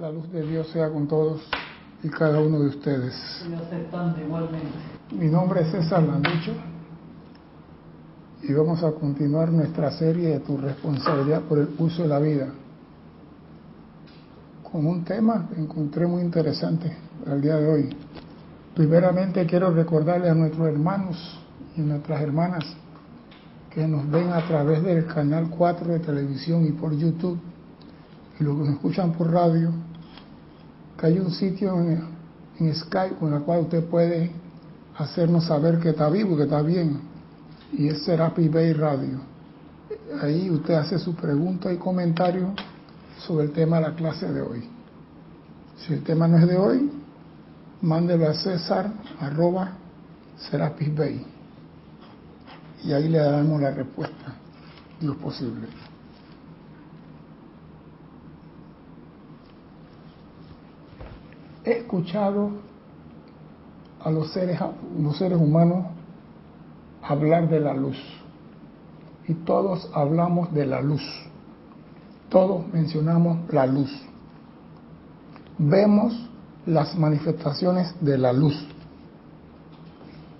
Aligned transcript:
La 0.00 0.10
luz 0.10 0.32
de 0.32 0.40
Dios 0.46 0.66
sea 0.68 0.88
con 0.88 1.06
todos 1.06 1.42
y 2.02 2.08
cada 2.08 2.40
uno 2.40 2.60
de 2.60 2.68
ustedes. 2.68 3.14
Y 3.46 3.52
aceptando 3.52 4.18
igualmente. 4.18 4.78
Mi 5.12 5.26
nombre 5.26 5.60
es 5.60 5.70
César 5.72 6.02
Landucho 6.02 6.54
y 8.42 8.50
vamos 8.54 8.82
a 8.82 8.92
continuar 8.92 9.50
nuestra 9.50 9.90
serie 9.90 10.30
de 10.30 10.40
tu 10.40 10.56
responsabilidad 10.56 11.42
por 11.42 11.58
el 11.58 11.68
uso 11.78 12.00
de 12.00 12.08
la 12.08 12.18
vida 12.18 12.48
con 14.72 14.86
un 14.86 15.04
tema 15.04 15.50
que 15.52 15.60
encontré 15.60 16.06
muy 16.06 16.22
interesante 16.22 16.96
el 17.26 17.42
día 17.42 17.56
de 17.56 17.68
hoy. 17.68 17.96
Primeramente 18.74 19.44
quiero 19.44 19.70
recordarle 19.70 20.30
a 20.30 20.34
nuestros 20.34 20.66
hermanos 20.66 21.38
y 21.76 21.82
nuestras 21.82 22.22
hermanas 22.22 22.64
que 23.68 23.86
nos 23.86 24.10
ven 24.10 24.32
a 24.32 24.46
través 24.46 24.82
del 24.82 25.04
canal 25.04 25.50
4 25.50 25.92
de 25.92 25.98
televisión 25.98 26.64
y 26.64 26.72
por 26.72 26.96
YouTube 26.96 27.38
y 28.38 28.44
los 28.44 28.56
que 28.56 28.64
nos 28.64 28.70
escuchan 28.76 29.12
por 29.12 29.30
radio, 29.30 29.70
que 31.00 31.06
hay 31.06 31.18
un 31.18 31.30
sitio 31.30 31.80
en, 31.80 32.20
Skype 32.74 33.16
con 33.16 33.32
el 33.32 33.40
cual 33.40 33.60
usted 33.60 33.82
puede 33.86 34.30
hacernos 34.98 35.46
saber 35.46 35.78
que 35.80 35.90
está 35.90 36.10
vivo, 36.10 36.36
que 36.36 36.42
está 36.42 36.60
bien, 36.60 37.00
y 37.72 37.88
es 37.88 38.02
Serapi 38.02 38.50
Bay 38.50 38.74
Radio. 38.74 39.18
Ahí 40.20 40.50
usted 40.50 40.74
hace 40.74 40.98
su 40.98 41.14
pregunta 41.14 41.72
y 41.72 41.78
comentario 41.78 42.52
sobre 43.26 43.46
el 43.46 43.52
tema 43.52 43.76
de 43.76 43.88
la 43.88 43.94
clase 43.94 44.30
de 44.30 44.42
hoy. 44.42 44.68
Si 45.78 45.94
el 45.94 46.02
tema 46.02 46.28
no 46.28 46.36
es 46.36 46.46
de 46.46 46.58
hoy, 46.58 46.90
mándelo 47.80 48.28
a 48.28 48.34
César 48.34 48.92
arroba 49.20 49.72
Serapis 50.50 50.94
Bay 50.94 51.26
y 52.84 52.92
ahí 52.92 53.08
le 53.08 53.18
daremos 53.18 53.58
la 53.60 53.70
respuesta, 53.70 54.34
Dios 55.00 55.16
posible. 55.16 55.66
Escuchado 61.72 62.50
a 64.02 64.10
los 64.10 64.32
seres, 64.32 64.58
los 64.98 65.16
seres 65.16 65.38
humanos 65.38 65.86
hablar 67.02 67.48
de 67.48 67.60
la 67.60 67.74
luz. 67.74 67.98
Y 69.26 69.34
todos 69.34 69.90
hablamos 69.94 70.52
de 70.52 70.66
la 70.66 70.80
luz, 70.80 71.02
todos 72.28 72.66
mencionamos 72.72 73.52
la 73.52 73.66
luz, 73.66 73.90
vemos 75.58 76.28
las 76.66 76.96
manifestaciones 76.96 77.94
de 78.00 78.18
la 78.18 78.32
luz, 78.32 78.56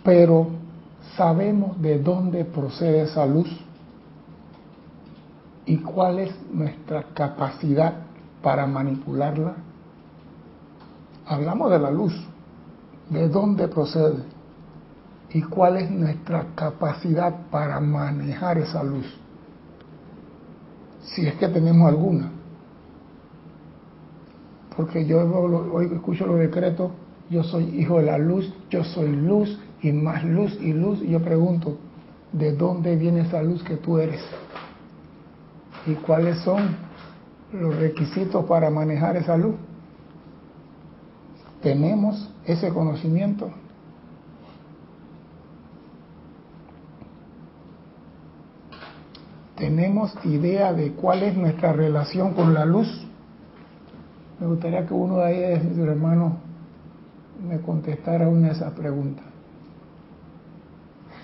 pero 0.02 0.48
sabemos 1.16 1.80
de 1.80 1.98
dónde 2.00 2.44
procede 2.44 3.02
esa 3.02 3.26
luz 3.26 3.48
y 5.66 5.76
cuál 5.76 6.18
es 6.18 6.34
nuestra 6.52 7.04
capacidad 7.14 7.94
para 8.42 8.66
manipularla. 8.66 9.54
Hablamos 11.30 11.70
de 11.70 11.78
la 11.78 11.92
luz, 11.92 12.12
de 13.08 13.28
dónde 13.28 13.68
procede 13.68 14.24
y 15.32 15.42
cuál 15.42 15.76
es 15.76 15.88
nuestra 15.88 16.44
capacidad 16.56 17.48
para 17.52 17.78
manejar 17.78 18.58
esa 18.58 18.82
luz, 18.82 19.06
si 21.02 21.24
es 21.24 21.34
que 21.36 21.46
tenemos 21.46 21.88
alguna. 21.88 22.32
Porque 24.76 25.06
yo 25.06 25.20
hoy 25.72 25.88
escucho 25.92 26.26
los 26.26 26.40
decretos, 26.40 26.90
yo 27.30 27.44
soy 27.44 27.78
hijo 27.78 27.98
de 27.98 28.06
la 28.06 28.18
luz, 28.18 28.52
yo 28.68 28.82
soy 28.82 29.14
luz, 29.14 29.56
y 29.82 29.92
más 29.92 30.24
luz 30.24 30.58
y 30.60 30.72
luz. 30.72 31.00
Y 31.00 31.10
yo 31.10 31.22
pregunto, 31.22 31.78
¿de 32.32 32.56
dónde 32.56 32.96
viene 32.96 33.20
esa 33.20 33.40
luz 33.40 33.62
que 33.62 33.76
tú 33.76 33.98
eres? 33.98 34.20
¿Y 35.86 35.94
cuáles 35.94 36.40
son 36.40 36.76
los 37.52 37.76
requisitos 37.76 38.44
para 38.46 38.68
manejar 38.68 39.16
esa 39.16 39.36
luz? 39.36 39.54
¿Tenemos 41.62 42.30
ese 42.44 42.70
conocimiento? 42.70 43.50
¿Tenemos 49.56 50.14
idea 50.24 50.72
de 50.72 50.92
cuál 50.92 51.22
es 51.22 51.36
nuestra 51.36 51.72
relación 51.72 52.32
con 52.32 52.54
la 52.54 52.64
luz? 52.64 52.88
Me 54.40 54.46
gustaría 54.46 54.86
que 54.86 54.94
uno 54.94 55.18
de 55.18 55.24
ahí, 55.24 55.38
de 55.38 55.68
sus 55.68 55.78
hermanos, 55.78 56.32
me 57.46 57.60
contestara 57.60 58.26
una 58.28 58.48
de 58.48 58.52
esas 58.54 58.72
preguntas 58.72 59.30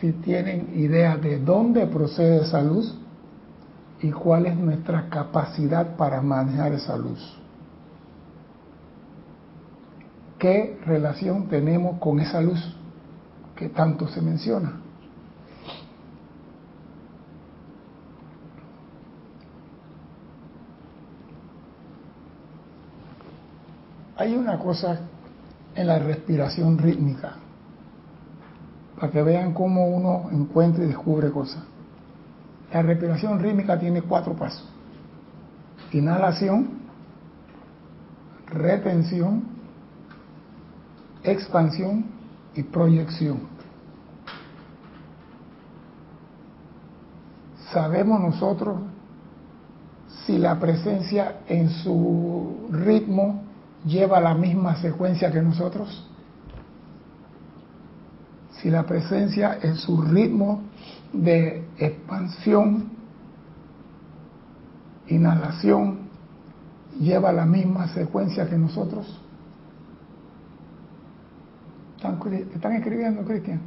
si 0.01 0.13
tienen 0.13 0.73
idea 0.75 1.17
de 1.17 1.39
dónde 1.39 1.87
procede 1.87 2.43
esa 2.45 2.61
luz 2.61 2.99
y 4.01 4.11
cuál 4.11 4.47
es 4.47 4.57
nuestra 4.57 5.09
capacidad 5.09 5.97
para 5.97 6.21
manejar 6.21 6.73
esa 6.73 6.97
luz. 6.97 7.39
¿Qué 10.47 10.79
relación 10.87 11.49
tenemos 11.49 11.99
con 11.99 12.21
esa 12.21 12.41
luz 12.41 12.61
que 13.57 13.69
tanto 13.69 14.07
se 14.07 14.23
menciona? 14.23 14.75
Hay 24.17 24.37
una 24.37 24.57
cosa 24.61 25.01
en 25.75 25.89
la 25.89 25.99
respiración 25.99 26.79
rítmica 26.79 27.33
para 29.01 29.11
que 29.11 29.23
vean 29.25 29.53
cómo 29.53 29.89
uno 29.89 30.31
encuentra 30.31 30.85
y 30.85 30.87
descubre 30.87 31.33
cosas. 31.33 31.65
La 32.73 32.83
respiración 32.83 33.41
rítmica 33.41 33.81
tiene 33.81 34.03
cuatro 34.03 34.35
pasos. 34.35 34.65
Inhalación, 35.91 36.69
retención, 38.47 39.56
expansión 41.27 42.07
y 42.55 42.63
proyección. 42.63 43.41
¿Sabemos 47.73 48.21
nosotros 48.21 48.79
si 50.25 50.39
la 50.39 50.59
presencia 50.59 51.41
en 51.49 51.69
su 51.71 52.69
ritmo 52.71 53.43
lleva 53.85 54.21
la 54.21 54.35
misma 54.35 54.77
secuencia 54.77 55.31
que 55.31 55.43
nosotros? 55.43 56.07
si 58.61 58.71
la 58.71 58.85
presencia 58.85 59.59
en 59.63 59.77
su 59.77 60.01
ritmo 60.03 60.63
de 61.13 61.65
expansión, 61.79 62.91
inhalación, 65.09 66.09
lleva 66.99 67.33
la 67.33 67.47
misma 67.47 67.89
secuencia 67.89 68.49
que 68.49 68.57
nosotros. 68.57 69.23
¿Están, 72.55 72.73
escribiendo, 72.73 73.23
Cristian? 73.23 73.61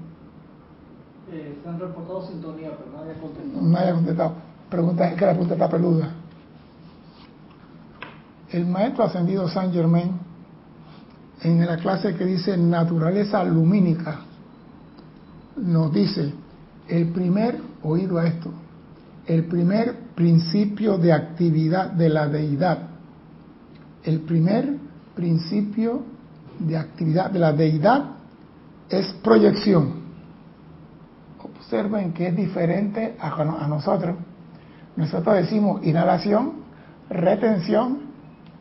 Eh, 1.32 1.56
están 1.58 1.80
reportando 1.80 2.28
sintonía, 2.28 2.72
pero 2.78 2.98
nadie 2.98 3.14
ha 3.14 3.22
contestado. 3.22 3.62
Nadie 3.62 3.90
ha 3.90 3.94
contestado. 3.94 4.34
Pregunta 4.70 5.10
es 5.10 5.16
que 5.16 5.26
la 5.26 5.32
pregunta 5.32 5.54
está 5.56 5.70
peluda. 5.70 6.12
El 8.52 8.66
maestro 8.66 9.04
ascendido 9.04 9.48
San 9.48 9.72
Germain, 9.72 10.12
en 11.42 11.66
la 11.66 11.78
clase 11.78 12.16
que 12.16 12.26
dice 12.26 12.58
naturaleza 12.58 13.44
lumínica, 13.44 14.22
nos 15.56 15.94
dice, 15.94 16.34
el 16.88 17.10
primer, 17.10 17.60
oído 17.84 18.18
a 18.18 18.26
esto, 18.26 18.52
el 19.28 19.46
primer 19.46 19.96
principio 20.16 20.98
de 20.98 21.14
actividad 21.14 21.92
de 21.92 22.10
la 22.10 22.28
deidad, 22.28 22.80
el 24.04 24.22
primer 24.22 24.78
principio 25.16 26.02
de 26.58 26.78
actividad 26.78 27.30
de 27.30 27.40
la 27.40 27.54
deidad 27.54 28.19
es 28.90 29.14
proyección. 29.24 30.00
Observen 31.42 32.14
que 32.14 32.28
es 32.28 32.36
diferente 32.36 33.16
a, 33.20 33.68
nosotros. 33.68 34.16
Nosotros 34.96 35.36
decimos 35.36 35.86
inhalación, 35.86 36.54
retención, 37.10 38.00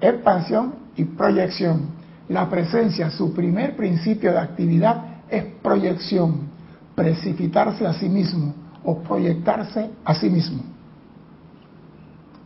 expansión 0.01 0.75
y 0.97 1.05
proyección. 1.05 1.99
La 2.29 2.49
presencia, 2.51 3.11
su 3.11 3.33
primer 3.33 3.77
principio 3.77 4.33
de 4.33 4.39
actividad 4.39 5.05
es 5.31 5.45
proyección 5.63 6.49
precipitarse 6.95 7.87
a 7.87 7.95
sí 7.95 8.09
mismo 8.09 8.55
o 8.85 8.99
proyectarse 9.03 9.91
a 10.05 10.15
sí 10.15 10.29
mismo. 10.29 10.63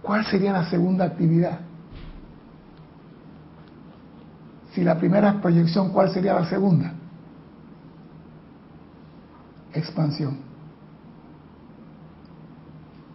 ¿Cuál 0.02 0.24
sería 0.26 0.52
la 0.52 0.68
segunda 0.68 1.04
actividad? 1.04 1.60
Si 4.72 4.82
la 4.82 4.98
primera 4.98 5.30
es 5.30 5.34
proyección, 5.36 5.90
¿cuál 5.90 6.12
sería 6.12 6.34
la 6.34 6.46
segunda? 6.46 6.94
Expansión. 9.74 10.38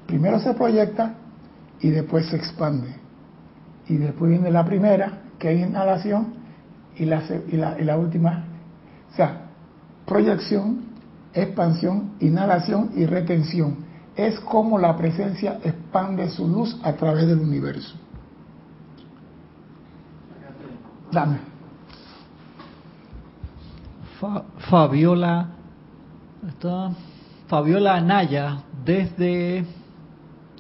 Primero 0.08 0.40
se 0.40 0.54
proyecta 0.54 1.16
y 1.82 1.90
después 1.90 2.28
se 2.28 2.38
expande. 2.38 2.96
Y 3.88 3.98
después 3.98 4.32
viene 4.32 4.50
la 4.52 4.66
primera, 4.66 5.22
que 5.38 5.52
es 5.52 5.68
inhalación, 5.68 6.34
y 6.96 7.06
la, 7.06 7.24
y 7.48 7.58
la, 7.58 7.80
y 7.80 7.84
la 7.84 7.98
última, 7.98 8.46
o 9.12 9.16
sea, 9.16 9.48
proyección, 10.06 10.80
expansión, 11.34 12.14
inhalación 12.20 12.92
y 12.96 13.06
retención. 13.06 13.86
Es 14.16 14.40
como 14.40 14.80
la 14.80 14.98
presencia 14.98 15.60
expande 15.64 16.30
su 16.30 16.48
luz 16.48 16.80
a 16.84 16.94
través 16.94 17.28
del 17.28 17.40
universo. 17.40 17.96
Dame. 21.12 21.38
Fabiola, 24.70 25.50
está 26.48 26.92
Fabiola 27.48 27.96
Anaya 27.96 28.64
desde, 28.84 29.66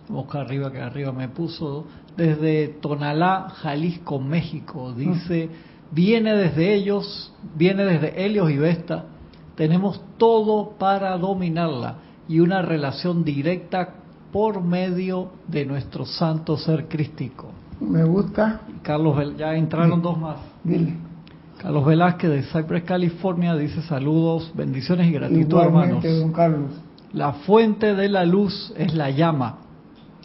busca 0.07 0.41
arriba 0.41 0.71
que 0.71 0.81
arriba 0.81 1.11
me 1.11 1.27
puso, 1.27 1.85
desde 2.15 2.69
Tonalá, 2.81 3.49
Jalisco, 3.49 4.19
México. 4.19 4.93
Dice, 4.93 5.49
viene 5.91 6.35
desde 6.35 6.73
ellos, 6.73 7.33
viene 7.55 7.85
desde 7.85 8.25
Helios 8.25 8.49
y 8.51 8.57
Vesta. 8.57 9.05
Tenemos 9.55 10.01
todo 10.17 10.71
para 10.77 11.17
dominarla 11.17 11.95
y 12.27 12.39
una 12.39 12.61
relación 12.61 13.23
directa 13.23 13.89
por 14.31 14.61
medio 14.61 15.31
de 15.47 15.65
nuestro 15.65 16.05
santo 16.05 16.57
ser 16.57 16.87
crístico. 16.87 17.49
Me 17.79 18.03
gusta. 18.03 18.61
Carlos, 18.81 19.35
ya 19.37 19.55
entraron 19.55 20.01
dos 20.01 20.17
más. 20.17 20.37
Dile. 20.63 21.06
Carlos 21.61 21.85
Velázquez 21.85 22.29
de 22.29 22.43
Cypress, 22.43 22.83
California, 22.83 23.55
dice 23.55 23.81
saludos, 23.81 24.51
bendiciones 24.55 25.07
y 25.07 25.11
gratitud, 25.13 25.41
Igualmente, 25.41 26.07
hermanos. 26.07 26.19
don 26.21 26.31
Carlos. 26.31 26.71
La 27.13 27.33
fuente 27.33 27.95
de 27.95 28.09
la 28.09 28.25
luz 28.25 28.73
es 28.77 28.93
la 28.93 29.09
llama, 29.09 29.57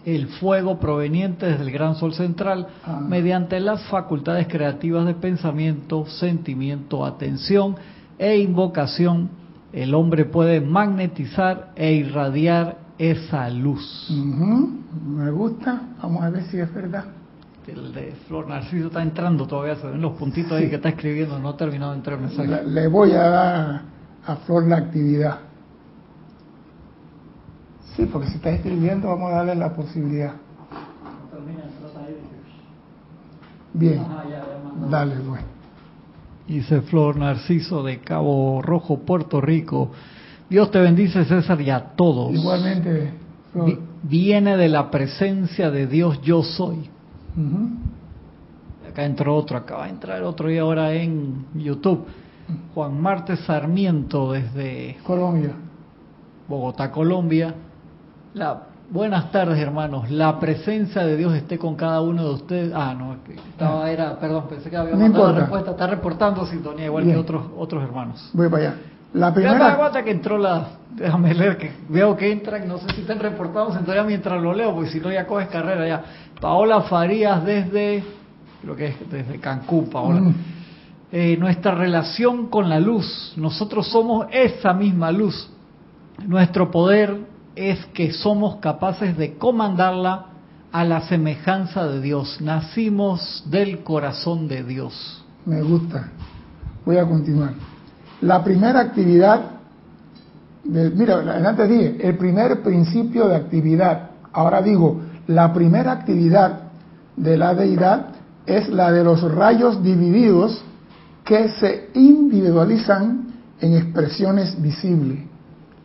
el 0.05 0.26
fuego 0.26 0.79
proveniente 0.79 1.46
desde 1.46 1.62
el 1.64 1.70
gran 1.70 1.94
sol 1.94 2.12
central, 2.12 2.67
Ah. 2.84 3.00
mediante 3.00 3.61
las 3.61 3.82
facultades 3.84 4.46
creativas 4.49 5.06
de 5.06 5.14
pensamiento, 5.14 6.06
sentimiento, 6.06 7.06
atención 7.06 7.76
e 8.19 8.37
invocación, 8.38 9.31
el 9.73 9.94
hombre 9.94 10.26
puede 10.26 10.61
magnetizar 10.61 11.70
e 11.76 11.93
irradiar 11.94 12.76
esa 12.99 13.49
luz. 13.49 14.08
Me 14.11 15.31
gusta. 15.31 15.81
Vamos 16.02 16.23
a 16.23 16.31
ver 16.31 16.43
si 16.44 16.58
es 16.58 16.73
verdad. 16.75 17.05
El 17.67 17.93
de 17.93 18.12
Flor 18.26 18.49
Narciso 18.49 18.88
está 18.88 19.03
entrando 19.03 19.47
todavía, 19.47 19.76
se 19.76 19.87
ven 19.87 20.00
los 20.00 20.12
puntitos 20.17 20.53
ahí 20.53 20.69
que 20.69 20.76
está 20.76 20.88
escribiendo, 20.88 21.38
no 21.38 21.50
ha 21.50 21.56
terminado 21.56 21.93
de 21.93 21.99
entrar 21.99 22.19
el 22.19 22.25
mensaje. 22.26 22.49
Le, 22.49 22.64
le 22.67 22.87
voy 22.88 23.12
a 23.12 23.29
dar 23.29 23.82
a 24.26 24.37
Flor 24.37 24.67
la 24.67 24.76
actividad. 24.79 25.38
Sí, 27.97 28.06
porque 28.06 28.29
si 28.29 28.37
está 28.37 28.50
escribiendo 28.50 29.09
vamos 29.09 29.31
a 29.32 29.37
darle 29.37 29.55
la 29.55 29.73
posibilidad. 29.75 30.32
Termina, 31.31 31.62
de 31.62 32.14
que- 32.14 33.79
Bien, 33.79 34.03
mandó. 34.65 34.88
dale 34.88 35.15
pues. 35.29 35.41
Dice 36.49 36.81
Flor 36.82 37.17
Narciso 37.17 37.82
de 37.82 38.00
Cabo 38.00 38.61
Rojo, 38.62 39.00
Puerto 39.00 39.41
Rico. 39.41 39.91
Dios 40.50 40.70
te 40.70 40.81
bendice, 40.81 41.25
César, 41.25 41.61
y 41.61 41.70
a 41.70 41.81
todos. 41.94 42.32
Igualmente, 42.35 43.12
Flor. 43.53 43.79
Viene 44.03 44.56
de 44.56 44.69
la 44.69 44.91
presencia 44.91 45.70
de 45.70 45.87
Dios 45.87 46.20
yo 46.23 46.43
soy. 46.43 46.91
Acá 48.88 49.05
entró 49.05 49.37
otro, 49.37 49.56
acaba 49.56 49.84
de 49.84 49.90
entrar 49.90 50.23
otro 50.23 50.50
y 50.50 50.58
ahora 50.58 50.93
en 50.93 51.46
YouTube. 51.55 52.05
Juan 52.75 53.00
Marte 53.00 53.37
Sarmiento 53.37 54.32
desde 54.32 54.99
Colombia. 55.05 55.52
Bogotá, 56.49 56.90
Colombia. 56.90 57.55
La, 58.34 58.62
buenas 58.90 59.31
tardes, 59.31 59.58
hermanos. 59.58 60.11
La 60.11 60.38
presencia 60.38 61.06
de 61.06 61.17
Dios 61.17 61.34
esté 61.34 61.58
con 61.58 61.76
cada 61.76 62.00
uno 62.02 62.25
de 62.25 62.34
ustedes. 62.34 62.73
Ah, 62.75 62.94
no, 62.94 63.17
estaba, 63.34 63.90
era, 63.90 64.19
perdón, 64.19 64.46
pensé 64.49 64.69
que 64.69 64.76
había 64.76 64.94
No 64.94 65.00
mandado 65.00 65.32
la 65.32 65.38
respuesta. 65.40 65.70
Está 65.70 65.87
reportando 65.87 66.44
sintonía 66.46 66.87
igual 66.87 67.05
Bien. 67.05 67.17
que 67.17 67.20
otros 67.20 67.44
otros 67.56 67.82
hermanos. 67.82 68.31
Voy 68.34 68.49
para 68.49 68.69
allá. 68.69 68.76
La 69.14 69.32
primera. 69.32 69.73
aguanta 69.73 70.03
que 70.03 70.11
entró 70.11 70.38
la. 70.38 70.69
Déjame 70.94 71.35
leer, 71.35 71.56
que 71.56 71.70
veo 71.88 72.17
que 72.17 72.31
entran. 72.31 72.67
No 72.67 72.79
sé 72.79 72.93
si 72.94 73.03
están 73.03 73.19
reportados 73.19 73.76
en 73.76 73.82
todavía 73.82 74.05
mientras 74.05 74.41
lo 74.43 74.55
leo, 74.55 74.75
porque 74.75 74.91
si 74.91 75.00
no 75.00 75.11
ya 75.11 75.26
coges 75.26 75.49
carrera 75.49 75.87
ya. 75.87 76.05
Paola 76.41 76.82
Farías 76.82 77.44
desde. 77.44 78.05
Creo 78.62 78.76
que 78.76 78.87
es 78.88 79.11
desde 79.11 79.38
Cancún, 79.38 79.91
Paola. 79.91 80.20
Mm. 80.20 80.35
Eh, 81.12 81.37
nuestra 81.38 81.75
relación 81.75 82.49
con 82.49 82.69
la 82.69 82.81
luz. 82.81 83.35
Nosotros 83.37 83.88
somos 83.88 84.26
esa 84.32 84.73
misma 84.73 85.12
luz. 85.12 85.50
Nuestro 86.26 86.70
poder 86.70 87.19
es 87.55 87.85
que 87.87 88.12
somos 88.12 88.56
capaces 88.56 89.17
de 89.17 89.37
comandarla 89.37 90.26
a 90.73 90.85
la 90.85 91.03
semejanza 91.03 91.87
de 91.87 92.00
Dios. 92.00 92.41
Nacimos 92.41 93.44
del 93.47 93.82
corazón 93.82 94.49
de 94.49 94.65
Dios. 94.65 95.23
Me 95.44 95.61
gusta. 95.61 96.08
Voy 96.87 96.97
a 96.97 97.06
continuar. 97.06 97.53
La 98.22 98.42
primera 98.42 98.80
actividad, 98.80 99.40
de- 100.64 100.90
mira, 100.90 101.20
antes 101.46 101.69
dije, 101.69 102.08
el 102.08 102.16
primer 102.16 102.62
principio 102.62 103.28
de 103.28 103.36
actividad. 103.36 104.10
Ahora 104.32 104.62
digo, 104.62 105.00
la 105.26 105.52
primera 105.52 105.92
actividad 105.92 106.60
de 107.16 107.36
la 107.36 107.54
deidad 107.54 108.06
es 108.46 108.69
la 108.69 108.90
de 108.90 109.04
los 109.04 109.20
rayos 109.34 109.82
divididos 109.82 110.64
que 111.24 111.48
se 111.50 111.90
individualizan 111.94 113.26
en 113.60 113.74
expresiones 113.76 114.60
visibles. 114.60 115.20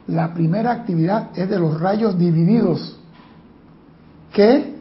La 0.08 0.34
primera 0.34 0.72
actividad 0.72 1.30
es 1.36 1.50
de 1.50 1.60
los 1.60 1.80
rayos 1.80 2.18
divididos 2.18 2.98
que 4.34 4.78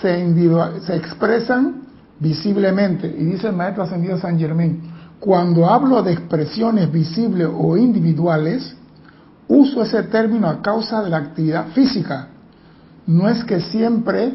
se, 0.00 0.94
expresan 0.94 1.82
visiblemente. 2.20 3.06
Y 3.06 3.24
dice 3.24 3.48
el 3.48 3.54
maestro 3.56 3.84
ascendido 3.84 4.18
San 4.18 4.38
Germán, 4.38 4.80
cuando 5.20 5.66
hablo 5.66 6.02
de 6.02 6.12
expresiones 6.12 6.90
visibles 6.92 7.48
o 7.52 7.76
individuales, 7.76 8.76
uso 9.48 9.82
ese 9.82 10.02
término 10.04 10.48
a 10.48 10.60
causa 10.60 11.02
de 11.02 11.10
la 11.10 11.18
actividad 11.18 11.68
física. 11.68 12.28
No 13.06 13.28
es 13.28 13.44
que 13.44 13.60
siempre 13.60 14.34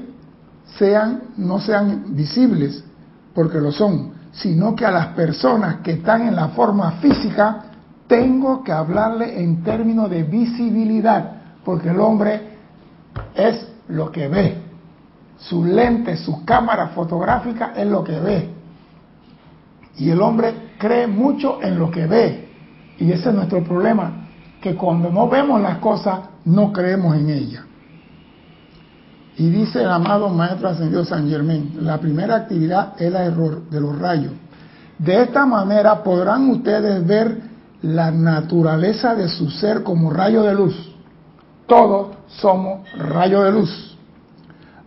sean, 0.77 1.23
no 1.37 1.59
sean 1.59 2.15
visibles, 2.15 2.83
porque 3.33 3.59
lo 3.59 3.71
son, 3.71 4.11
sino 4.31 4.75
que 4.75 4.85
a 4.85 4.91
las 4.91 5.07
personas 5.07 5.77
que 5.77 5.91
están 5.93 6.27
en 6.27 6.35
la 6.35 6.49
forma 6.49 6.91
física, 6.93 7.65
tengo 8.07 8.63
que 8.63 8.71
hablarle 8.71 9.41
en 9.41 9.63
términos 9.63 10.09
de 10.09 10.23
visibilidad, 10.23 11.31
porque 11.63 11.89
el 11.89 11.99
hombre 11.99 12.57
es 13.35 13.67
lo 13.87 14.11
que 14.11 14.27
ve. 14.27 14.57
Su 15.37 15.63
lente, 15.63 16.17
su 16.17 16.43
cámara 16.43 16.87
fotográfica 16.89 17.73
es 17.75 17.87
lo 17.87 18.03
que 18.03 18.19
ve. 18.19 18.60
Y 19.97 20.09
el 20.09 20.21
hombre 20.21 20.71
cree 20.77 21.07
mucho 21.07 21.61
en 21.61 21.77
lo 21.77 21.91
que 21.91 22.07
ve. 22.07 22.49
Y 22.97 23.11
ese 23.11 23.29
es 23.29 23.35
nuestro 23.35 23.63
problema, 23.63 24.27
que 24.61 24.75
cuando 24.75 25.09
no 25.09 25.27
vemos 25.27 25.61
las 25.61 25.77
cosas, 25.77 26.19
no 26.45 26.71
creemos 26.71 27.15
en 27.15 27.29
ellas. 27.29 27.63
Y 29.37 29.49
dice 29.49 29.81
el 29.81 29.89
amado 29.89 30.29
Maestro 30.29 30.69
Ascendido 30.69 31.05
San 31.05 31.29
Germán, 31.29 31.71
la 31.79 31.99
primera 31.99 32.35
actividad 32.35 32.93
es 33.01 33.11
la 33.11 33.25
error 33.25 33.69
de 33.69 33.79
los 33.79 33.97
rayos. 33.97 34.33
De 34.99 35.23
esta 35.23 35.45
manera 35.45 36.03
podrán 36.03 36.49
ustedes 36.49 37.05
ver 37.07 37.41
la 37.81 38.11
naturaleza 38.11 39.15
de 39.15 39.27
su 39.29 39.49
ser 39.49 39.81
como 39.81 40.11
rayo 40.11 40.43
de 40.43 40.53
luz. 40.53 40.95
Todos 41.65 42.09
somos 42.27 42.81
rayo 42.97 43.41
de 43.43 43.51
luz. 43.51 43.97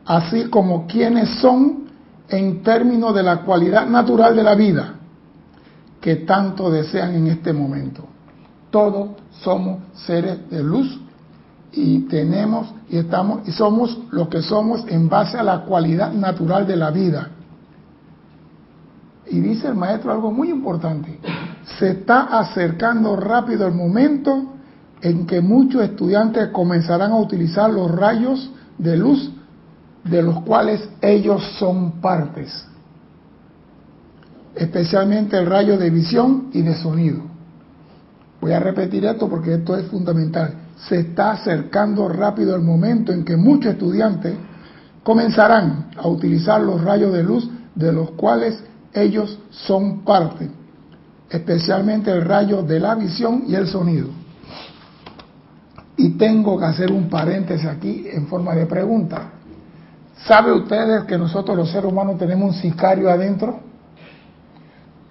Así 0.06 0.44
como 0.44 0.87
quienes 0.87 1.40
son 1.40 1.84
en 2.28 2.62
términos 2.62 3.14
de 3.14 3.23
la 3.23 3.38
cualidad 3.38 3.87
natural 3.87 4.37
de 4.37 4.42
la 4.42 4.54
vida 4.54 4.93
que 6.04 6.16
tanto 6.16 6.70
desean 6.70 7.14
en 7.14 7.28
este 7.28 7.54
momento. 7.54 8.04
Todos 8.70 9.12
somos 9.40 9.78
seres 9.94 10.50
de 10.50 10.62
luz 10.62 11.00
y 11.73 12.00
tenemos 12.00 12.75
y 12.90 12.99
estamos 12.99 13.49
y 13.49 13.52
somos 13.52 13.99
lo 14.11 14.28
que 14.28 14.42
somos 14.42 14.84
en 14.88 15.08
base 15.08 15.38
a 15.38 15.42
la 15.42 15.64
cualidad 15.64 16.12
natural 16.12 16.66
de 16.66 16.76
la 16.76 16.90
vida. 16.90 17.30
Y 19.30 19.40
dice 19.40 19.68
el 19.68 19.76
maestro 19.76 20.12
algo 20.12 20.30
muy 20.30 20.50
importante. 20.50 21.18
Se 21.78 21.92
está 21.92 22.38
acercando 22.38 23.16
rápido 23.16 23.66
el 23.66 23.73
momento 23.73 24.52
en 25.00 25.26
que 25.26 25.40
muchos 25.40 25.80
estudiantes 25.80 26.49
comenzarán 26.49 27.12
a 27.12 27.16
utilizar 27.16 27.70
los 27.70 27.90
rayos 27.90 28.50
de 28.76 28.99
luz 28.99 29.32
de 30.04 30.20
los 30.20 30.42
cuales 30.42 30.87
ellos 31.00 31.42
son 31.58 31.92
partes, 32.02 32.68
especialmente 34.54 35.37
el 35.37 35.46
rayo 35.46 35.76
de 35.78 35.90
visión 35.90 36.50
y 36.52 36.62
de 36.62 36.75
sonido. 36.75 37.23
Voy 38.40 38.52
a 38.52 38.61
repetir 38.61 39.04
esto 39.06 39.28
porque 39.28 39.54
esto 39.54 39.76
es 39.76 39.87
fundamental. 39.87 40.54
Se 40.76 41.00
está 41.00 41.32
acercando 41.32 42.08
rápido 42.08 42.54
el 42.54 42.62
momento 42.62 43.12
en 43.12 43.25
que 43.25 43.37
muchos 43.37 43.73
estudiantes 43.73 44.34
comenzarán 45.02 45.90
a 45.96 46.08
utilizar 46.08 46.61
los 46.61 46.82
rayos 46.82 47.12
de 47.12 47.23
luz 47.23 47.49
de 47.75 47.92
los 47.92 48.12
cuales 48.12 48.62
ellos 48.92 49.38
son 49.50 50.04
parte, 50.04 50.49
especialmente 51.30 52.11
el 52.11 52.23
rayo 52.23 52.62
de 52.62 52.80
la 52.80 52.94
visión 52.94 53.44
y 53.46 53.54
el 53.54 53.66
sonido. 53.66 54.08
Y 55.96 56.11
tengo 56.11 56.58
que 56.58 56.64
hacer 56.64 56.92
un 56.92 57.08
paréntesis 57.08 57.66
aquí 57.66 58.06
en 58.12 58.26
forma 58.26 58.54
de 58.54 58.66
pregunta. 58.66 59.30
¿Sabe 60.26 60.52
ustedes 60.52 61.04
que 61.04 61.18
nosotros 61.18 61.56
los 61.56 61.70
seres 61.70 61.90
humanos 61.90 62.18
tenemos 62.18 62.54
un 62.54 62.61
sicario 62.61 63.11
adentro? 63.11 63.73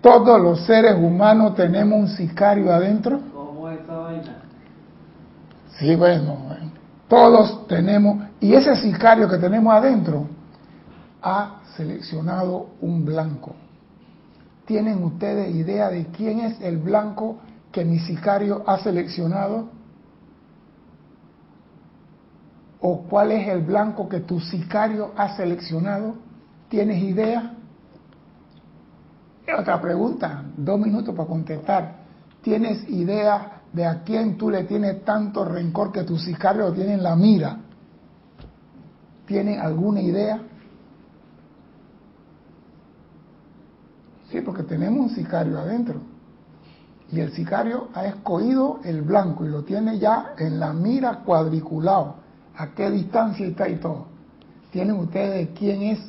Todos 0.04 0.42
los 0.42 0.66
seres 0.66 0.96
humanos 0.98 1.56
tenemos 1.56 1.98
un 1.98 2.08
sicario 2.10 2.74
adentro. 2.74 3.22
¿Cómo 3.34 3.70
es 3.70 3.80
esa 3.80 3.98
vaina? 4.00 4.36
Sí, 5.80 5.96
bueno, 5.96 6.36
bueno. 6.46 6.72
todos 7.08 7.66
tenemos, 7.68 8.18
y 8.42 8.54
ese 8.54 8.76
sicario 8.76 9.30
que 9.30 9.38
tenemos 9.38 9.74
adentro 9.74 10.28
ha 11.22 11.62
seleccionado 11.78 12.72
un 12.82 13.06
blanco. 13.06 13.56
¿Tienen 14.66 15.02
ustedes 15.06 15.56
idea 15.56 15.90
de 15.90 16.08
quién 16.08 16.42
es 16.42 16.60
el 16.60 16.80
blanco 16.80 17.38
que 17.72 17.86
mi 17.86 18.00
sicario 18.00 18.62
ha 18.68 18.80
seleccionado? 18.80 19.70
¿O 22.82 23.04
cuál 23.04 23.32
es 23.32 23.48
el 23.48 23.62
blanco 23.62 24.10
que 24.10 24.20
tu 24.20 24.42
sicario 24.42 25.14
ha 25.16 25.38
seleccionado? 25.38 26.16
¿Tienes 26.68 27.02
idea? 27.02 27.54
Otra 29.52 29.82
pregunta, 29.82 30.44
dos 30.56 30.80
minutos 30.80 31.14
para 31.14 31.28
contestar. 31.28 31.96
¿Tienes 32.42 32.90
idea 32.90 33.62
de 33.74 33.86
a 33.86 34.04
quién 34.04 34.38
tú 34.38 34.50
le 34.50 34.64
tienes 34.64 35.04
tanto 35.04 35.44
rencor 35.44 35.92
que 35.92 36.04
tu 36.04 36.18
sicario 36.18 36.70
lo 36.70 36.74
tiene 36.74 36.94
en 36.94 37.04
la 37.04 37.16
mira? 37.16 37.58
¿Tienen 39.26 39.60
alguna 39.60 40.02
idea? 40.02 40.42
Sí, 44.30 44.42
porque 44.42 44.64
tenemos 44.64 45.12
un 45.12 45.16
sicario 45.16 45.60
adentro. 45.60 46.02
Y 47.12 47.20
el 47.20 47.32
sicario 47.34 47.90
ha 47.94 48.06
escogido 48.06 48.80
el 48.84 49.02
blanco 49.02 49.46
y 49.46 49.50
lo 49.50 49.64
tiene 49.64 50.00
ya 50.00 50.34
en 50.38 50.60
la 50.60 50.74
mira 50.74 51.20
cuadriculado. 51.20 52.16
¿A 52.56 52.68
qué 52.70 52.90
distancia 52.90 53.46
está 53.46 53.68
y 53.68 53.76
todo? 53.76 54.08
¿Tienen 54.72 54.96
ustedes 54.96 55.50
quién 55.58 55.84
es 55.84 56.00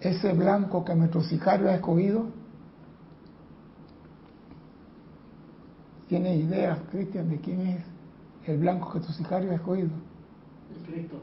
ese 0.00 0.32
blanco 0.32 0.84
que 0.84 0.94
nuestro 0.94 1.22
sicario 1.22 1.70
ha 1.70 1.74
escogido? 1.76 2.26
¿Tiene 6.14 6.36
idea, 6.36 6.78
Cristian, 6.92 7.28
de 7.28 7.40
quién 7.40 7.60
es 7.66 7.80
el 8.46 8.58
blanco 8.58 8.92
que 8.92 9.00
tu 9.00 9.12
sicario 9.12 9.50
ha 9.50 9.54
escogido? 9.56 9.88
El 10.70 10.86
Cristo. 10.86 11.16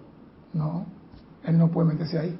No, 0.51 0.85
él 1.45 1.57
no 1.57 1.69
puede 1.71 1.93
meterse 1.93 2.19
ahí. 2.19 2.37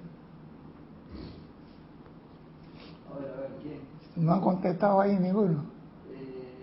A 3.10 3.18
ver, 3.20 3.32
a 3.32 3.38
ver, 3.40 3.50
¿quién? 3.62 3.80
No 4.18 4.34
han 4.34 4.42
contestado 4.42 5.00
ahí 5.00 5.18
ninguno. 5.18 5.64
Eh, 6.12 6.54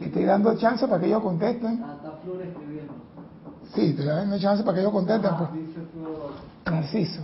estoy 0.00 0.24
dando 0.24 0.56
chance 0.56 0.88
para 0.88 0.98
que 1.02 1.08
ellos 1.08 1.22
contesten. 1.22 1.82
Ah, 1.84 1.96
está 1.98 2.12
Flor 2.22 2.40
escribiendo. 2.40 2.94
Sí, 3.74 3.80
te 3.82 3.90
estoy 3.90 4.06
dando 4.06 4.38
chance 4.38 4.62
para 4.64 4.76
que 4.76 4.80
ellos 4.80 4.92
contesten. 4.94 5.30
Ah, 5.30 5.36
Pues. 5.50 5.66
dice 5.66 5.80
Flor. 5.92 6.30
Narciso. 6.74 7.20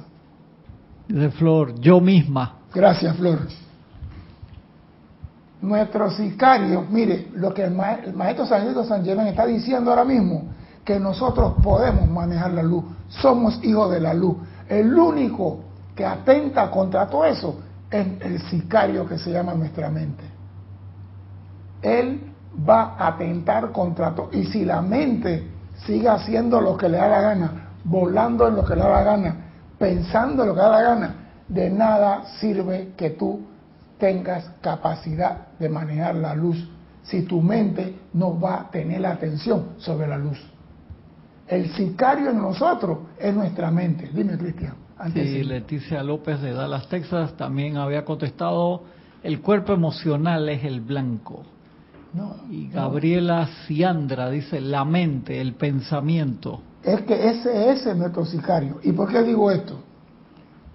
De 1.08 1.30
Flor, 1.30 1.74
yo 1.80 2.02
misma. 2.02 2.58
Gracias, 2.74 3.16
Flor. 3.16 3.38
Nuestro 5.64 6.10
sicario, 6.10 6.84
mire, 6.90 7.28
lo 7.34 7.54
que 7.54 7.64
el, 7.64 7.70
ma- 7.70 7.94
el 8.04 8.12
maestro 8.12 8.44
San 8.46 9.02
Diego 9.02 9.20
está 9.22 9.46
diciendo 9.46 9.90
ahora 9.90 10.04
mismo, 10.04 10.42
que 10.84 11.00
nosotros 11.00 11.54
podemos 11.62 12.06
manejar 12.08 12.52
la 12.52 12.62
luz, 12.62 12.84
somos 13.08 13.58
hijos 13.64 13.90
de 13.90 14.00
la 14.00 14.12
luz. 14.12 14.36
El 14.68 14.94
único 14.94 15.60
que 15.96 16.04
atenta 16.04 16.70
contra 16.70 17.06
todo 17.06 17.24
eso 17.24 17.60
es 17.90 18.06
el 18.20 18.40
sicario 18.42 19.08
que 19.08 19.16
se 19.18 19.30
llama 19.32 19.54
nuestra 19.54 19.88
mente. 19.88 20.24
Él 21.80 22.20
va 22.68 22.94
a 22.98 23.08
atentar 23.08 23.72
contra 23.72 24.14
todo. 24.14 24.28
Y 24.32 24.44
si 24.44 24.66
la 24.66 24.82
mente 24.82 25.50
sigue 25.86 26.08
haciendo 26.08 26.60
lo 26.60 26.76
que 26.76 26.88
le 26.90 26.98
da 26.98 27.08
la 27.08 27.20
gana, 27.22 27.50
volando 27.84 28.46
en 28.48 28.56
lo 28.56 28.64
que 28.64 28.74
le 28.74 28.82
da 28.82 28.90
la 28.90 29.02
gana, 29.02 29.36
pensando 29.78 30.42
en 30.42 30.48
lo 30.50 30.54
que 30.54 30.60
le 30.60 30.66
da 30.66 30.72
la 30.72 30.82
gana, 30.82 31.14
de 31.48 31.70
nada 31.70 32.24
sirve 32.38 32.92
que 32.96 33.10
tú 33.10 33.40
tengas 34.04 34.50
capacidad 34.60 35.56
de 35.58 35.66
manejar 35.70 36.14
la 36.16 36.34
luz 36.34 36.62
si 37.04 37.22
tu 37.22 37.40
mente 37.40 38.00
no 38.12 38.38
va 38.38 38.60
a 38.60 38.70
tener 38.70 39.00
la 39.00 39.12
atención 39.12 39.76
sobre 39.78 40.06
la 40.06 40.18
luz. 40.18 40.38
El 41.48 41.72
sicario 41.72 42.28
en 42.28 42.36
nosotros 42.36 42.98
es 43.18 43.34
nuestra 43.34 43.70
mente. 43.70 44.10
Dime, 44.12 44.36
Cristian. 44.36 44.74
antes 44.98 45.26
Sí, 45.26 45.42
Leticia 45.42 46.02
López 46.02 46.42
de 46.42 46.52
Dallas, 46.52 46.86
Texas, 46.90 47.34
también 47.38 47.78
había 47.78 48.04
contestado, 48.04 48.82
el 49.22 49.40
cuerpo 49.40 49.72
emocional 49.72 50.50
es 50.50 50.64
el 50.64 50.82
blanco. 50.82 51.42
No, 52.12 52.36
Y 52.50 52.64
no. 52.64 52.74
Gabriela 52.74 53.48
Ciandra 53.66 54.28
dice, 54.28 54.60
la 54.60 54.84
mente, 54.84 55.40
el 55.40 55.54
pensamiento. 55.54 56.60
Es 56.82 57.00
que 57.04 57.14
ese, 57.30 57.70
ese 57.70 57.92
es 57.92 57.96
nuestro 57.96 58.26
sicario. 58.26 58.80
¿Y 58.82 58.92
por 58.92 59.10
qué 59.10 59.22
digo 59.22 59.50
esto? 59.50 59.80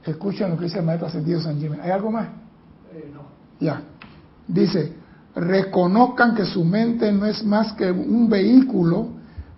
Escuchen 0.03 0.49
lo 0.49 0.57
que 0.57 0.63
dice 0.65 0.79
el 0.79 0.85
maestro 0.85 1.07
Ascendido 1.07 1.39
San 1.39 1.59
Jimmy. 1.59 1.77
¿Hay 1.79 1.91
algo 1.91 2.09
más? 2.09 2.38
Ya. 3.59 3.81
Dice, 4.47 4.93
reconozcan 5.35 6.35
que 6.35 6.45
su 6.45 6.63
mente 6.63 7.11
no 7.11 7.25
es 7.25 7.43
más 7.43 7.73
que 7.73 7.91
un 7.91 8.29
vehículo 8.29 9.09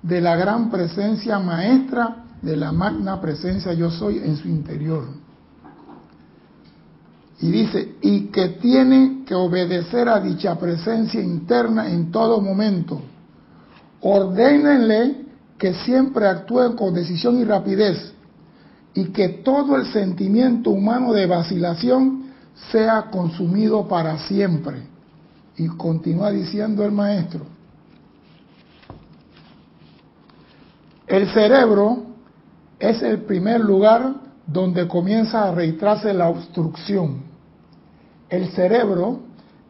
de 0.02 0.22
la 0.22 0.36
gran 0.36 0.70
presencia 0.70 1.40
maestra 1.40 2.26
de 2.42 2.58
la 2.58 2.72
magna 2.72 3.22
presencia 3.22 3.74
yo 3.74 3.92
soy 3.92 4.18
en 4.18 4.36
su 4.36 4.48
interior. 4.48 5.06
Y 7.40 7.50
dice, 7.50 7.96
y 8.02 8.28
que 8.28 8.50
tiene 8.50 9.24
que 9.26 9.34
obedecer 9.34 10.08
a 10.10 10.20
dicha 10.20 10.60
presencia 10.60 11.22
interna 11.22 11.90
en 11.90 12.12
todo 12.12 12.40
momento. 12.40 13.02
Ordénenle 14.02 15.26
que 15.58 15.74
siempre 15.74 16.28
actúen 16.28 16.74
con 16.74 16.94
decisión 16.94 17.40
y 17.40 17.44
rapidez 17.44 18.14
y 18.94 19.06
que 19.06 19.30
todo 19.30 19.76
el 19.76 19.86
sentimiento 19.88 20.72
humano 20.72 21.14
de 21.14 21.26
vacilación 21.26 22.21
sea 22.72 23.10
consumido 23.12 23.88
para 23.88 24.18
siempre. 24.28 24.84
Y 25.58 25.68
continúa 25.68 26.32
diciendo 26.32 26.84
el 26.84 26.92
maestro, 26.92 27.46
el 31.08 31.28
cerebro 31.34 32.04
es 32.80 33.02
el 33.04 33.24
primer 33.24 33.60
lugar 33.62 34.14
donde 34.48 34.88
comienza 34.88 35.48
a 35.48 35.52
registrarse 35.52 36.14
la 36.14 36.30
obstrucción. 36.30 37.24
El 38.30 38.50
cerebro 38.52 39.20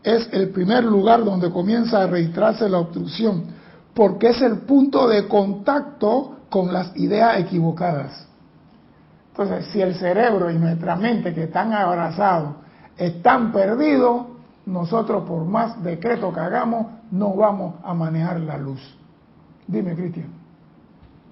es 0.03 0.29
el 0.31 0.50
primer 0.50 0.83
lugar 0.83 1.23
donde 1.23 1.51
comienza 1.51 2.03
a 2.03 2.07
registrarse 2.07 2.69
la 2.69 2.79
obstrucción, 2.79 3.45
porque 3.93 4.29
es 4.29 4.41
el 4.41 4.59
punto 4.59 5.07
de 5.07 5.27
contacto 5.27 6.38
con 6.50 6.71
las 6.71 6.95
ideas 6.95 7.39
equivocadas. 7.39 8.27
Entonces, 9.31 9.65
si 9.71 9.81
el 9.81 9.95
cerebro 9.95 10.51
y 10.51 10.57
nuestra 10.57 10.95
mente 10.95 11.33
que 11.33 11.43
están 11.43 11.73
abrazados 11.73 12.55
están 13.01 13.51
perdidos, 13.51 14.27
nosotros 14.67 15.24
por 15.27 15.43
más 15.43 15.84
decreto 15.84 16.31
que 16.31 16.39
hagamos, 16.39 16.86
no 17.10 17.34
vamos 17.36 17.75
a 17.84 17.96
manejar 17.96 18.39
la 18.41 18.58
luz. 18.58 18.79
Dime, 19.67 19.96
Cristian. 19.96 20.27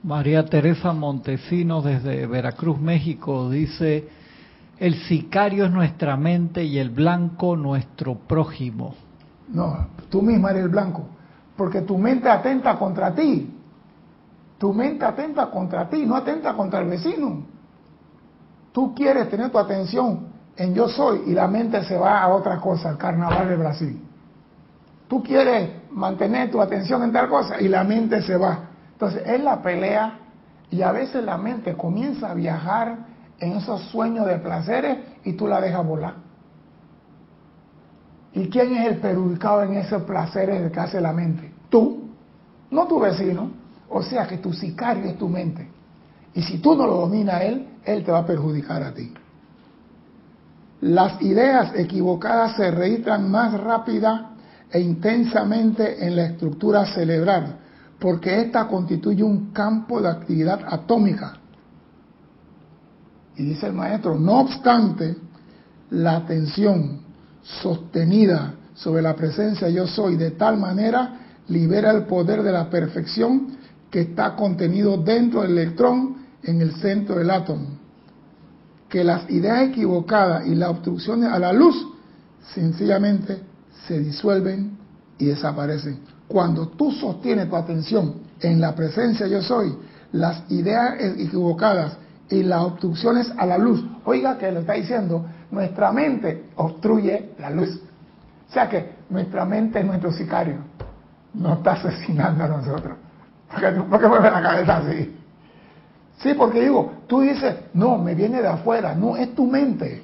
María 0.01 0.45
Teresa 0.45 0.93
Montesinos 0.93 1.83
desde 1.83 2.25
Veracruz, 2.25 2.79
México, 2.79 3.49
dice, 3.51 4.07
el 4.79 4.95
sicario 5.03 5.65
es 5.65 5.71
nuestra 5.71 6.17
mente 6.17 6.63
y 6.63 6.79
el 6.79 6.89
blanco 6.89 7.55
nuestro 7.55 8.15
prójimo. 8.15 8.95
No, 9.49 9.87
tú 10.09 10.23
misma 10.23 10.51
eres 10.51 10.63
el 10.63 10.69
blanco, 10.69 11.03
porque 11.55 11.81
tu 11.81 11.97
mente 11.99 12.29
atenta 12.29 12.79
contra 12.79 13.13
ti. 13.13 13.55
Tu 14.57 14.73
mente 14.73 15.05
atenta 15.05 15.51
contra 15.51 15.87
ti, 15.87 16.05
no 16.05 16.15
atenta 16.15 16.53
contra 16.53 16.79
el 16.79 16.89
vecino. 16.89 17.43
Tú 18.71 18.95
quieres 18.95 19.29
tener 19.29 19.51
tu 19.51 19.59
atención 19.59 20.38
en 20.59 20.75
yo 20.75 20.89
soy 20.89 21.23
y 21.27 21.31
la 21.31 21.47
mente 21.47 21.83
se 21.85 21.97
va 21.97 22.21
a 22.21 22.27
otra 22.27 22.59
cosa, 22.59 22.89
al 22.89 22.97
carnaval 22.97 23.47
de 23.47 23.55
Brasil. 23.55 24.01
Tú 25.07 25.23
quieres 25.23 25.69
mantener 25.89 26.51
tu 26.51 26.61
atención 26.61 27.01
en 27.01 27.13
tal 27.13 27.29
cosa 27.29 27.61
y 27.61 27.69
la 27.69 27.83
mente 27.85 28.21
se 28.21 28.35
va. 28.35 28.59
Entonces 28.91 29.23
es 29.25 29.41
la 29.41 29.61
pelea 29.61 30.19
y 30.69 30.81
a 30.81 30.91
veces 30.91 31.23
la 31.23 31.37
mente 31.37 31.75
comienza 31.75 32.31
a 32.31 32.33
viajar 32.33 32.97
en 33.39 33.53
esos 33.53 33.81
sueños 33.83 34.27
de 34.27 34.37
placeres 34.37 34.97
y 35.23 35.33
tú 35.33 35.47
la 35.47 35.61
dejas 35.61 35.85
volar. 35.87 36.15
¿Y 38.33 38.49
quién 38.49 38.75
es 38.75 38.87
el 38.87 38.97
perjudicado 38.97 39.63
en 39.63 39.75
esos 39.75 40.03
placeres 40.03 40.69
que 40.71 40.79
hace 40.79 40.99
la 40.99 41.13
mente? 41.13 41.53
Tú, 41.69 42.09
no 42.69 42.85
tu 42.85 42.99
vecino. 42.99 43.51
O 43.87 44.03
sea 44.03 44.27
que 44.27 44.37
tu 44.37 44.53
sicario 44.53 45.05
es 45.05 45.17
tu 45.17 45.27
mente. 45.27 45.67
Y 46.33 46.43
si 46.43 46.59
tú 46.59 46.75
no 46.75 46.85
lo 46.85 46.97
dominas 46.97 47.35
a 47.35 47.43
él, 47.43 47.67
él 47.85 48.03
te 48.03 48.11
va 48.11 48.19
a 48.19 48.25
perjudicar 48.25 48.83
a 48.83 48.93
ti. 48.93 49.13
Las 50.81 51.21
ideas 51.21 51.73
equivocadas 51.75 52.55
se 52.55 52.71
registran 52.71 53.29
más 53.29 53.53
rápida 53.59 54.31
e 54.71 54.79
intensamente 54.79 56.05
en 56.05 56.15
la 56.15 56.25
estructura 56.25 56.85
cerebral, 56.85 57.57
porque 57.99 58.41
ésta 58.41 58.67
constituye 58.67 59.23
un 59.23 59.51
campo 59.51 60.01
de 60.01 60.09
actividad 60.09 60.61
atómica. 60.65 61.33
Y 63.35 63.43
dice 63.43 63.67
el 63.67 63.73
maestro, 63.73 64.17
no 64.17 64.41
obstante, 64.41 65.15
la 65.91 66.17
atención 66.17 67.01
sostenida 67.41 68.53
sobre 68.73 69.01
la 69.01 69.15
presencia 69.15 69.69
yo 69.69 69.87
soy 69.87 70.15
de 70.15 70.31
tal 70.31 70.57
manera 70.57 71.19
libera 71.47 71.91
el 71.91 72.03
poder 72.03 72.43
de 72.43 72.51
la 72.51 72.69
perfección 72.69 73.57
que 73.89 74.01
está 74.01 74.35
contenido 74.35 74.97
dentro 74.97 75.41
del 75.41 75.51
electrón 75.51 76.17
en 76.43 76.61
el 76.61 76.75
centro 76.75 77.15
del 77.15 77.31
átomo. 77.31 77.78
Que 78.89 79.03
las 79.03 79.29
ideas 79.29 79.69
equivocadas 79.69 80.47
y 80.47 80.55
las 80.55 80.69
obstrucciones 80.69 81.31
a 81.31 81.39
la 81.39 81.53
luz 81.53 81.75
sencillamente 82.53 83.39
se 83.87 83.99
disuelven 83.99 84.77
y 85.17 85.25
desaparecen. 85.25 85.99
Cuando 86.27 86.67
tú 86.69 86.91
sostienes 86.91 87.49
tu 87.49 87.55
atención 87.55 88.15
en 88.41 88.61
la 88.61 88.75
presencia 88.75 89.27
yo 89.27 89.41
soy, 89.41 89.75
las 90.11 90.49
ideas 90.49 90.95
equivocadas 90.99 91.97
y 92.29 92.43
las 92.43 92.61
obstrucciones 92.61 93.31
a 93.37 93.45
la 93.45 93.57
luz, 93.57 93.83
oiga 94.05 94.37
que 94.37 94.51
le 94.51 94.61
está 94.61 94.73
diciendo, 94.73 95.25
nuestra 95.51 95.91
mente 95.91 96.49
obstruye 96.55 97.31
la 97.39 97.49
luz. 97.49 97.79
O 98.49 98.53
sea 98.53 98.69
que 98.69 98.93
nuestra 99.09 99.45
mente 99.45 99.79
es 99.79 99.85
nuestro 99.85 100.11
sicario. 100.11 100.57
No 101.33 101.53
está 101.53 101.73
asesinando 101.73 102.43
a 102.43 102.47
nosotros. 102.47 102.97
¿Por 103.89 103.99
qué 103.99 104.07
mueve 104.07 104.31
la 104.31 104.41
cabeza 104.41 104.77
así? 104.77 105.18
Sí, 106.21 106.33
porque 106.33 106.61
digo, 106.61 106.91
tú 107.07 107.21
dices, 107.21 107.55
no, 107.73 107.97
me 107.97 108.13
viene 108.13 108.41
de 108.41 108.47
afuera. 108.47 108.93
No, 108.93 109.15
es 109.15 109.33
tu 109.33 109.45
mente. 109.45 110.03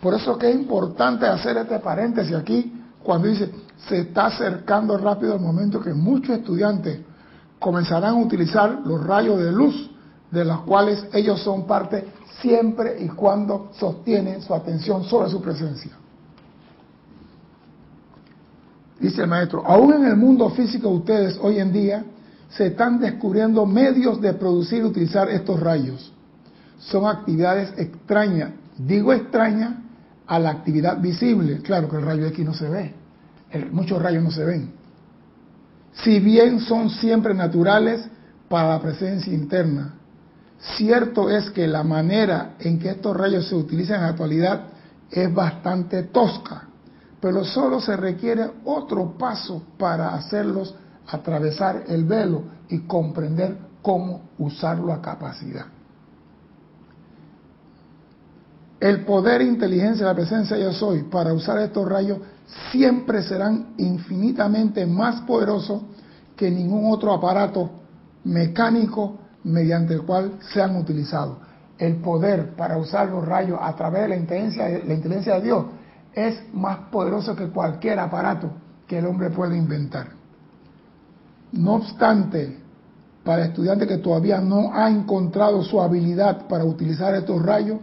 Por 0.00 0.14
eso 0.14 0.36
que 0.36 0.50
es 0.50 0.54
importante 0.54 1.26
hacer 1.26 1.56
este 1.56 1.78
paréntesis 1.78 2.34
aquí, 2.34 2.72
cuando 3.02 3.28
dice, 3.28 3.50
se 3.88 4.00
está 4.00 4.26
acercando 4.26 4.98
rápido 4.98 5.34
el 5.34 5.40
momento 5.40 5.80
que 5.80 5.94
muchos 5.94 6.38
estudiantes 6.38 7.00
comenzarán 7.58 8.14
a 8.14 8.18
utilizar 8.18 8.80
los 8.84 9.02
rayos 9.02 9.38
de 9.38 9.50
luz 9.50 9.90
de 10.30 10.44
los 10.44 10.60
cuales 10.62 11.06
ellos 11.12 11.40
son 11.40 11.66
parte 11.66 12.06
siempre 12.42 13.02
y 13.02 13.08
cuando 13.08 13.70
sostienen 13.78 14.42
su 14.42 14.54
atención 14.54 15.04
sobre 15.04 15.30
su 15.30 15.40
presencia. 15.40 15.92
Dice 19.00 19.22
el 19.22 19.28
maestro, 19.28 19.62
aún 19.66 19.94
en 19.94 20.04
el 20.04 20.16
mundo 20.16 20.50
físico 20.50 20.88
ustedes 20.90 21.38
hoy 21.40 21.58
en 21.58 21.72
día 21.72 22.04
se 22.50 22.68
están 22.68 23.00
descubriendo 23.00 23.66
medios 23.66 24.20
de 24.20 24.32
producir 24.34 24.80
y 24.80 24.84
utilizar 24.84 25.28
estos 25.30 25.58
rayos. 25.60 26.12
Son 26.78 27.06
actividades 27.06 27.72
extrañas, 27.78 28.50
digo 28.76 29.12
extrañas 29.12 29.74
a 30.26 30.38
la 30.38 30.50
actividad 30.50 31.00
visible. 31.00 31.58
Claro 31.58 31.88
que 31.88 31.96
el 31.96 32.02
rayo 32.02 32.26
X 32.26 32.44
no 32.44 32.54
se 32.54 32.68
ve, 32.68 32.94
muchos 33.72 34.00
rayos 34.00 34.22
no 34.22 34.30
se 34.30 34.44
ven. 34.44 34.72
Si 35.92 36.18
bien 36.20 36.60
son 36.60 36.90
siempre 36.90 37.34
naturales 37.34 38.08
para 38.48 38.70
la 38.70 38.80
presencia 38.80 39.32
interna, 39.32 39.94
cierto 40.76 41.30
es 41.30 41.50
que 41.50 41.66
la 41.66 41.82
manera 41.82 42.54
en 42.58 42.78
que 42.78 42.90
estos 42.90 43.16
rayos 43.16 43.48
se 43.48 43.54
utilizan 43.54 43.96
en 43.96 44.02
la 44.02 44.08
actualidad 44.08 44.60
es 45.10 45.32
bastante 45.32 46.04
tosca, 46.04 46.68
pero 47.20 47.44
solo 47.44 47.80
se 47.80 47.96
requiere 47.96 48.50
otro 48.64 49.16
paso 49.16 49.62
para 49.78 50.14
hacerlos 50.14 50.74
atravesar 51.08 51.84
el 51.88 52.04
velo 52.04 52.42
y 52.68 52.80
comprender 52.80 53.56
cómo 53.82 54.22
usarlo 54.38 54.92
a 54.92 55.02
capacidad. 55.02 55.66
El 58.80 59.04
poder 59.04 59.40
e 59.40 59.44
inteligencia 59.44 60.04
de 60.04 60.12
la 60.12 60.16
presencia 60.16 60.58
yo 60.58 60.72
soy 60.72 61.04
para 61.04 61.32
usar 61.32 61.58
estos 61.58 61.88
rayos 61.88 62.18
siempre 62.70 63.22
serán 63.22 63.74
infinitamente 63.78 64.84
más 64.86 65.22
poderosos 65.22 65.82
que 66.36 66.50
ningún 66.50 66.92
otro 66.92 67.12
aparato 67.12 67.70
mecánico 68.24 69.18
mediante 69.44 69.94
el 69.94 70.02
cual 70.02 70.38
sean 70.52 70.76
utilizados. 70.76 71.38
El 71.78 71.96
poder 71.96 72.54
para 72.56 72.76
usar 72.76 73.08
los 73.08 73.24
rayos 73.26 73.58
a 73.60 73.74
través 73.74 74.02
de 74.02 74.08
la 74.08 74.16
inteligencia, 74.16 74.68
la 74.68 74.94
inteligencia 74.94 75.34
de 75.36 75.42
Dios 75.42 75.64
es 76.12 76.42
más 76.52 76.78
poderoso 76.90 77.34
que 77.34 77.48
cualquier 77.48 77.98
aparato 77.98 78.50
que 78.86 78.98
el 78.98 79.06
hombre 79.06 79.30
pueda 79.30 79.56
inventar. 79.56 80.08
No 81.54 81.74
obstante, 81.74 82.58
para 83.22 83.42
el 83.44 83.48
estudiante 83.50 83.86
que 83.86 83.98
todavía 83.98 84.40
no 84.40 84.74
ha 84.74 84.90
encontrado 84.90 85.62
su 85.62 85.80
habilidad 85.80 86.48
para 86.48 86.64
utilizar 86.64 87.14
estos 87.14 87.40
rayos, 87.42 87.78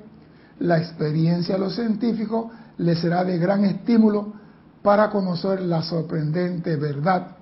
la 0.60 0.78
experiencia 0.78 1.56
de 1.56 1.62
los 1.62 1.76
científicos 1.76 2.48
le 2.78 2.96
será 2.96 3.24
de 3.24 3.38
gran 3.38 3.64
estímulo 3.64 4.34
para 4.84 5.10
conocer 5.10 5.62
la 5.62 5.82
sorprendente 5.84 6.76
verdad 6.76 7.38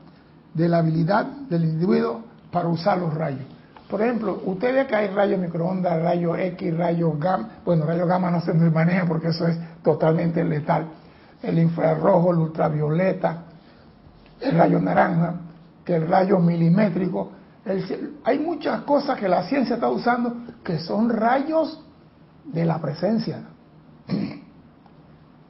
de 0.54 0.70
la 0.70 0.78
habilidad 0.78 1.26
del 1.50 1.66
individuo 1.66 2.22
para 2.52 2.68
usar 2.68 3.00
los 3.00 3.14
rayos. 3.14 3.46
Por 3.90 4.02
ejemplo, 4.04 4.44
usted 4.46 4.74
ve 4.74 4.86
que 4.86 4.96
hay 4.96 5.08
rayos 5.08 5.40
microondas, 5.40 6.00
rayos 6.00 6.38
X, 6.38 6.78
rayos 6.78 7.20
gamma. 7.20 7.50
Bueno, 7.66 7.86
rayos 7.86 8.08
gamma 8.08 8.30
no 8.30 8.40
se 8.42 8.54
maneja 8.54 9.08
porque 9.08 9.30
eso 9.30 9.48
es 9.48 9.58
totalmente 9.82 10.44
letal. 10.44 10.86
El 11.42 11.58
infrarrojo, 11.58 12.32
el 12.32 12.38
ultravioleta, 12.38 13.46
el 14.42 14.56
rayo 14.56 14.80
naranja, 14.80 15.34
que 15.90 15.96
el 15.96 16.08
rayo 16.08 16.38
milimétrico. 16.38 17.32
hay 18.24 18.38
muchas 18.38 18.82
cosas 18.82 19.20
que 19.20 19.28
la 19.28 19.42
ciencia 19.50 19.74
está 19.74 19.90
usando 19.90 20.36
que 20.64 20.78
son 20.78 21.10
rayos 21.10 21.84
de 22.44 22.64
la 22.64 22.80
presencia. 22.80 23.46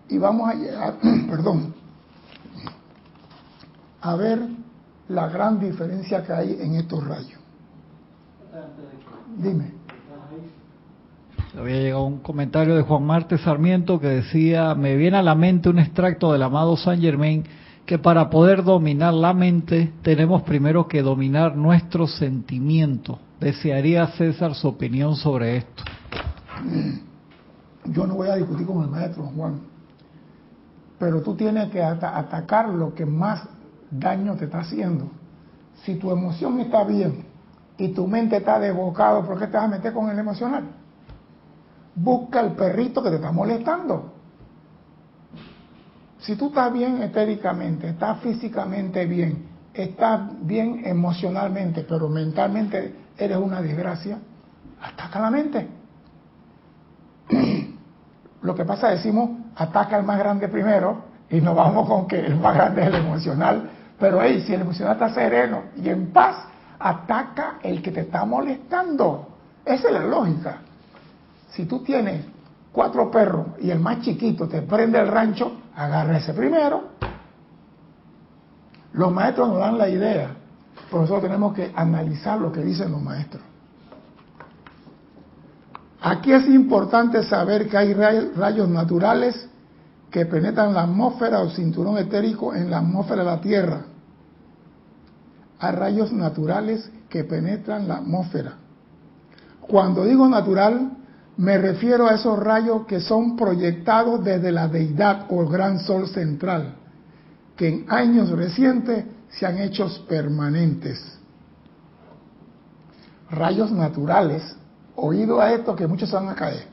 Y 0.07 0.17
vamos 0.17 0.49
a 0.49 0.53
llegar, 0.53 0.93
perdón, 1.29 1.73
a 3.99 4.15
ver 4.15 4.39
la 5.09 5.27
gran 5.27 5.59
diferencia 5.59 6.23
que 6.23 6.31
hay 6.31 6.57
en 6.61 6.75
estos 6.75 7.05
rayos. 7.05 7.39
Dime. 9.35 9.73
Había 11.59 11.81
llegado 11.81 12.05
un 12.05 12.19
comentario 12.19 12.77
de 12.77 12.83
Juan 12.83 13.03
Marte 13.03 13.37
Sarmiento 13.39 13.99
que 13.99 14.07
decía, 14.07 14.73
me 14.73 14.95
viene 14.95 15.17
a 15.17 15.21
la 15.21 15.35
mente 15.35 15.67
un 15.67 15.79
extracto 15.79 16.31
del 16.31 16.43
amado 16.43 16.77
Saint 16.77 17.01
Germain 17.01 17.43
que 17.89 17.97
para 17.97 18.29
poder 18.29 18.63
dominar 18.63 19.15
la 19.15 19.33
mente 19.33 19.91
tenemos 20.03 20.43
primero 20.43 20.87
que 20.87 21.01
dominar 21.01 21.55
nuestros 21.55 22.15
sentimientos. 22.19 23.17
Desearía 23.39 24.05
César 24.09 24.53
su 24.53 24.67
opinión 24.67 25.15
sobre 25.15 25.57
esto. 25.57 25.83
Yo 27.85 28.05
no 28.05 28.13
voy 28.13 28.27
a 28.27 28.35
discutir 28.35 28.67
con 28.67 28.83
el 28.83 28.91
maestro 28.91 29.23
Juan, 29.35 29.61
pero 30.99 31.23
tú 31.23 31.33
tienes 31.33 31.71
que 31.71 31.81
atacar 31.81 32.69
lo 32.69 32.93
que 32.93 33.07
más 33.07 33.41
daño 33.89 34.35
te 34.35 34.45
está 34.45 34.59
haciendo. 34.59 35.09
Si 35.83 35.95
tu 35.95 36.11
emoción 36.11 36.59
está 36.59 36.83
bien 36.83 37.25
y 37.79 37.87
tu 37.87 38.05
mente 38.05 38.37
está 38.37 38.59
desbocado, 38.59 39.25
¿por 39.25 39.39
qué 39.39 39.47
te 39.47 39.57
vas 39.57 39.65
a 39.65 39.67
meter 39.67 39.93
con 39.93 40.11
el 40.11 40.19
emocional? 40.19 40.63
Busca 41.95 42.41
el 42.41 42.51
perrito 42.51 43.01
que 43.01 43.09
te 43.09 43.15
está 43.15 43.31
molestando. 43.31 44.13
Si 46.19 46.35
tú 46.35 46.47
estás 46.47 46.71
bien 46.71 47.01
etéricamente, 47.01 47.89
estás 47.89 48.19
físicamente 48.19 49.05
bien, 49.05 49.47
estás 49.73 50.21
bien 50.41 50.81
emocionalmente, 50.85 51.85
pero 51.87 52.09
mentalmente 52.09 52.93
eres 53.17 53.37
una 53.37 53.61
desgracia, 53.61 54.19
ataca 54.81 55.19
la 55.19 55.31
mente. 55.31 55.67
Lo 58.41 58.55
que 58.55 58.65
pasa, 58.65 58.89
decimos, 58.89 59.31
ataca 59.55 59.95
al 59.95 60.03
más 60.03 60.19
grande 60.19 60.47
primero 60.47 61.03
y 61.29 61.41
nos 61.41 61.55
vamos 61.55 61.87
con 61.87 62.07
que 62.07 62.19
el 62.25 62.35
más 62.37 62.55
grande 62.55 62.81
es 62.81 62.87
el 62.87 62.95
emocional 62.95 63.69
pero 63.99 64.21
hey, 64.21 64.43
si 64.47 64.53
el 64.53 64.61
emocional 64.61 64.93
está 64.93 65.09
sereno 65.09 65.63
y 65.75 65.89
en 65.89 66.11
paz, 66.11 66.37
ataca 66.79 67.59
el 67.61 67.81
que 67.81 67.91
te 67.91 68.01
está 68.01 68.23
molestando. 68.23 69.27
Esa 69.65 69.87
es 69.89 69.93
la 69.93 70.05
lógica. 70.05 70.61
Si 71.49 71.65
tú 71.65 71.79
tienes 71.79 72.25
cuatro 72.71 73.11
perros 73.11 73.47
y 73.59 73.69
el 73.69 73.79
más 73.79 73.99
chiquito 74.01 74.47
te 74.47 74.61
prende 74.61 74.99
el 74.99 75.07
rancho, 75.09 75.51
agarra 75.79 76.17
ese 76.17 76.33
primero. 76.33 76.89
Los 78.91 79.13
maestros 79.13 79.47
nos 79.47 79.59
dan 79.59 79.77
la 79.77 79.87
idea, 79.87 80.35
por 80.91 81.05
eso 81.05 81.19
tenemos 81.19 81.53
que 81.53 81.71
analizar 81.73 82.39
lo 82.39 82.51
que 82.51 82.61
dicen 82.61 82.91
los 82.91 83.01
maestros. 83.01 83.43
Aquí 86.01 86.33
es 86.33 86.47
importante 86.47 87.23
saber 87.23 87.69
que 87.69 87.77
hay 87.77 87.93
rayos 87.93 88.67
naturales 88.67 89.47
que 90.11 90.25
penetran 90.25 90.73
la 90.73 90.83
atmósfera 90.83 91.39
o 91.39 91.49
cinturón 91.49 91.97
etérico 91.97 92.53
en 92.53 92.69
la 92.69 92.79
atmósfera 92.79 93.23
de 93.23 93.29
la 93.29 93.41
Tierra. 93.41 93.81
Hay 95.59 95.75
rayos 95.75 96.11
naturales 96.11 96.91
que 97.09 97.23
penetran 97.23 97.87
la 97.87 97.97
atmósfera. 97.97 98.53
Cuando 99.61 100.03
digo 100.03 100.27
natural, 100.27 100.97
me 101.39 101.57
refiero 101.57 102.05
a 102.05 102.15
esos 102.15 102.37
rayos 102.37 102.85
que 102.85 102.99
son 102.99 103.37
proyectados 103.37 104.21
desde 104.25 104.51
la 104.51 104.67
deidad 104.67 105.25
o 105.29 105.41
el 105.41 105.47
gran 105.47 105.79
sol 105.79 106.09
central, 106.09 106.75
que 107.55 107.69
en 107.69 107.85
años 107.87 108.29
recientes 108.31 109.05
se 109.29 109.45
han 109.45 109.57
hecho 109.57 109.87
permanentes. 110.09 111.17
Rayos 113.31 113.71
naturales, 113.71 114.43
oído 114.97 115.39
a 115.39 115.53
esto 115.53 115.77
que 115.77 115.87
muchos 115.87 116.11
van 116.11 116.27
a 116.27 116.35
caer. 116.35 116.67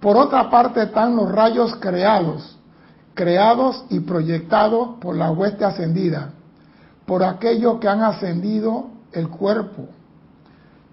Por 0.00 0.16
otra 0.16 0.50
parte 0.50 0.82
están 0.82 1.14
los 1.14 1.30
rayos 1.30 1.76
creados, 1.76 2.58
creados 3.14 3.84
y 3.90 4.00
proyectados 4.00 4.98
por 5.00 5.14
la 5.14 5.30
hueste 5.30 5.64
ascendida, 5.64 6.32
por 7.06 7.22
aquellos 7.22 7.78
que 7.78 7.86
han 7.86 8.02
ascendido 8.02 8.88
el 9.12 9.28
cuerpo. 9.28 9.86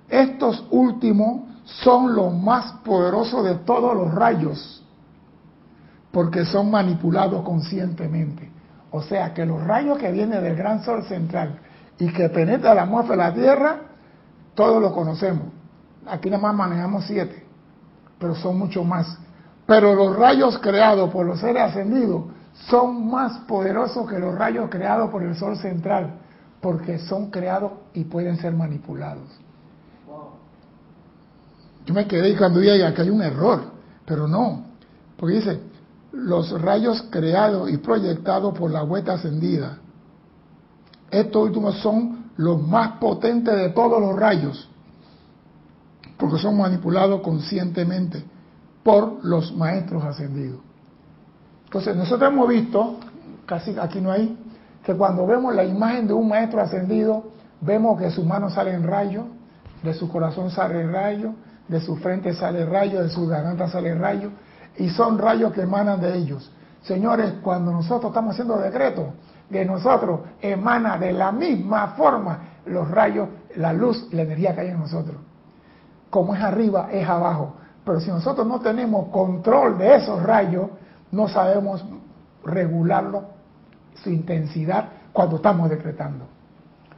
Estos 0.08 0.64
últimos 0.70 1.49
son 1.84 2.16
los 2.16 2.34
más 2.34 2.74
poderosos 2.84 3.44
de 3.44 3.56
todos 3.56 3.96
los 3.96 4.14
rayos, 4.14 4.84
porque 6.12 6.46
son 6.46 6.72
manipulados 6.72 7.44
conscientemente. 7.44 8.52
O 8.92 9.02
sea 9.02 9.34
que 9.34 9.46
los 9.46 9.64
rayos 9.64 9.98
que 9.98 10.12
vienen 10.12 10.44
del 10.44 10.56
gran 10.56 10.84
sol 10.84 11.04
central 11.04 11.60
y 12.00 12.12
que 12.12 12.30
penetran 12.30 12.76
la 12.76 12.84
atmósfera 12.84 13.26
de 13.26 13.30
la 13.30 13.34
Tierra, 13.36 13.82
todos 14.56 14.82
los 14.82 14.92
conocemos. 14.94 15.48
Aquí 16.08 16.30
nada 16.30 16.42
más 16.42 16.56
manejamos 16.56 17.06
siete 17.06 17.50
pero 18.20 18.36
son 18.36 18.60
mucho 18.60 18.84
más. 18.84 19.18
Pero 19.66 19.96
los 19.96 20.16
rayos 20.16 20.60
creados 20.60 21.10
por 21.10 21.26
los 21.26 21.40
seres 21.40 21.64
ascendidos 21.64 22.26
son 22.68 23.10
más 23.10 23.40
poderosos 23.40 24.08
que 24.10 24.20
los 24.20 24.36
rayos 24.36 24.70
creados 24.70 25.10
por 25.10 25.24
el 25.24 25.36
Sol 25.36 25.58
central, 25.58 26.20
porque 26.62 27.00
son 27.00 27.32
creados 27.32 27.72
y 27.94 28.04
pueden 28.04 28.38
ser 28.38 28.54
manipulados. 28.54 29.40
Yo 31.90 31.96
me 31.96 32.06
quedé 32.06 32.38
cuando 32.38 32.60
dije 32.60 32.94
que 32.94 33.02
hay 33.02 33.10
un 33.10 33.24
error, 33.24 33.64
pero 34.06 34.28
no. 34.28 34.64
Porque 35.18 35.38
dice, 35.38 35.60
los 36.12 36.52
rayos 36.62 37.02
creados 37.10 37.68
y 37.72 37.78
proyectados 37.78 38.56
por 38.56 38.70
la 38.70 38.84
vuelta 38.84 39.14
ascendida. 39.14 39.80
Estos 41.10 41.48
últimos 41.48 41.80
son 41.80 42.30
los 42.38 42.62
más 42.62 43.00
potentes 43.00 43.56
de 43.56 43.70
todos 43.70 44.00
los 44.00 44.16
rayos, 44.16 44.70
porque 46.16 46.38
son 46.38 46.60
manipulados 46.60 47.22
conscientemente 47.22 48.24
por 48.84 49.26
los 49.26 49.52
maestros 49.58 50.04
ascendidos. 50.04 50.60
Entonces, 51.66 51.96
nosotros 51.96 52.32
hemos 52.32 52.50
visto, 52.50 53.00
casi 53.48 53.76
aquí 53.80 54.00
no 54.00 54.12
hay, 54.12 54.38
que 54.84 54.94
cuando 54.94 55.26
vemos 55.26 55.56
la 55.56 55.64
imagen 55.64 56.06
de 56.06 56.14
un 56.14 56.28
maestro 56.28 56.62
ascendido, 56.62 57.32
vemos 57.62 58.00
que 58.00 58.12
su 58.12 58.24
mano 58.24 58.52
sale 58.52 58.76
en 58.76 58.84
rayo, 58.84 59.26
de 59.82 59.96
su 59.96 60.08
corazón 60.08 60.52
sale 60.52 60.86
rayo, 60.86 61.34
de 61.70 61.80
su 61.80 61.96
frente 61.98 62.34
sale 62.34 62.66
rayo, 62.66 63.02
de 63.02 63.10
su 63.10 63.26
garganta 63.28 63.70
sale 63.70 63.96
rayo, 63.96 64.32
y 64.78 64.90
son 64.90 65.18
rayos 65.18 65.54
que 65.54 65.62
emanan 65.62 66.02
de 66.02 66.18
ellos. 66.18 66.52
Señores, 66.82 67.36
cuando 67.42 67.72
nosotros 67.72 68.10
estamos 68.10 68.34
haciendo 68.34 68.58
decretos, 68.58 69.06
de 69.50 69.66
nosotros 69.66 70.22
emana 70.42 70.98
de 70.98 71.12
la 71.12 71.32
misma 71.32 71.90
forma 71.90 72.40
los 72.66 72.90
rayos, 72.90 73.30
la 73.56 73.74
luz, 73.74 74.08
la 74.12 74.24
energía 74.24 74.54
que 74.54 74.62
hay 74.62 74.68
en 74.70 74.80
nosotros. 74.80 75.18
Como 76.10 76.36
es 76.36 76.42
arriba, 76.42 76.90
es 76.92 77.08
abajo. 77.08 77.56
Pero 77.84 78.00
si 78.00 78.10
nosotros 78.10 78.46
no 78.46 78.60
tenemos 78.60 79.10
control 79.10 79.78
de 79.78 79.96
esos 79.96 80.22
rayos, 80.22 80.70
no 81.12 81.28
sabemos 81.28 81.84
regularlo, 82.44 83.24
su 83.96 84.10
intensidad, 84.12 84.86
cuando 85.12 85.38
estamos 85.38 85.70
decretando. 85.70 86.26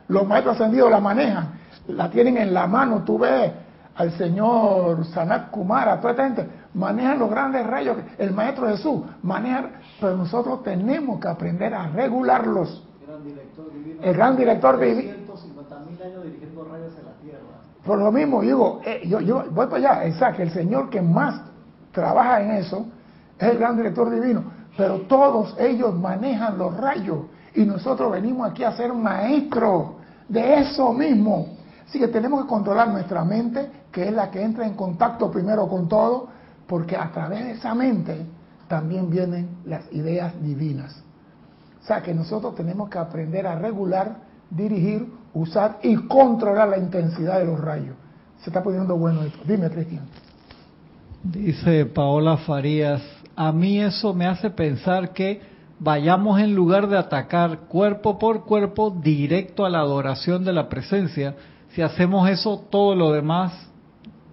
Los 0.08 0.28
maestros 0.28 0.56
ascendidos 0.56 0.92
la 0.92 1.00
manejan, 1.00 1.54
la 1.88 2.10
tienen 2.10 2.38
en 2.38 2.54
la 2.54 2.68
mano, 2.68 3.04
tú 3.04 3.18
ves 3.18 3.52
al 3.96 4.12
señor 4.18 5.06
Sanat 5.06 5.52
Kumara, 5.52 6.00
toda 6.00 6.12
esta 6.12 6.24
gente, 6.24 6.48
manejan 6.74 7.20
los 7.20 7.30
grandes 7.30 7.66
rayos, 7.68 7.98
el 8.18 8.32
Maestro 8.32 8.68
Jesús 8.68 9.02
maneja, 9.22 9.70
pero 10.00 10.16
nosotros 10.18 10.64
tenemos 10.64 11.20
que 11.20 11.28
aprender 11.28 11.74
a 11.74 11.88
regularlos. 11.88 12.88
El 14.02 14.14
gran 14.14 14.36
director 14.38 14.80
divino. 14.80 15.12
años 16.02 16.24
dirigiendo 16.24 16.64
rayos 16.64 16.94
en 16.98 17.06
la 17.06 17.12
tierra. 17.22 17.40
Por 17.86 18.00
lo 18.00 18.12
mismo, 18.12 18.42
digo, 18.42 18.82
eh, 18.86 19.02
yo, 19.08 19.20
yo 19.20 19.44
voy 19.52 19.68
para 19.68 19.78
allá, 19.78 20.06
exacto, 20.06 20.42
el 20.42 20.52
Señor 20.52 20.90
que 20.90 21.02
más 21.02 21.42
trabaja 21.92 22.42
en 22.42 22.52
eso 22.52 22.86
es 23.38 23.50
el 23.50 23.58
gran 23.58 23.76
director 23.78 24.10
divino, 24.10 24.44
pero 24.78 25.02
todos 25.02 25.56
ellos 25.60 25.94
manejan 25.96 26.58
los 26.58 26.76
rayos 26.78 27.26
y 27.54 27.66
nosotros 27.66 28.12
venimos 28.12 28.50
aquí 28.50 28.64
a 28.64 28.72
ser 28.72 28.94
maestros 28.94 29.94
de 30.30 30.60
eso 30.60 30.94
mismo. 30.94 31.61
Así 31.92 32.00
que 32.00 32.08
tenemos 32.08 32.44
que 32.44 32.48
controlar 32.48 32.88
nuestra 32.88 33.26
mente, 33.26 33.70
que 33.92 34.08
es 34.08 34.14
la 34.14 34.32
que 34.32 34.42
entra 34.42 34.66
en 34.66 34.76
contacto 34.76 35.30
primero 35.30 35.68
con 35.68 35.90
todo, 35.90 36.30
porque 36.66 36.96
a 36.96 37.12
través 37.12 37.44
de 37.44 37.52
esa 37.52 37.76
mente 37.76 38.26
también 38.70 39.10
vienen 39.10 39.58
las 39.66 39.92
ideas 39.92 40.34
divinas. 40.42 41.04
O 41.84 41.86
sea 41.86 42.02
que 42.02 42.14
nosotros 42.14 42.56
tenemos 42.56 42.90
que 42.90 42.98
aprender 42.98 43.46
a 43.46 43.56
regular, 43.56 44.20
dirigir, 44.50 45.06
usar 45.34 45.80
y 45.84 45.98
controlar 46.08 46.70
la 46.70 46.78
intensidad 46.78 47.40
de 47.40 47.46
los 47.48 47.60
rayos. 47.60 47.98
Se 48.40 48.52
está 48.52 48.64
poniendo 48.64 48.96
bueno 48.96 49.24
esto. 49.24 49.40
Dime, 49.46 49.70
Cristian. 49.70 50.06
Dice 51.22 51.88
Paola 51.88 52.38
Farías, 52.38 53.02
a 53.36 53.52
mí 53.52 53.82
eso 53.82 54.14
me 54.14 54.28
hace 54.28 54.50
pensar 54.50 55.12
que 55.12 55.42
vayamos 55.78 56.40
en 56.40 56.56
lugar 56.56 56.88
de 56.88 56.98
atacar 56.98 57.68
cuerpo 57.68 58.18
por 58.18 58.46
cuerpo 58.46 58.92
directo 58.92 59.66
a 59.66 59.70
la 59.70 59.80
adoración 59.80 60.46
de 60.46 60.54
la 60.54 60.70
presencia. 60.70 61.36
Si 61.74 61.82
hacemos 61.82 62.30
eso, 62.30 62.66
todo 62.70 62.96
lo 62.96 63.12
demás 63.12 63.54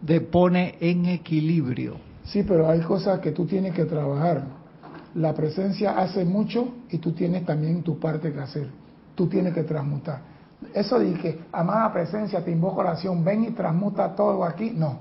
depone 0.03 0.77
en 0.81 1.07
equilibrio. 1.07 1.97
Sí, 2.25 2.43
pero 2.43 2.69
hay 2.69 2.81
cosas 2.81 3.21
que 3.21 3.33
tú 3.33 3.47
tienes 3.47 3.75
que 3.75 3.85
trabajar. 3.85 4.43
La 5.15 5.33
presencia 5.35 5.99
hace 5.99 6.25
mucho 6.25 6.75
y 6.91 6.99
tú 6.99 7.13
tienes 7.13 7.47
también 7.47 7.83
tu 7.83 7.99
parte 7.99 8.33
que 8.33 8.41
hacer. 8.41 8.69
Tú 9.15 9.29
tienes 9.29 9.55
que 9.55 9.63
transmutar. 9.63 10.21
Eso 10.75 10.99
que, 10.99 11.41
amada 11.53 11.93
presencia, 11.93 12.45
te 12.45 12.51
invoco 12.51 12.81
oración, 12.81 13.25
ven 13.25 13.45
y 13.45 13.51
transmuta 13.51 14.15
todo 14.15 14.45
aquí. 14.45 14.73
No. 14.75 14.99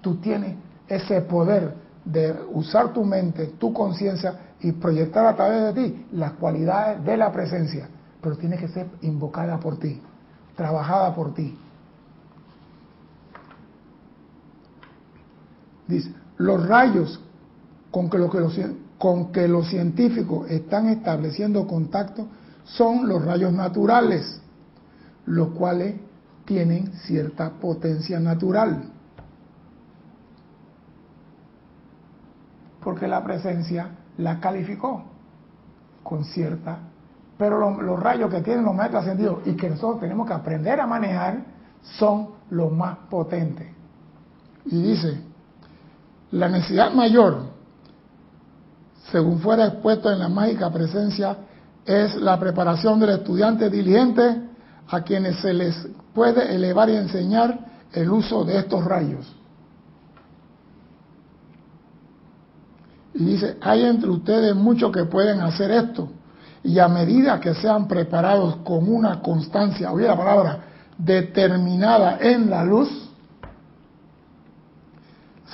Tú 0.00 0.16
tienes 0.16 0.56
ese 0.88 1.22
poder 1.22 1.74
de 2.04 2.34
usar 2.52 2.92
tu 2.92 3.04
mente, 3.04 3.46
tu 3.58 3.72
conciencia 3.72 4.54
y 4.60 4.72
proyectar 4.72 5.24
a 5.26 5.36
través 5.36 5.74
de 5.74 5.82
ti 5.82 6.06
las 6.12 6.32
cualidades 6.32 7.02
de 7.04 7.16
la 7.16 7.32
presencia. 7.32 7.88
Pero 8.20 8.36
tiene 8.36 8.56
que 8.56 8.68
ser 8.68 8.88
invocada 9.02 9.58
por 9.58 9.78
ti, 9.78 10.00
trabajada 10.56 11.14
por 11.14 11.34
ti. 11.34 11.56
Dice, 15.86 16.12
los 16.38 16.66
rayos 16.66 17.20
con 17.90 18.08
que, 18.08 18.18
los, 18.18 18.32
con 18.98 19.32
que 19.32 19.46
los 19.48 19.68
científicos 19.68 20.50
están 20.50 20.88
estableciendo 20.88 21.66
contacto 21.66 22.26
son 22.64 23.08
los 23.08 23.24
rayos 23.24 23.52
naturales, 23.52 24.40
los 25.26 25.50
cuales 25.50 25.96
tienen 26.44 26.92
cierta 26.92 27.50
potencia 27.50 28.18
natural. 28.18 28.90
Porque 32.82 33.06
la 33.06 33.22
presencia 33.24 33.90
la 34.18 34.40
calificó 34.40 35.04
con 36.02 36.24
cierta. 36.24 36.78
Pero 37.36 37.70
los, 37.82 38.00
rayos 38.00 38.30
que 38.30 38.40
tienen 38.42 38.64
los 38.64 38.74
maestros 38.74 39.02
ascendidos 39.02 39.38
y 39.44 39.54
que 39.56 39.68
nosotros 39.68 40.00
tenemos 40.00 40.26
que 40.26 40.34
aprender 40.34 40.80
a 40.80 40.86
manejar 40.86 41.44
son 41.98 42.28
los 42.50 42.72
más 42.72 42.96
potentes. 43.10 43.68
Y 44.66 44.80
dice, 44.82 45.20
la 46.30 46.48
necesidad 46.48 46.92
mayor, 46.92 47.46
según 49.10 49.40
fuera 49.40 49.66
expuesto 49.66 50.12
en 50.12 50.20
la 50.20 50.28
mágica 50.28 50.70
presencia, 50.70 51.36
es 51.84 52.14
la 52.16 52.38
preparación 52.38 53.00
del 53.00 53.10
estudiante 53.10 53.68
diligente 53.68 54.42
a 54.88 55.02
quienes 55.02 55.36
se 55.40 55.52
les 55.52 55.88
puede 56.14 56.54
elevar 56.54 56.88
y 56.88 56.96
enseñar 56.96 57.58
el 57.92 58.10
uso 58.10 58.44
de 58.44 58.58
estos 58.58 58.84
rayos. 58.84 59.34
Y 63.14 63.24
dice, 63.24 63.56
hay 63.60 63.84
entre 63.84 64.10
ustedes 64.10 64.54
muchos 64.56 64.90
que 64.90 65.04
pueden 65.04 65.40
hacer 65.40 65.70
esto. 65.70 66.08
Y 66.64 66.78
a 66.78 66.88
medida 66.88 67.38
que 67.40 67.54
sean 67.54 67.86
preparados 67.86 68.56
con 68.64 68.92
una 68.92 69.20
constancia, 69.20 69.92
oye 69.92 70.08
la 70.08 70.16
palabra, 70.16 70.60
determinada 70.96 72.18
en 72.20 72.48
la 72.48 72.64
luz, 72.64 72.88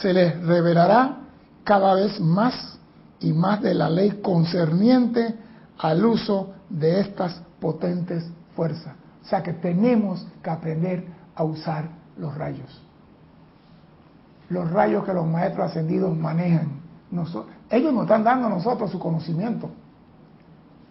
se 0.01 0.13
les 0.13 0.41
revelará 0.43 1.19
cada 1.65 1.95
vez 1.95 2.21
más 2.21 2.79
y 3.19 3.33
más 3.33 3.61
de 3.61 3.75
la 3.75 3.91
ley 3.91 4.21
concerniente 4.23 5.35
al 5.79 6.05
uso 6.05 6.55
de 6.71 7.01
estas 7.01 7.43
potentes 7.59 8.31
fuerzas. 8.55 8.95
O 9.25 9.27
sea 9.27 9.43
que 9.43 9.53
tenemos 9.53 10.27
que 10.43 10.51
aprender 10.51 11.07
a 11.35 11.43
usar 11.43 11.89
los 12.17 12.35
rayos. 12.37 12.83
Los 14.49 14.71
rayos 14.71 15.05
que 15.05 15.13
los 15.13 15.27
maestros 15.27 15.71
ascendidos 15.71 16.17
manejan. 16.17 16.81
ellos 17.71 17.93
nos 17.93 18.03
están 18.05 18.25
dando 18.25 18.47
a 18.47 18.51
nosotros 18.51 18.91
su 18.91 18.99
conocimiento. 18.99 19.71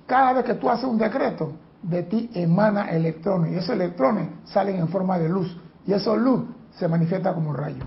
Cada 0.09 0.33
vez 0.33 0.43
que 0.43 0.55
tú 0.55 0.67
haces 0.67 0.85
un 0.85 0.97
decreto, 0.97 1.53
de 1.83 2.01
ti 2.01 2.31
emana 2.33 2.89
electrones 2.89 3.53
y 3.53 3.55
esos 3.57 3.69
electrones 3.69 4.27
salen 4.45 4.77
en 4.77 4.87
forma 4.87 5.19
de 5.19 5.29
luz 5.29 5.55
y 5.85 5.93
esa 5.93 6.15
luz 6.15 6.45
se 6.71 6.87
manifiesta 6.87 7.31
como 7.31 7.53
rayo. 7.53 7.83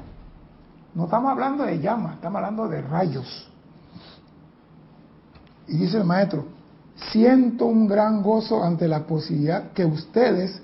No 0.95 1.07
estamos 1.07 1.33
hablando 1.33 1.65
de 1.65 1.81
llamas, 1.81 2.15
estamos 2.15 2.37
hablando 2.37 2.69
de 2.69 2.81
rayos. 2.81 3.51
Y 5.67 5.79
dice 5.79 5.97
el 5.97 6.05
maestro, 6.05 6.47
siento 7.11 7.67
un 7.67 7.89
gran 7.89 8.23
gozo 8.23 8.63
ante 8.63 8.87
la 8.87 9.05
posibilidad 9.05 9.73
que 9.73 9.85
ustedes 9.85 10.63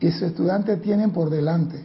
y 0.00 0.10
sus 0.10 0.22
estudiantes 0.22 0.80
tienen 0.80 1.10
por 1.10 1.28
delante. 1.28 1.84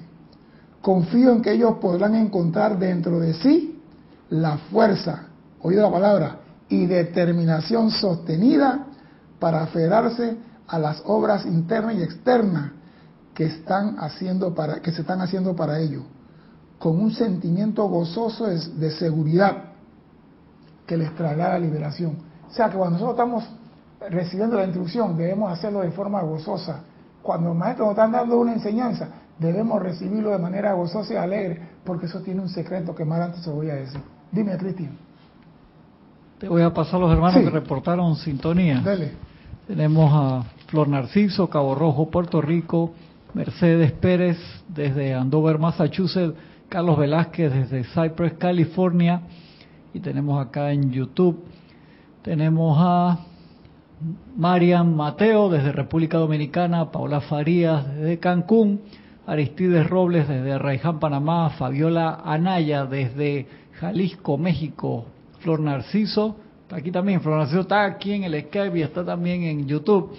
Confío 0.81 1.33
en 1.33 1.41
que 1.41 1.51
ellos 1.51 1.73
podrán 1.81 2.15
encontrar 2.15 2.79
dentro 2.79 3.19
de 3.19 3.33
sí 3.33 3.81
la 4.29 4.57
fuerza, 4.71 5.23
oído 5.61 5.81
la 5.81 5.91
palabra, 5.91 6.37
y 6.69 6.85
determinación 6.85 7.91
sostenida 7.91 8.85
para 9.39 9.63
aferrarse 9.63 10.37
a 10.67 10.79
las 10.79 11.01
obras 11.05 11.45
internas 11.45 11.95
y 11.95 12.03
externas 12.03 12.71
que 13.33 13.45
están 13.45 13.97
haciendo 13.99 14.53
para 14.53 14.81
que 14.81 14.91
se 14.91 15.01
están 15.01 15.21
haciendo 15.21 15.55
para 15.55 15.79
ello 15.79 16.03
con 16.79 16.97
un 16.97 17.11
sentimiento 17.11 17.83
gozoso 17.87 18.47
de, 18.47 18.91
seguridad 18.91 19.65
que 20.87 20.97
les 20.97 21.13
traerá 21.13 21.49
la 21.49 21.59
liberación. 21.59 22.15
O 22.49 22.53
sea 22.53 22.69
que 22.69 22.77
cuando 22.77 22.97
nosotros 22.97 23.17
estamos 23.17 23.43
recibiendo 24.09 24.55
la 24.55 24.63
instrucción, 24.63 25.15
debemos 25.17 25.51
hacerlo 25.51 25.81
de 25.81 25.91
forma 25.91 26.21
gozosa. 26.21 26.81
Cuando 27.21 27.51
el 27.51 27.57
maestro 27.57 27.85
nos 27.85 27.91
está 27.91 28.07
dando 28.07 28.39
una 28.39 28.53
enseñanza, 28.53 29.09
debemos 29.37 29.81
recibirlo 29.81 30.31
de 30.31 30.39
manera 30.39 30.73
gozosa 30.73 31.13
y 31.13 31.17
alegre, 31.17 31.61
porque 31.83 32.05
eso 32.05 32.21
tiene 32.21 32.41
un 32.41 32.49
secreto 32.49 32.95
que 32.95 33.03
más 33.03 33.19
antes 33.19 33.43
se 33.43 33.51
voy 33.51 33.69
a 33.69 33.75
decir. 33.75 34.01
Dime, 34.31 34.57
Cristian. 34.57 34.97
Te 36.39 36.47
voy 36.47 36.61
a 36.61 36.73
pasar 36.73 36.95
a 36.95 36.99
los 36.99 37.11
hermanos 37.11 37.43
que 37.43 37.49
reportaron 37.49 38.15
sintonía. 38.15 38.79
Dale. 38.79 39.28
Tenemos 39.69 40.11
a 40.11 40.45
Flor 40.65 40.87
Narciso, 40.87 41.47
Cabo 41.47 41.75
Rojo, 41.75 42.09
Puerto 42.09 42.41
Rico, 42.41 42.91
Mercedes 43.35 43.91
Pérez 43.91 44.39
desde 44.67 45.13
Andover, 45.13 45.59
Massachusetts, 45.59 46.33
Carlos 46.69 46.97
Velázquez 46.97 47.53
desde 47.53 47.83
Cypress, 47.83 48.33
California, 48.39 49.21
y 49.93 49.99
tenemos 49.99 50.43
acá 50.43 50.71
en 50.71 50.91
YouTube. 50.91 51.43
Tenemos 52.23 52.79
a 52.81 53.19
Marian 54.35 54.95
Mateo 54.95 55.49
desde 55.49 55.71
República 55.71 56.17
Dominicana, 56.17 56.89
Paula 56.89 57.21
Farías 57.21 57.87
desde 57.93 58.17
Cancún, 58.17 58.81
Aristides 59.27 59.87
Robles 59.87 60.27
desde 60.27 60.57
Raiján, 60.57 60.99
Panamá, 60.99 61.51
Fabiola 61.51 62.23
Anaya 62.25 62.87
desde 62.87 63.45
Jalisco, 63.73 64.35
México, 64.35 65.05
Flor 65.41 65.59
Narciso, 65.59 66.37
aquí 66.71 66.91
también, 66.91 67.21
Flor 67.21 67.39
Narciso 67.39 67.61
está 67.61 67.85
aquí 67.85 68.13
en 68.13 68.23
el 68.23 68.41
Skype 68.43 68.77
y 68.77 68.81
está 68.81 69.03
también 69.03 69.43
en 69.43 69.67
YouTube. 69.67 70.15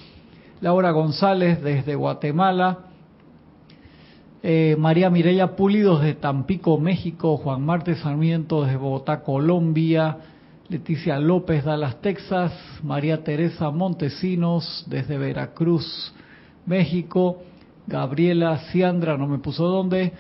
Laura 0.61 0.91
González 0.91 1.63
desde 1.63 1.95
Guatemala, 1.95 2.79
eh, 4.43 4.77
María 4.79 5.09
Mireya 5.11 5.57
Pulido 5.57 5.99
desde 5.99 6.15
Tampico, 6.15 6.79
México, 6.79 7.37
Juan 7.39 7.65
Marte 7.65 7.95
Sarmiento 7.97 8.65
desde 8.65 8.77
Bogotá, 8.77 9.23
Colombia, 9.23 10.19
Leticia 10.69 11.19
López, 11.19 11.65
Dallas, 11.65 12.01
Texas, 12.01 12.53
María 12.83 13.25
Teresa 13.25 13.71
Montesinos 13.71 14.85
desde 14.87 15.19
Veracruz, 15.19 16.15
México, 16.67 17.39
Gabriela 17.87 18.59
Ciandra, 18.71 19.17
no 19.17 19.27
me 19.27 19.39
puso 19.39 19.65
dónde, 19.67 20.13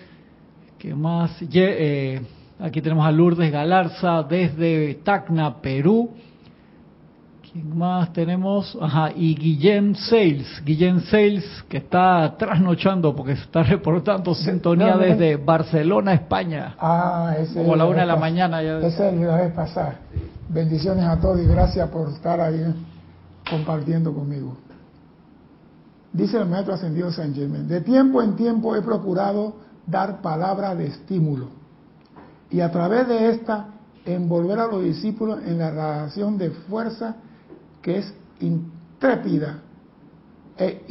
¿qué 0.78 0.94
más? 0.94 1.36
Eh, 1.52 2.20
aquí 2.62 2.82
tenemos 2.82 3.06
a 3.06 3.10
Lourdes 3.10 3.50
Galarza 3.50 4.22
desde 4.22 4.94
Tacna, 5.02 5.60
Perú, 5.60 6.10
¿Quién 7.52 7.76
más 7.76 8.12
tenemos? 8.12 8.78
Ajá, 8.80 9.10
y 9.12 9.34
Guillem 9.34 9.96
Sales, 9.96 10.62
Guillem 10.64 11.00
Sales, 11.00 11.44
que 11.68 11.78
está 11.78 12.36
trasnochando 12.38 13.14
porque 13.16 13.34
se 13.34 13.42
está 13.42 13.62
reportando 13.64 14.36
sintonía 14.36 14.96
desde 14.96 15.36
Barcelona, 15.36 16.14
España. 16.14 16.76
Ah, 16.78 17.34
ese 17.36 17.60
Como 17.60 17.74
la 17.74 17.86
una 17.86 18.02
de 18.02 18.06
la 18.06 18.14
mañana. 18.14 18.62
Ya. 18.62 18.78
Ese 18.78 19.08
es 19.08 19.14
el 19.14 19.52
pasar. 19.52 19.98
Bendiciones 20.48 21.04
a 21.04 21.18
todos 21.18 21.40
y 21.40 21.46
gracias 21.46 21.88
por 21.88 22.10
estar 22.10 22.40
ahí 22.40 22.72
compartiendo 23.50 24.14
conmigo. 24.14 24.56
Dice 26.12 26.38
el 26.38 26.46
maestro 26.46 26.74
ascendido 26.74 27.10
San 27.10 27.34
Germán, 27.34 27.66
de 27.66 27.80
tiempo 27.80 28.22
en 28.22 28.36
tiempo 28.36 28.76
he 28.76 28.82
procurado 28.82 29.56
dar 29.88 30.22
palabra 30.22 30.76
de 30.76 30.86
estímulo 30.86 31.59
y 32.50 32.60
a 32.60 32.70
través 32.70 33.06
de 33.08 33.30
esta 33.30 33.68
envolver 34.04 34.58
a 34.58 34.66
los 34.66 34.82
discípulos 34.82 35.40
en 35.44 35.58
la 35.58 35.70
radiación 35.70 36.36
de 36.38 36.50
fuerza 36.50 37.16
que 37.82 37.98
es 37.98 38.14
intrépida 38.40 39.60
e 40.56 40.84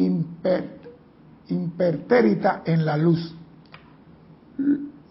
impertérita 1.49 2.61
en 2.65 2.85
la 2.85 2.97
luz. 2.97 3.35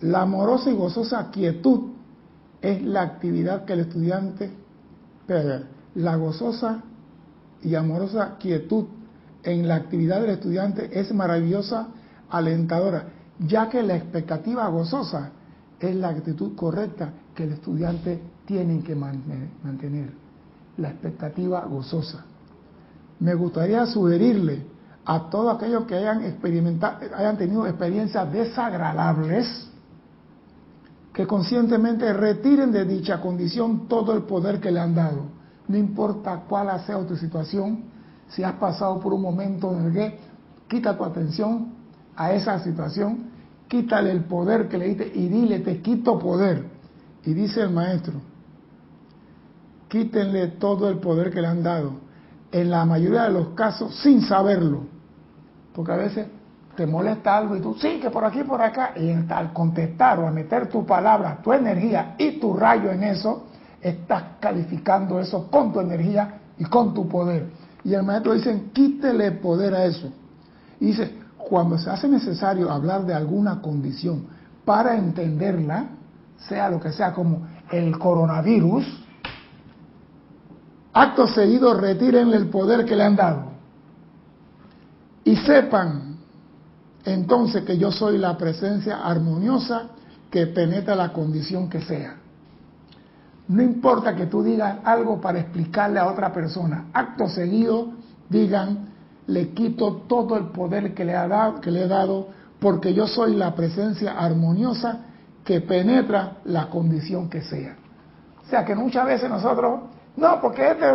La 0.01 0.23
amorosa 0.23 0.71
y 0.71 0.75
gozosa 0.75 1.31
quietud 1.31 1.93
es 2.61 2.83
la 2.83 3.03
actividad 3.03 3.65
que 3.65 3.75
el 3.75 3.81
estudiante, 3.81 4.51
la 5.95 6.17
gozosa 6.17 6.83
y 7.63 7.75
amorosa 7.75 8.37
quietud 8.39 8.87
en 9.43 9.69
la 9.69 9.77
actividad 9.77 10.21
del 10.21 10.31
estudiante 10.31 10.99
es 10.99 11.13
maravillosa, 11.13 11.89
alentadora, 12.31 13.05
ya 13.39 13.69
que 13.69 13.83
la 13.83 13.97
expectativa 13.97 14.69
gozosa 14.69 15.33
es 15.81 15.95
la 15.95 16.09
actitud 16.09 16.55
correcta 16.57 17.13
que 17.35 17.45
el 17.45 17.53
estudiante 17.53 18.21
tiene 18.45 18.83
que 18.83 18.95
mantener 18.95 20.11
la 20.77 20.91
expectativa 20.91 21.65
gozosa. 21.67 22.25
Me 23.21 23.35
gustaría 23.35 23.85
sugerirle 23.87 24.65
a 25.05 25.31
todos 25.31 25.57
aquellos 25.57 25.85
que 25.85 25.95
hayan 25.95 26.23
experimentado, 26.25 26.99
hayan 27.17 27.37
tenido 27.37 27.67
experiencias 27.67 28.33
desagradables, 28.33 29.69
que 31.13 31.27
conscientemente 31.27 32.13
retiren 32.13 32.71
de 32.71 32.85
dicha 32.85 33.21
condición 33.21 33.89
todo 33.89 34.15
el 34.15 34.23
poder 34.23 34.61
que 34.61 34.71
le 34.71 34.79
han 34.79 34.95
dado. 34.95 35.23
No 35.67 35.77
importa 35.77 36.45
cuál 36.49 36.69
sea 36.87 37.05
tu 37.07 37.17
situación, 37.17 37.85
si 38.29 38.43
has 38.43 38.55
pasado 38.55 39.01
por 39.01 39.13
un 39.13 39.23
momento 39.23 39.73
en 39.75 39.87
el 39.87 39.93
que 39.93 40.19
quita 40.69 40.97
tu 40.97 41.05
atención 41.05 41.73
a 42.15 42.33
esa 42.33 42.59
situación, 42.61 43.31
quítale 43.69 44.11
el 44.11 44.25
poder 44.25 44.69
que 44.69 44.79
le 44.79 44.87
diste 44.87 45.13
y 45.15 45.29
dile, 45.29 45.61
te 45.61 45.81
quito 45.81 46.19
poder. 46.19 46.65
Y 47.25 47.35
dice 47.35 47.63
el 47.63 47.71
maestro, 47.71 48.15
quítenle 49.89 50.49
todo 50.49 50.89
el 50.89 50.99
poder 50.99 51.31
que 51.31 51.41
le 51.41 51.49
han 51.49 51.63
dado, 51.63 51.93
en 52.51 52.71
la 52.71 52.85
mayoría 52.85 53.25
de 53.25 53.31
los 53.31 53.49
casos 53.49 53.95
sin 53.97 54.23
saberlo, 54.23 54.85
porque 55.75 55.93
a 55.93 55.97
veces 55.97 56.27
te 56.77 56.87
molesta 56.87 57.37
algo 57.37 57.57
y 57.57 57.61
tú, 57.61 57.75
sí, 57.79 57.99
que 58.01 58.09
por 58.09 58.25
aquí, 58.25 58.45
por 58.45 58.63
acá, 58.63 58.93
y 58.97 59.11
al 59.11 59.53
contestar 59.53 60.21
o 60.21 60.27
a 60.27 60.31
meter 60.31 60.69
tu 60.69 60.87
palabra, 60.87 61.41
tu 61.43 61.53
energía 61.53 62.15
y 62.17 62.39
tu 62.39 62.55
rayo 62.55 62.91
en 62.91 63.03
eso, 63.03 63.47
estás 63.83 64.23
calificando 64.41 65.21
eso 65.21 65.51
con 65.51 65.73
tu 65.73 65.81
energía 65.81 66.39
y 66.57 66.65
con 66.65 66.95
tu 66.95 67.09
poder. 67.09 67.51
Y 67.85 67.95
el 67.95 68.03
maestro 68.05 68.35
dice, 68.35 68.65
quítele 68.73 69.33
poder 69.33 69.75
a 69.75 69.85
eso. 69.85 70.13
Y 70.81 70.87
dice, 70.87 71.18
cuando 71.49 71.79
se 71.79 71.91
hace 71.91 72.09
necesario 72.09 72.71
hablar 72.71 73.07
de 73.07 73.15
alguna 73.15 73.61
condición 73.61 74.27
para 74.65 74.97
entenderla, 74.97 75.87
sea 76.37 76.69
lo 76.69 76.79
que 76.79 76.93
sea 76.93 77.13
como 77.13 77.47
el 77.71 77.99
coronavirus, 77.99 78.85
acto 80.93 81.27
seguido 81.29 81.75
retirenle 81.75 82.37
el 82.37 82.49
poder 82.49 82.85
que 82.85 82.95
le 82.95 83.05
han 83.05 83.17
dado. 83.17 83.53
Y 85.25 85.37
sepan 85.37 86.17
entonces 87.05 87.65
que 87.65 87.79
yo 87.79 87.91
soy 87.91 88.19
la 88.19 88.37
presencia 88.37 88.99
armoniosa 88.99 89.89
que 90.31 90.47
penetra 90.47 90.95
la 90.95 91.13
condición 91.13 91.69
que 91.69 91.81
sea. 91.81 92.17
No 93.49 93.63
importa 93.63 94.15
que 94.15 94.27
tú 94.27 94.43
digas 94.43 94.79
algo 94.85 95.21
para 95.21 95.41
explicarle 95.41 95.99
a 95.99 96.09
otra 96.09 96.33
persona. 96.33 96.89
Acto 96.93 97.29
seguido 97.29 97.93
digan, 98.29 98.88
le 99.29 99.51
quito 99.51 100.05
todo 100.09 100.37
el 100.37 100.47
poder 100.47 100.95
que 100.95 101.05
le, 101.05 101.15
ha 101.15 101.29
dado, 101.29 101.61
que 101.61 101.71
le 101.71 101.85
he 101.85 101.89
dado 101.89 102.29
porque 102.59 102.93
yo 102.93 103.07
soy 103.07 103.37
la 103.37 103.55
presencia 103.55 104.19
armoniosa 104.19 105.01
que 105.45 105.61
penetra 105.61 106.39
la 106.45 106.69
condición 106.69 107.29
que 107.29 107.43
sea. 107.43 107.77
O 108.45 108.51
sea 108.51 108.65
que 108.65 108.75
muchas 108.75 109.07
veces 109.07 109.29
nosotros 109.29 109.81
no, 110.17 110.41
porque 110.41 110.71
este 110.71 110.87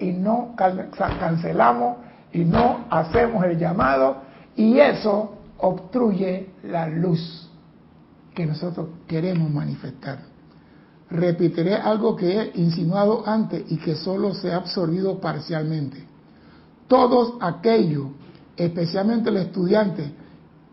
y 0.00 0.12
no 0.12 0.54
cancelamos 0.56 1.96
y 2.32 2.44
no 2.44 2.84
hacemos 2.90 3.44
el 3.44 3.58
llamado 3.58 4.16
y 4.56 4.78
eso 4.78 5.34
obstruye 5.58 6.50
la 6.64 6.88
luz 6.88 7.48
que 8.34 8.44
nosotros 8.46 8.88
queremos 9.06 9.48
manifestar. 9.50 10.18
Repetiré 11.08 11.74
algo 11.74 12.16
que 12.16 12.38
he 12.38 12.52
insinuado 12.60 13.22
antes 13.26 13.64
y 13.70 13.78
que 13.78 13.94
solo 13.94 14.34
se 14.34 14.52
ha 14.52 14.56
absorbido 14.56 15.20
parcialmente. 15.20 16.10
Todos 16.90 17.34
aquellos, 17.40 18.08
especialmente 18.56 19.30
los 19.30 19.42
estudiantes, 19.42 20.10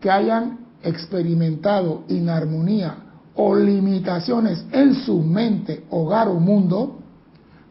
que 0.01 0.10
hayan 0.10 0.65
experimentado 0.82 2.06
inarmonía 2.08 2.95
o 3.36 3.56
limitaciones 3.56 4.65
en 4.71 4.95
su 4.95 5.21
mente, 5.21 5.86
hogar 5.91 6.27
o 6.27 6.39
mundo, 6.39 6.97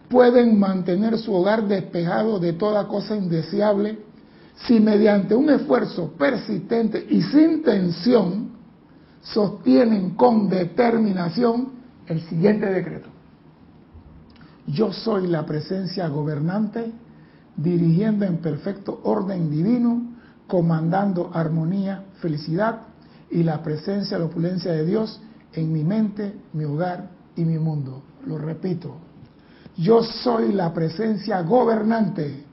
pueden 0.09 0.61
mantener 0.61 1.19
su 1.19 1.35
hogar 1.35 1.67
despejado 1.67 2.39
de 2.39 2.53
toda 2.53 2.87
cosa 2.87 3.17
indeseable 3.17 3.99
si 4.65 4.79
mediante 4.79 5.35
un 5.35 5.51
esfuerzo 5.51 6.13
persistente 6.17 7.05
y 7.11 7.23
sin 7.23 7.65
tensión 7.65 8.53
sostienen 9.23 10.11
con 10.11 10.49
determinación 10.49 11.71
el 12.07 12.21
siguiente 12.29 12.67
decreto. 12.67 13.09
Yo 14.69 14.93
soy 14.93 15.27
la 15.27 15.45
presencia 15.45 16.07
gobernante, 16.07 16.93
dirigiendo 17.57 18.25
en 18.25 18.39
perfecto 18.39 19.01
orden 19.05 19.51
divino, 19.51 20.03
comandando 20.47 21.31
armonía, 21.33 22.05
felicidad 22.21 22.83
y 23.31 23.43
la 23.43 23.63
presencia, 23.63 24.19
la 24.19 24.27
opulencia 24.27 24.73
de 24.73 24.85
Dios 24.85 25.21
en 25.53 25.73
mi 25.73 25.83
mente, 25.83 26.35
mi 26.53 26.65
hogar 26.65 27.11
y 27.35 27.45
mi 27.45 27.59
mundo. 27.59 28.03
Lo 28.27 28.39
repito, 28.39 28.97
yo 29.77 30.03
soy 30.03 30.53
la 30.53 30.73
presencia 30.73 31.43
gobernante, 31.43 32.45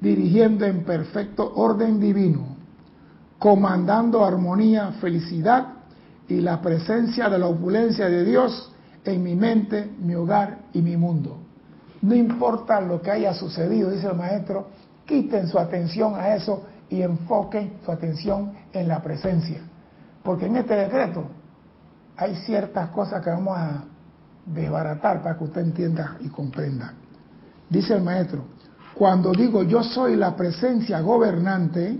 dirigiendo 0.00 0.66
en 0.66 0.84
perfecto 0.84 1.52
orden 1.54 2.00
divino, 2.00 2.56
comandando 3.38 4.24
armonía, 4.24 4.92
felicidad 5.00 5.68
y 6.28 6.40
la 6.40 6.60
presencia 6.60 7.28
de 7.28 7.38
la 7.38 7.46
opulencia 7.46 8.08
de 8.08 8.24
Dios 8.24 8.72
en 9.04 9.22
mi 9.22 9.34
mente, 9.34 9.90
mi 10.00 10.14
hogar 10.14 10.58
y 10.72 10.82
mi 10.82 10.96
mundo. 10.96 11.41
No 12.02 12.14
importa 12.14 12.80
lo 12.80 13.00
que 13.00 13.10
haya 13.10 13.32
sucedido, 13.32 13.90
dice 13.90 14.08
el 14.08 14.16
maestro, 14.16 14.66
quiten 15.06 15.48
su 15.48 15.58
atención 15.58 16.14
a 16.16 16.34
eso 16.34 16.64
y 16.90 17.00
enfoquen 17.00 17.74
su 17.84 17.92
atención 17.92 18.52
en 18.72 18.88
la 18.88 19.00
presencia. 19.02 19.60
Porque 20.22 20.46
en 20.46 20.56
este 20.56 20.74
decreto 20.74 21.24
hay 22.16 22.36
ciertas 22.44 22.90
cosas 22.90 23.22
que 23.22 23.30
vamos 23.30 23.56
a 23.56 23.84
desbaratar 24.44 25.22
para 25.22 25.38
que 25.38 25.44
usted 25.44 25.60
entienda 25.62 26.16
y 26.20 26.28
comprenda. 26.28 26.92
Dice 27.70 27.94
el 27.94 28.02
maestro, 28.02 28.44
cuando 28.94 29.32
digo 29.32 29.62
yo 29.62 29.82
soy 29.82 30.16
la 30.16 30.36
presencia 30.36 31.00
gobernante, 31.00 31.98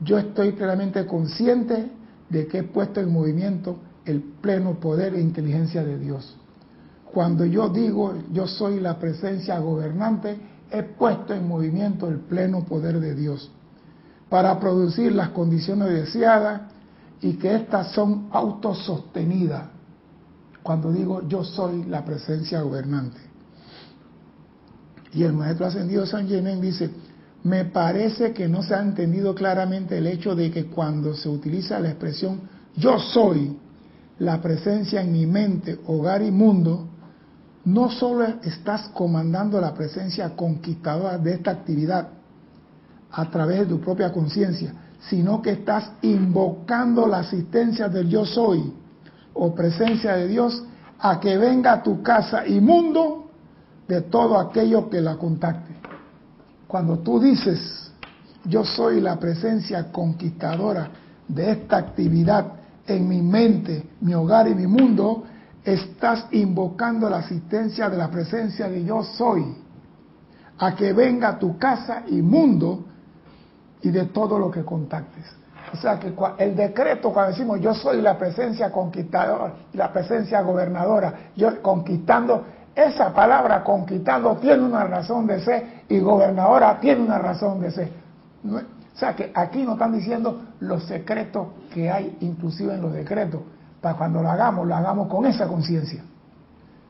yo 0.00 0.18
estoy 0.18 0.52
plenamente 0.52 1.06
consciente 1.06 1.90
de 2.28 2.46
que 2.46 2.58
he 2.58 2.62
puesto 2.64 3.00
en 3.00 3.10
movimiento 3.10 3.78
el 4.04 4.22
pleno 4.22 4.74
poder 4.74 5.14
e 5.14 5.20
inteligencia 5.20 5.82
de 5.82 5.98
Dios. 5.98 6.36
Cuando 7.16 7.46
yo 7.46 7.70
digo 7.70 8.12
yo 8.30 8.46
soy 8.46 8.78
la 8.78 8.98
presencia 8.98 9.58
gobernante, 9.58 10.36
he 10.70 10.82
puesto 10.82 11.32
en 11.32 11.48
movimiento 11.48 12.08
el 12.08 12.18
pleno 12.18 12.66
poder 12.66 13.00
de 13.00 13.14
Dios 13.14 13.50
para 14.28 14.60
producir 14.60 15.12
las 15.12 15.30
condiciones 15.30 15.88
deseadas 15.88 16.60
y 17.22 17.38
que 17.38 17.54
éstas 17.54 17.92
son 17.92 18.28
autosostenidas. 18.32 19.64
Cuando 20.62 20.92
digo 20.92 21.26
yo 21.26 21.42
soy 21.42 21.84
la 21.84 22.04
presencia 22.04 22.60
gobernante. 22.60 23.16
Y 25.14 25.22
el 25.22 25.32
maestro 25.32 25.64
ascendido 25.64 26.04
San 26.04 26.28
Germain 26.28 26.60
dice, 26.60 26.90
me 27.44 27.64
parece 27.64 28.34
que 28.34 28.46
no 28.46 28.62
se 28.62 28.74
ha 28.74 28.82
entendido 28.82 29.34
claramente 29.34 29.96
el 29.96 30.06
hecho 30.06 30.34
de 30.36 30.50
que 30.50 30.66
cuando 30.66 31.14
se 31.14 31.30
utiliza 31.30 31.80
la 31.80 31.88
expresión 31.88 32.42
yo 32.76 32.98
soy 32.98 33.56
la 34.18 34.42
presencia 34.42 35.00
en 35.00 35.12
mi 35.12 35.24
mente, 35.24 35.80
hogar 35.86 36.20
y 36.20 36.30
mundo, 36.30 36.90
no 37.66 37.90
solo 37.90 38.24
estás 38.44 38.88
comandando 38.94 39.60
la 39.60 39.74
presencia 39.74 40.36
conquistadora 40.36 41.18
de 41.18 41.34
esta 41.34 41.50
actividad 41.50 42.08
a 43.10 43.28
través 43.28 43.60
de 43.60 43.66
tu 43.66 43.80
propia 43.80 44.12
conciencia, 44.12 44.72
sino 45.08 45.42
que 45.42 45.50
estás 45.50 45.90
invocando 46.02 47.08
la 47.08 47.18
asistencia 47.18 47.88
del 47.88 48.08
yo 48.08 48.24
soy 48.24 48.72
o 49.34 49.52
presencia 49.52 50.14
de 50.14 50.28
Dios 50.28 50.62
a 51.00 51.18
que 51.18 51.36
venga 51.36 51.72
a 51.72 51.82
tu 51.82 52.02
casa 52.02 52.46
y 52.46 52.60
mundo 52.60 53.30
de 53.88 54.00
todo 54.02 54.38
aquello 54.38 54.88
que 54.88 55.00
la 55.00 55.16
contacte. 55.16 55.74
Cuando 56.68 57.00
tú 57.00 57.18
dices, 57.18 57.90
yo 58.44 58.64
soy 58.64 59.00
la 59.00 59.18
presencia 59.18 59.90
conquistadora 59.90 60.88
de 61.26 61.50
esta 61.50 61.78
actividad 61.78 62.46
en 62.86 63.08
mi 63.08 63.22
mente, 63.22 63.88
mi 64.00 64.14
hogar 64.14 64.46
y 64.46 64.54
mi 64.54 64.68
mundo, 64.68 65.24
estás 65.66 66.26
invocando 66.30 67.10
la 67.10 67.18
asistencia 67.18 67.90
de 67.90 67.96
la 67.96 68.08
presencia 68.08 68.68
de 68.68 68.84
yo 68.84 69.02
soy 69.02 69.56
a 70.58 70.74
que 70.76 70.92
venga 70.92 71.30
a 71.30 71.38
tu 71.38 71.58
casa 71.58 72.04
y 72.06 72.22
mundo 72.22 72.84
y 73.82 73.90
de 73.90 74.06
todo 74.06 74.38
lo 74.38 74.50
que 74.50 74.64
contactes. 74.64 75.24
O 75.72 75.76
sea 75.76 75.98
que 75.98 76.14
el 76.38 76.54
decreto, 76.54 77.12
cuando 77.12 77.32
decimos 77.32 77.60
yo 77.60 77.74
soy 77.74 78.00
la 78.00 78.16
presencia 78.16 78.70
conquistadora, 78.70 79.54
la 79.72 79.92
presencia 79.92 80.40
gobernadora, 80.42 81.30
yo 81.34 81.60
conquistando, 81.60 82.44
esa 82.74 83.12
palabra 83.12 83.64
conquistando 83.64 84.36
tiene 84.36 84.62
una 84.62 84.84
razón 84.84 85.26
de 85.26 85.40
ser 85.40 85.82
y 85.88 85.98
gobernadora 85.98 86.78
tiene 86.78 87.02
una 87.02 87.18
razón 87.18 87.60
de 87.60 87.70
ser. 87.72 87.90
O 88.44 88.98
sea 88.98 89.16
que 89.16 89.32
aquí 89.34 89.64
nos 89.64 89.74
están 89.74 89.92
diciendo 89.92 90.42
los 90.60 90.84
secretos 90.84 91.48
que 91.74 91.90
hay 91.90 92.16
inclusive 92.20 92.74
en 92.74 92.82
los 92.82 92.92
decretos. 92.92 93.40
Para 93.80 93.96
cuando 93.96 94.22
lo 94.22 94.30
hagamos, 94.30 94.66
lo 94.66 94.74
hagamos 94.74 95.08
con 95.08 95.26
esa 95.26 95.46
conciencia. 95.46 96.02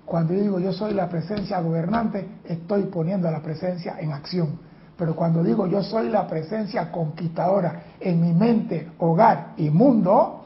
Cuando 0.04 0.34
yo 0.34 0.40
digo 0.40 0.60
yo 0.60 0.72
soy 0.72 0.94
la 0.94 1.08
presencia 1.08 1.60
gobernante, 1.60 2.38
estoy 2.44 2.84
poniendo 2.84 3.30
la 3.30 3.42
presencia 3.42 3.96
en 3.98 4.12
acción. 4.12 4.58
Pero 4.96 5.14
cuando 5.14 5.42
digo 5.42 5.66
yo 5.66 5.82
soy 5.82 6.08
la 6.08 6.26
presencia 6.26 6.90
conquistadora 6.90 7.82
en 8.00 8.20
mi 8.20 8.32
mente, 8.32 8.92
hogar 8.98 9.52
y 9.56 9.68
mundo, 9.68 10.44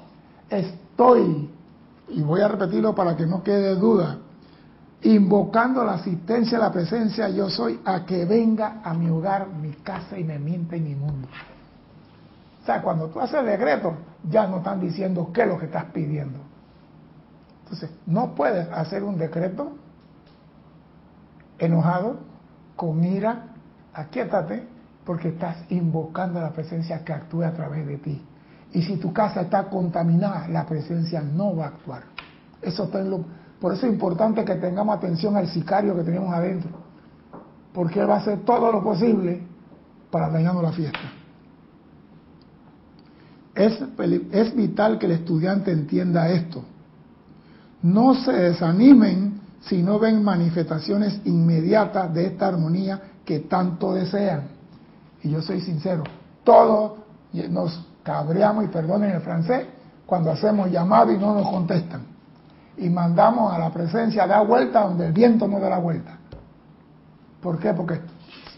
estoy, 0.48 1.50
y 2.08 2.22
voy 2.22 2.40
a 2.40 2.48
repetirlo 2.48 2.94
para 2.94 3.14
que 3.16 3.26
no 3.26 3.42
quede 3.42 3.76
duda, 3.76 4.18
invocando 5.02 5.84
la 5.84 5.94
asistencia 5.94 6.58
de 6.58 6.64
la 6.64 6.72
presencia 6.72 7.28
yo 7.28 7.48
soy 7.48 7.80
a 7.84 8.04
que 8.04 8.24
venga 8.24 8.80
a 8.82 8.92
mi 8.94 9.08
hogar, 9.08 9.46
mi 9.48 9.72
casa 9.74 10.18
y 10.18 10.24
mi 10.24 10.38
mente 10.38 10.78
y 10.78 10.80
mi 10.80 10.94
mundo. 10.94 11.28
Cuando 12.82 13.08
tú 13.08 13.20
haces 13.20 13.44
decreto, 13.44 13.94
ya 14.28 14.46
no 14.46 14.58
están 14.58 14.80
diciendo 14.80 15.30
qué 15.32 15.42
es 15.42 15.48
lo 15.48 15.58
que 15.58 15.66
estás 15.66 15.86
pidiendo. 15.86 16.38
Entonces, 17.64 17.90
no 18.06 18.34
puedes 18.34 18.68
hacer 18.72 19.02
un 19.02 19.18
decreto 19.18 19.72
enojado, 21.58 22.18
con 22.76 23.04
ira, 23.04 23.48
aquíétate 23.92 24.66
porque 25.04 25.28
estás 25.28 25.56
invocando 25.68 26.40
la 26.40 26.50
presencia 26.50 27.04
que 27.04 27.12
actúe 27.12 27.42
a 27.42 27.52
través 27.52 27.86
de 27.86 27.98
ti. 27.98 28.24
Y 28.72 28.82
si 28.82 28.96
tu 28.96 29.12
casa 29.12 29.42
está 29.42 29.64
contaminada, 29.68 30.48
la 30.48 30.64
presencia 30.64 31.20
no 31.20 31.56
va 31.56 31.64
a 31.64 31.68
actuar. 31.68 32.02
Eso 32.62 32.84
está 32.84 33.00
en 33.00 33.10
lo, 33.10 33.24
por 33.60 33.74
eso 33.74 33.86
es 33.86 33.92
importante 33.92 34.44
que 34.44 34.54
tengamos 34.54 34.96
atención 34.96 35.36
al 35.36 35.48
sicario 35.48 35.94
que 35.94 36.02
tenemos 36.02 36.32
adentro, 36.32 36.70
porque 37.74 38.00
él 38.00 38.08
va 38.08 38.14
a 38.14 38.18
hacer 38.18 38.40
todo 38.44 38.72
lo 38.72 38.82
posible 38.82 39.42
para 40.10 40.30
dañarnos 40.30 40.62
la 40.62 40.72
fiesta. 40.72 40.98
Es, 43.60 44.56
vital 44.56 44.98
que 44.98 45.04
el 45.04 45.12
estudiante 45.12 45.70
entienda 45.70 46.30
esto. 46.30 46.64
No 47.82 48.14
se 48.14 48.32
desanimen 48.32 49.38
si 49.60 49.82
no 49.82 49.98
ven 49.98 50.24
manifestaciones 50.24 51.20
inmediatas 51.26 52.14
de 52.14 52.26
esta 52.26 52.48
armonía 52.48 53.02
que 53.22 53.40
tanto 53.40 53.92
desean. 53.92 54.44
Y 55.22 55.30
yo 55.30 55.42
soy 55.42 55.60
sincero, 55.60 56.04
todos 56.42 56.92
nos 57.50 57.86
cabreamos, 58.02 58.64
y 58.64 58.68
perdonen 58.68 59.10
el 59.10 59.20
francés, 59.20 59.66
cuando 60.06 60.30
hacemos 60.30 60.70
llamado 60.70 61.12
y 61.12 61.18
no 61.18 61.34
nos 61.34 61.48
contestan. 61.50 62.00
Y 62.78 62.88
mandamos 62.88 63.52
a 63.52 63.58
la 63.58 63.70
presencia 63.70 64.26
da 64.26 64.40
vuelta 64.40 64.84
donde 64.84 65.06
el 65.08 65.12
viento 65.12 65.46
no 65.46 65.60
da 65.60 65.68
la 65.68 65.78
vuelta. 65.78 66.16
¿Por 67.42 67.58
qué? 67.58 67.74
Porque 67.74 68.00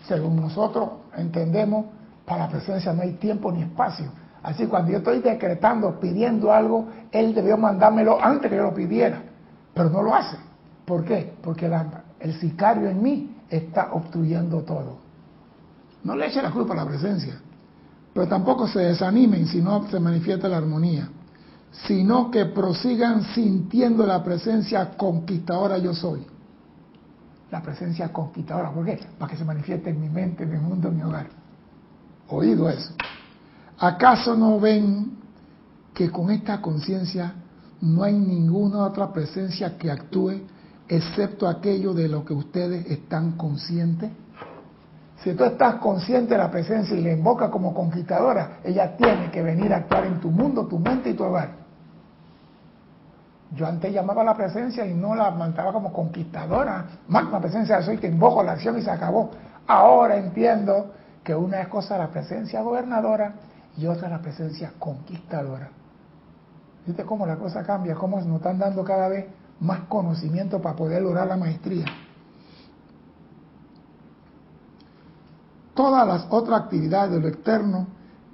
según 0.07 0.37
nosotros 0.37 0.91
entendemos, 1.17 1.87
para 2.25 2.45
la 2.45 2.51
presencia 2.51 2.93
no 2.93 3.03
hay 3.03 3.15
tiempo 3.15 3.51
ni 3.51 3.63
espacio. 3.63 4.22
Así 4.43 4.67
cuando 4.67 4.91
yo 4.91 4.99
estoy 4.99 5.21
decretando, 5.21 6.01
pidiendo 6.01 6.53
algo, 6.53 6.89
él 7.13 7.35
debió 7.35 7.57
mandármelo 7.57 8.23
antes 8.23 8.51
que 8.51 8.57
yo 8.57 8.65
lo 8.65 8.75
pidiera, 8.75 9.23
pero 9.73 9.89
no 9.89 10.03
lo 10.03 10.15
hace. 10.15 10.37
¿Por 10.85 11.05
qué? 11.05 11.35
Porque 11.43 11.71
el 12.19 12.35
sicario 12.41 12.89
en 12.89 13.03
mí 13.03 13.37
está 13.49 13.93
obstruyendo 13.93 14.63
todo. 14.63 14.99
No 16.03 16.17
le 16.17 16.27
eche 16.27 16.43
la 16.43 16.51
culpa 16.51 16.73
a 16.73 16.79
la 16.79 16.87
presencia, 16.87 17.41
pero 18.13 18.27
tampoco 18.27 18.67
se 18.67 18.81
desanimen 18.81 19.47
si 19.47 19.61
no 19.61 19.89
se 19.89 20.01
manifiesta 20.01 20.49
la 20.49 20.57
armonía, 20.57 21.09
sino 21.87 22.31
que 22.31 22.47
prosigan 22.47 23.23
sintiendo 23.35 24.05
la 24.05 24.25
presencia 24.25 24.91
conquistadora 24.97 25.79
yo 25.79 25.95
soy. 25.95 26.27
La 27.53 27.63
presencia 27.63 28.13
conquistadora, 28.13 28.73
¿por 28.73 28.85
qué? 28.85 28.99
Para 29.19 29.31
que 29.31 29.39
se 29.39 29.45
manifieste 29.45 29.91
en 29.91 30.01
mi 30.01 30.09
mente, 30.09 30.43
en 30.43 30.51
mi 30.51 30.59
mundo, 30.59 30.89
en 30.89 30.97
mi 30.97 31.03
hogar. 31.03 31.27
Oído 32.29 32.69
eso. 32.69 32.93
¿Acaso 33.83 34.37
no 34.37 34.61
ven 34.61 35.19
que 35.93 36.09
con 36.09 36.31
esta 36.31 36.63
conciencia 36.63 37.35
no 37.81 38.05
hay 38.05 38.13
ninguna 38.13 38.85
otra 38.85 39.13
presencia 39.13 39.77
que 39.77 39.91
actúe 39.91 40.43
excepto 40.87 41.49
aquello 41.49 41.93
de 41.93 42.07
lo 42.07 42.25
que 42.25 42.33
ustedes 42.33 42.87
están 42.87 43.33
conscientes? 43.33 44.09
Si 45.17 45.35
tú 45.35 45.43
estás 45.43 45.77
consciente 45.77 46.35
de 46.35 46.39
la 46.39 46.49
presencia 46.49 46.97
y 46.97 47.01
le 47.01 47.13
invoca 47.15 47.51
como 47.51 47.75
conquistadora, 47.75 48.61
ella 48.63 48.97
tiene 48.97 49.33
que 49.33 49.43
venir 49.43 49.75
a 49.75 49.79
actuar 49.79 50.07
en 50.07 50.21
tu 50.21 50.31
mundo, 50.31 50.65
tu 50.67 50.79
mente 50.79 51.11
y 51.11 51.15
tu 51.15 51.25
hogar. 51.25 51.51
Yo 53.57 53.67
antes 53.67 53.93
llamaba 53.93 54.23
a 54.23 54.27
la 54.27 54.37
presencia 54.37 54.87
y 54.87 54.95
no 54.95 55.17
la 55.17 55.33
mandaba 55.33 55.73
como 55.73 55.93
conquistadora. 55.93 56.87
Magna 57.09 57.41
presencia 57.41 57.83
soy, 57.83 57.97
te 57.97 58.07
invoco 58.07 58.45
la 58.45 58.53
acción 58.53 58.79
y 58.79 58.83
se 58.83 58.93
acabó. 58.93 59.33
Ahora 59.67 60.19
entiendo 60.19 60.93
que 61.25 61.35
una 61.35 61.63
es 61.63 61.67
cosa 61.67 61.99
la 61.99 62.11
presencia 62.11 62.63
gobernadora 62.63 63.35
y 63.77 63.87
otra 63.87 64.09
la 64.09 64.21
presencia 64.21 64.73
conquistadora. 64.79 65.71
¿Viste 66.87 67.05
cómo 67.05 67.27
la 67.27 67.37
cosa 67.37 67.63
cambia? 67.63 67.95
¿Cómo 67.95 68.21
nos 68.21 68.37
están 68.37 68.59
dando 68.59 68.85
cada 68.85 69.09
vez 69.09 69.27
más 69.63 69.81
conocimiento 69.89 70.61
para 70.61 70.77
poder 70.77 71.03
lograr 71.03 71.29
la 71.29 71.37
maestría. 71.37 71.87
Todas 75.75 76.07
las 76.07 76.27
otras 76.31 76.63
actividades 76.63 77.13
de 77.13 77.21
lo 77.21 77.29
externo 77.29 77.87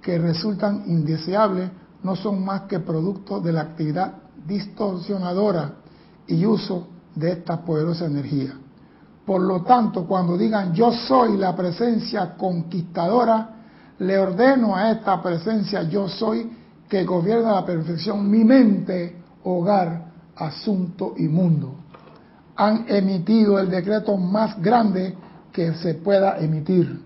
que 0.03 0.19
resultan 0.19 0.85
indeseables 0.87 1.71
no 2.03 2.17
son 2.17 2.45
más 2.45 2.63
que 2.63 2.81
producto 2.81 3.41
de 3.41 3.53
la 3.53 3.61
actividad 3.61 4.15
distorsionadora 4.47 5.75
y 6.27 6.45
uso 6.47 6.89
de 7.15 7.33
esta 7.33 7.61
poderosa 7.61 8.07
energía. 8.07 8.55
Por 9.27 9.43
lo 9.43 9.63
tanto, 9.63 10.07
cuando 10.07 10.39
digan 10.39 10.73
yo 10.73 10.91
soy 10.93 11.37
la 11.37 11.55
presencia 11.55 12.37
conquistadora, 12.37 13.57
le 13.99 14.19
ordeno 14.19 14.77
a 14.77 14.93
esta 14.93 15.21
presencia 15.23 15.83
yo 15.83 16.09
soy 16.09 16.51
que 16.89 17.05
gobierna 17.05 17.53
la 17.53 17.67
perfección 17.67 18.31
mi 18.31 18.45
mente, 18.45 19.17
hogar, 19.45 20.07
asunto 20.37 21.15
y 21.17 21.29
mundo. 21.29 21.75
Han 22.57 22.87
emitido 22.89 23.59
el 23.59 23.71
decreto 23.71 24.17
más 24.17 24.61
grande 24.61 25.15
que 25.53 25.75
se 25.75 25.95
pueda 25.95 26.39
emitir. 26.39 27.03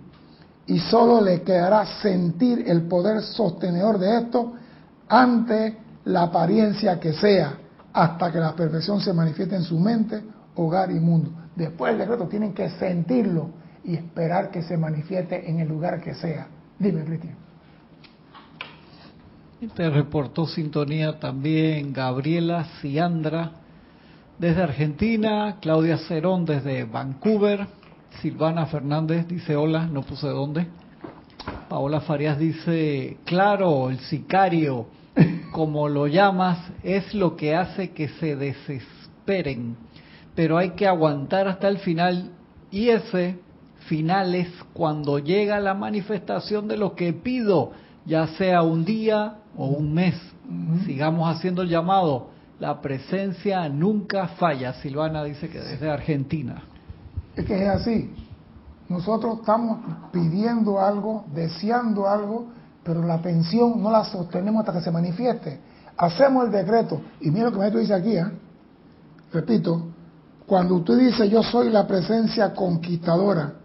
Y 0.66 0.78
solo 0.78 1.20
le 1.20 1.42
quedará 1.42 1.84
sentir 2.00 2.64
el 2.66 2.82
poder 2.82 3.22
sostenedor 3.22 3.98
de 3.98 4.18
esto 4.18 4.52
ante 5.08 5.78
la 6.04 6.22
apariencia 6.22 7.00
que 7.00 7.12
sea, 7.12 7.54
hasta 7.92 8.30
que 8.30 8.38
la 8.38 8.54
perfección 8.54 9.00
se 9.00 9.12
manifieste 9.12 9.56
en 9.56 9.62
su 9.62 9.78
mente, 9.78 10.22
hogar 10.54 10.90
y 10.90 11.00
mundo. 11.00 11.30
Después 11.56 11.92
del 11.92 12.00
decreto 12.00 12.28
tienen 12.28 12.54
que 12.54 12.70
sentirlo 12.70 13.50
y 13.84 13.94
esperar 13.94 14.50
que 14.50 14.62
se 14.62 14.76
manifieste 14.76 15.50
en 15.50 15.60
el 15.60 15.68
lugar 15.68 16.00
que 16.00 16.14
sea. 16.14 16.46
Dime, 16.82 17.04
Cristian. 17.04 17.36
Te 19.76 19.88
reportó 19.88 20.46
sintonía 20.46 21.20
también 21.20 21.92
Gabriela 21.92 22.64
Ciandra 22.80 23.52
desde 24.36 24.62
Argentina, 24.62 25.58
Claudia 25.60 25.98
Cerón 25.98 26.44
desde 26.44 26.82
Vancouver, 26.82 27.68
Silvana 28.20 28.66
Fernández 28.66 29.28
dice 29.28 29.54
hola, 29.54 29.86
no 29.86 30.02
puse 30.02 30.26
dónde. 30.26 30.66
Paola 31.68 32.00
Farías 32.00 32.36
dice, 32.36 33.18
claro, 33.24 33.88
el 33.88 34.00
sicario, 34.00 34.88
como 35.52 35.88
lo 35.88 36.08
llamas, 36.08 36.58
es 36.82 37.14
lo 37.14 37.36
que 37.36 37.54
hace 37.54 37.92
que 37.92 38.08
se 38.08 38.34
desesperen, 38.34 39.76
pero 40.34 40.58
hay 40.58 40.70
que 40.70 40.88
aguantar 40.88 41.46
hasta 41.46 41.68
el 41.68 41.78
final 41.78 42.32
y 42.72 42.88
ese 42.88 43.38
final 43.92 44.34
es 44.34 44.48
cuando 44.72 45.18
llega 45.18 45.60
la 45.60 45.74
manifestación 45.74 46.66
de 46.66 46.78
lo 46.78 46.94
que 46.94 47.12
pido, 47.12 47.72
ya 48.06 48.26
sea 48.38 48.62
un 48.62 48.86
día 48.86 49.34
o 49.54 49.66
un 49.66 49.92
mes. 49.92 50.14
Sigamos 50.86 51.28
haciendo 51.28 51.60
el 51.60 51.68
llamado. 51.68 52.28
La 52.58 52.80
presencia 52.80 53.68
nunca 53.68 54.28
falla. 54.28 54.72
Silvana 54.80 55.22
dice 55.24 55.50
que 55.50 55.60
desde 55.60 55.90
Argentina. 55.90 56.62
Es 57.36 57.44
que 57.44 57.62
es 57.62 57.68
así. 57.68 58.10
Nosotros 58.88 59.40
estamos 59.40 59.80
pidiendo 60.10 60.80
algo, 60.80 61.26
deseando 61.34 62.08
algo, 62.08 62.46
pero 62.82 63.02
la 63.02 63.20
pensión 63.20 63.82
no 63.82 63.90
la 63.90 64.06
sostenemos 64.06 64.60
hasta 64.60 64.72
que 64.72 64.84
se 64.84 64.90
manifieste. 64.90 65.60
Hacemos 65.98 66.46
el 66.46 66.50
decreto. 66.50 66.98
Y 67.20 67.30
mira 67.30 67.50
lo 67.50 67.60
que 67.60 67.70
tú 67.70 67.76
dice 67.76 67.92
aquí, 67.92 68.16
¿eh? 68.16 68.24
repito, 69.30 69.88
cuando 70.46 70.76
usted 70.76 70.96
dice 70.96 71.28
yo 71.28 71.42
soy 71.42 71.68
la 71.68 71.86
presencia 71.86 72.54
conquistadora, 72.54 73.56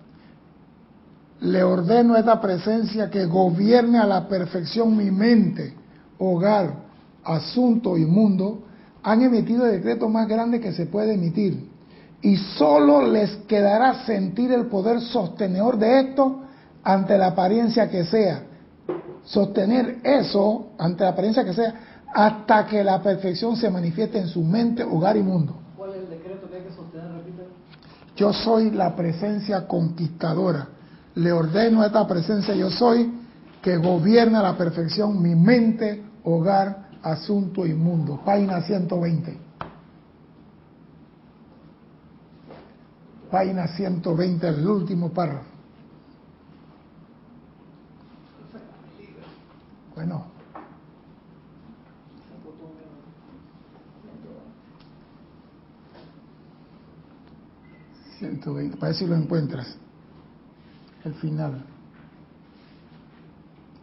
le 1.40 1.64
ordeno 1.64 2.16
a 2.16 2.20
esta 2.20 2.42
presencia 2.42 3.10
que 3.10 3.26
gobierne 3.26 4.00
a 4.00 4.06
la 4.06 4.28
perfección 4.28 4.98
mi 4.98 5.12
mente, 5.12 5.74
hogar, 6.18 6.74
asunto 7.24 7.98
y 7.98 8.06
mundo, 8.06 8.64
han 9.04 9.22
emitido 9.22 9.66
el 9.66 9.74
decreto 9.74 10.10
más 10.10 10.28
grande 10.28 10.60
que 10.60 10.72
se 10.72 10.88
puede 10.88 11.14
emitir. 11.14 11.70
Y 12.22 12.36
solo 12.36 13.06
les 13.06 13.30
quedará 13.48 14.06
sentir 14.06 14.52
el 14.52 14.66
poder 14.66 15.02
sostenedor 15.02 15.78
de 15.78 16.00
esto 16.00 16.42
ante 16.84 17.18
la 17.18 17.28
apariencia 17.28 17.90
que 17.90 18.06
sea. 18.06 18.44
Sostener 19.24 20.00
eso 20.04 20.70
ante 20.80 21.04
la 21.04 21.12
apariencia 21.12 21.44
que 21.44 21.54
sea 21.54 21.76
hasta 22.14 22.66
que 22.66 22.84
la 22.84 23.02
perfección 23.02 23.56
se 23.56 23.70
manifieste 23.70 24.18
en 24.18 24.28
su 24.28 24.42
mente, 24.42 24.84
hogar 24.84 25.18
y 25.18 25.24
mundo. 25.24 25.58
¿Cuál 25.76 25.92
es 25.92 25.98
el 25.98 26.10
decreto 26.10 26.50
que 26.50 26.56
hay 26.56 26.64
que 26.64 26.74
sostener? 26.74 27.12
Repite. 27.12 27.44
Yo 28.16 28.34
soy 28.34 28.72
la 28.72 28.96
presencia 28.96 29.68
conquistadora. 29.68 30.70
Le 31.18 31.32
ordeno 31.32 31.82
a 31.82 31.88
esta 31.88 32.08
presencia 32.08 32.54
yo 32.54 32.70
soy 32.70 33.12
que 33.64 33.76
gobierna 33.78 34.40
a 34.40 34.44
la 34.44 34.58
perfección 34.58 35.20
mi 35.20 35.34
mente, 35.34 36.06
hogar, 36.24 36.90
asunto 37.02 37.66
y 37.66 37.74
mundo. 37.74 38.22
Página 38.24 38.62
120. 38.62 39.36
Página 43.32 43.68
120, 43.68 44.48
el 44.48 44.68
último 44.68 45.10
párrafo. 45.10 45.50
Bueno. 49.96 50.26
120, 58.20 58.78
para 58.78 58.90
ver 58.92 58.96
si 58.96 59.08
lo 59.08 59.16
encuentras. 59.16 59.78
El 61.08 61.14
final. 61.14 61.64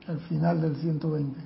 El 0.06 0.18
final 0.28 0.60
del 0.60 0.76
120. 0.76 1.40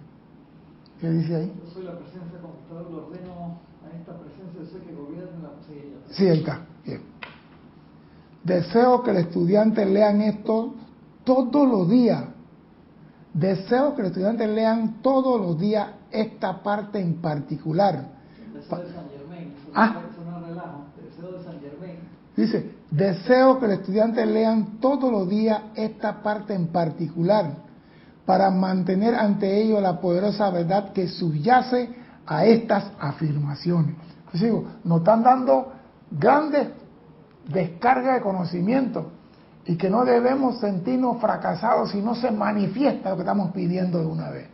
¿Qué 1.00 1.08
dice 1.08 1.36
ahí? 1.36 1.52
Yo 1.64 1.70
soy 1.70 1.84
la 1.84 1.96
presencia 1.96 2.40
conquistadora, 2.40 2.90
lo 2.90 3.06
ordeno 3.06 3.60
a 3.84 3.96
esta 3.96 4.18
presencia, 4.18 4.72
soy 4.72 4.80
que 4.80 4.92
gobierna 4.92 5.38
la 5.40 5.50
sí, 5.68 5.94
Sí, 6.10 6.26
ahí 6.26 6.38
está. 6.40 6.66
Bien. 6.84 7.02
Deseo 8.42 9.04
que 9.04 9.12
el 9.12 9.18
estudiante 9.18 9.86
lean 9.86 10.20
esto 10.22 10.74
todos 11.22 11.68
los 11.68 11.88
días. 11.88 12.24
Deseo 13.32 13.94
que 13.94 14.02
los 14.02 14.10
estudiantes 14.10 14.50
lean 14.50 15.00
todos 15.00 15.40
los 15.40 15.60
días 15.60 15.90
esta 16.10 16.60
parte 16.60 16.98
en 16.98 17.20
particular. 17.22 18.08
El 18.44 18.54
deseo 18.54 18.78
de 18.78 18.92
San 18.92 19.08
Germain. 19.10 19.54
Ah. 19.72 20.02
eso 20.10 20.28
no 20.28 20.38
es 20.38 20.48
relajo. 20.48 20.86
El 20.98 21.04
deseo 21.08 21.38
de 21.38 21.44
San 21.44 21.60
Germain. 21.60 21.98
Dice, 22.38 22.70
deseo 22.92 23.58
que 23.58 23.66
los 23.66 23.80
estudiantes 23.80 24.24
lean 24.24 24.78
todos 24.80 25.10
los 25.10 25.28
días 25.28 25.60
esta 25.74 26.22
parte 26.22 26.54
en 26.54 26.68
particular 26.68 27.50
para 28.24 28.48
mantener 28.52 29.16
ante 29.16 29.60
ellos 29.60 29.82
la 29.82 30.00
poderosa 30.00 30.48
verdad 30.50 30.92
que 30.92 31.08
subyace 31.08 31.90
a 32.24 32.44
estas 32.44 32.92
afirmaciones. 33.00 33.96
Pues 34.30 34.40
digo, 34.40 34.66
nos 34.84 34.98
están 34.98 35.24
dando 35.24 35.72
grandes 36.12 36.68
descargas 37.48 38.14
de 38.14 38.20
conocimiento 38.20 39.10
y 39.64 39.74
que 39.74 39.90
no 39.90 40.04
debemos 40.04 40.60
sentirnos 40.60 41.20
fracasados 41.20 41.90
si 41.90 42.00
no 42.00 42.14
se 42.14 42.30
manifiesta 42.30 43.10
lo 43.10 43.16
que 43.16 43.22
estamos 43.22 43.50
pidiendo 43.50 43.98
de 43.98 44.06
una 44.06 44.30
vez. 44.30 44.46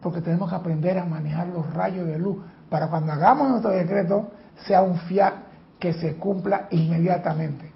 Porque 0.00 0.20
tenemos 0.20 0.48
que 0.48 0.54
aprender 0.54 1.00
a 1.00 1.04
manejar 1.04 1.48
los 1.48 1.68
rayos 1.74 2.06
de 2.06 2.16
luz 2.16 2.36
para 2.70 2.86
cuando 2.86 3.10
hagamos 3.10 3.48
nuestro 3.48 3.72
decreto 3.72 4.30
sea 4.68 4.82
un 4.82 4.96
fiat 5.00 5.45
que 5.78 5.92
se 5.92 6.16
cumpla 6.16 6.68
inmediatamente. 6.70 7.70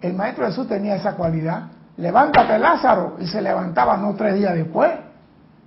El 0.00 0.14
Maestro 0.14 0.46
Jesús 0.46 0.66
tenía 0.66 0.96
esa 0.96 1.14
cualidad. 1.14 1.68
Levántate 1.96 2.58
Lázaro 2.58 3.16
y 3.20 3.26
se 3.26 3.42
levantaba 3.42 3.96
no 3.96 4.14
tres 4.14 4.34
días 4.34 4.54
después. 4.54 4.90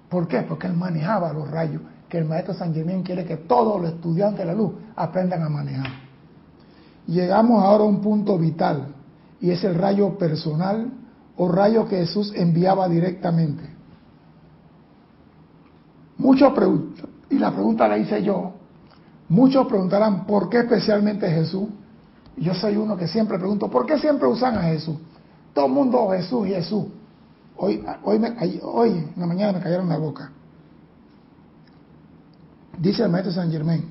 ¿Por 0.09 0.28
qué? 0.28 0.41
Porque 0.41 0.67
él 0.67 0.74
manejaba 0.74 1.32
los 1.34 1.49
rayos 1.49 1.82
que 2.09 2.19
el 2.19 2.26
Maestro 2.26 2.53
San 2.53 2.74
Germán 2.74 3.01
quiere 3.01 3.26
que 3.26 3.38
todos 3.38 3.82
los 3.82 3.91
estudiantes 3.91 4.39
de 4.39 4.45
la 4.45 4.53
luz 4.53 4.74
aprendan 4.95 5.41
a 5.41 5.49
manejar. 5.49 5.91
Llegamos 7.07 7.63
ahora 7.63 7.84
a 7.84 7.88
un 7.88 8.01
punto 8.01 8.38
vital 8.38 8.93
y 9.41 9.49
es 9.49 9.63
el 9.63 9.76
rayo 9.76 10.17
personal 10.17 10.91
o 11.36 11.51
rayo 11.51 11.88
que 11.88 11.97
Jesús 11.97 12.32
enviaba 12.36 12.88
directamente. 12.88 13.63
Muchos 16.17 16.53
preguntan, 16.53 17.07
y 17.32 17.39
la 17.39 17.51
pregunta 17.51 17.88
la 17.88 17.97
hice 17.97 18.21
yo, 18.21 18.53
muchos 19.34 19.66
preguntarán, 19.68 20.26
¿por 20.26 20.48
qué 20.48 20.60
especialmente 20.60 21.28
Jesús? 21.30 21.68
Yo 22.38 22.54
soy 22.54 22.78
uno 22.78 22.96
que 22.96 23.08
siempre 23.08 23.40
pregunto, 23.40 23.70
¿por 23.70 23.86
qué 23.86 23.98
siempre 23.98 24.28
usan 24.28 24.58
a 24.58 24.64
Jesús? 24.64 24.98
Todo 25.54 25.66
el 25.66 25.72
mundo 25.72 26.10
Jesús, 26.12 26.48
Jesús. 26.48 26.86
Hoy, 27.58 27.84
hoy, 28.04 28.20
me, 28.20 28.36
hoy 28.62 28.90
en 28.90 29.14
la 29.18 29.26
mañana 29.26 29.54
me 29.54 29.60
cayeron 29.60 29.90
la 29.90 29.98
boca. 29.98 30.32
Dice 32.78 33.04
el 33.04 33.10
maestro 33.10 33.34
San 33.34 33.52
Germán, 33.52 33.84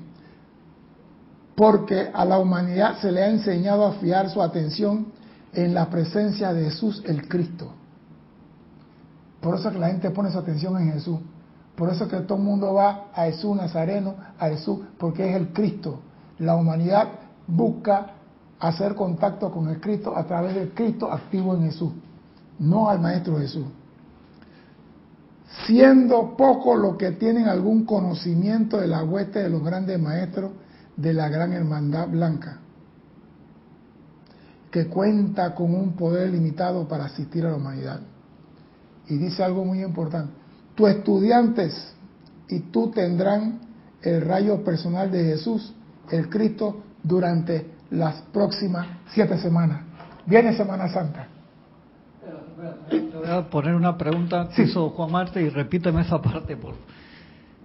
porque 1.55 2.09
a 2.13 2.25
la 2.25 2.39
humanidad 2.39 2.99
se 2.99 3.11
le 3.11 3.23
ha 3.23 3.29
enseñado 3.29 3.85
a 3.85 3.93
fiar 3.93 4.29
su 4.29 4.41
atención 4.41 5.07
en 5.53 5.73
la 5.73 5.89
presencia 5.89 6.53
de 6.53 6.65
Jesús 6.65 7.03
el 7.05 7.27
Cristo. 7.27 7.71
Por 9.41 9.55
eso 9.55 9.71
que 9.71 9.77
la 9.77 9.87
gente 9.87 10.09
pone 10.09 10.31
su 10.31 10.39
atención 10.39 10.77
en 10.77 10.93
Jesús. 10.93 11.19
Por 11.75 11.89
eso 11.89 12.07
que 12.07 12.17
todo 12.21 12.37
el 12.37 12.43
mundo 12.43 12.73
va 12.73 13.05
a 13.13 13.25
Jesús 13.25 13.55
Nazareno, 13.55 14.15
a 14.37 14.47
Jesús, 14.49 14.79
porque 14.97 15.29
es 15.29 15.35
el 15.35 15.53
Cristo. 15.53 15.99
La 16.39 16.55
humanidad 16.55 17.07
busca 17.47 18.11
hacer 18.59 18.95
contacto 18.95 19.51
con 19.51 19.67
el 19.69 19.81
Cristo 19.81 20.15
a 20.15 20.25
través 20.25 20.55
del 20.55 20.73
Cristo 20.73 21.11
activo 21.11 21.55
en 21.55 21.63
Jesús, 21.63 21.91
no 22.59 22.89
al 22.89 22.99
Maestro 22.99 23.37
Jesús. 23.37 23.65
Siendo 25.65 26.35
poco 26.37 26.75
lo 26.75 26.97
que 26.97 27.11
tienen 27.11 27.47
algún 27.47 27.85
conocimiento 27.85 28.77
de 28.77 28.87
la 28.87 29.03
hueste 29.03 29.39
de 29.39 29.49
los 29.49 29.63
grandes 29.63 29.99
maestros 29.99 30.51
de 30.95 31.13
la 31.13 31.29
gran 31.29 31.53
hermandad 31.53 32.07
blanca, 32.07 32.59
que 34.71 34.87
cuenta 34.87 35.53
con 35.53 35.73
un 35.73 35.93
poder 35.93 36.29
limitado 36.29 36.87
para 36.87 37.05
asistir 37.05 37.45
a 37.45 37.49
la 37.49 37.57
humanidad. 37.57 37.99
Y 39.07 39.17
dice 39.17 39.43
algo 39.43 39.65
muy 39.65 39.83
importante, 39.83 40.33
tus 40.75 40.89
estudiantes 40.89 41.95
y 42.49 42.59
tú 42.59 42.91
tendrán 42.91 43.59
el 44.01 44.21
rayo 44.21 44.63
personal 44.63 45.11
de 45.11 45.23
Jesús, 45.23 45.73
el 46.11 46.29
Cristo, 46.29 46.81
durante 47.01 47.69
las 47.91 48.21
próximas 48.33 48.87
siete 49.13 49.37
semanas. 49.37 49.81
Viene 50.25 50.55
Semana 50.55 50.87
Santa. 50.89 51.27
Te 52.89 52.99
voy 52.99 53.27
a 53.29 53.49
poner 53.49 53.75
una 53.75 53.97
pregunta 53.97 54.47
que 54.49 54.55
Sí. 54.65 54.69
hizo 54.69 54.89
Juan 54.89 55.11
Marte 55.11 55.41
y 55.41 55.49
repíteme 55.49 56.01
esa 56.01 56.21
parte. 56.21 56.55
Por... 56.55 56.75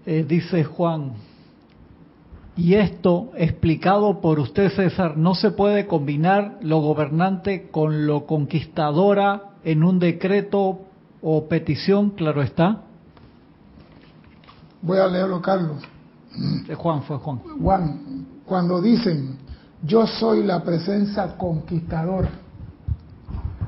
Eh, 0.06 0.24
dice 0.26 0.64
Juan, 0.64 1.12
y 2.56 2.74
esto 2.74 3.30
explicado 3.36 4.20
por 4.20 4.40
usted 4.40 4.70
César, 4.72 5.16
no 5.16 5.34
se 5.34 5.52
puede 5.52 5.86
combinar 5.86 6.59
lo 6.62 6.80
gobernante 6.80 7.68
con 7.70 8.06
lo 8.06 8.26
conquistadora 8.26 9.42
en 9.64 9.84
un 9.84 10.00
decreto 10.00 10.80
o 11.22 11.48
petición, 11.48 12.11
claro 12.11 12.42
está. 12.42 12.82
Voy 14.83 14.99
a 14.99 15.07
leerlo, 15.07 15.43
Carlos. 15.43 15.83
De 16.66 16.74
Juan 16.74 17.03
fue 17.03 17.16
Juan. 17.18 17.41
Juan, 17.61 18.26
cuando 18.47 18.81
dicen, 18.81 19.39
yo 19.83 20.07
soy 20.07 20.45
la 20.45 20.62
presencia 20.62 21.37
conquistadora, 21.37 22.29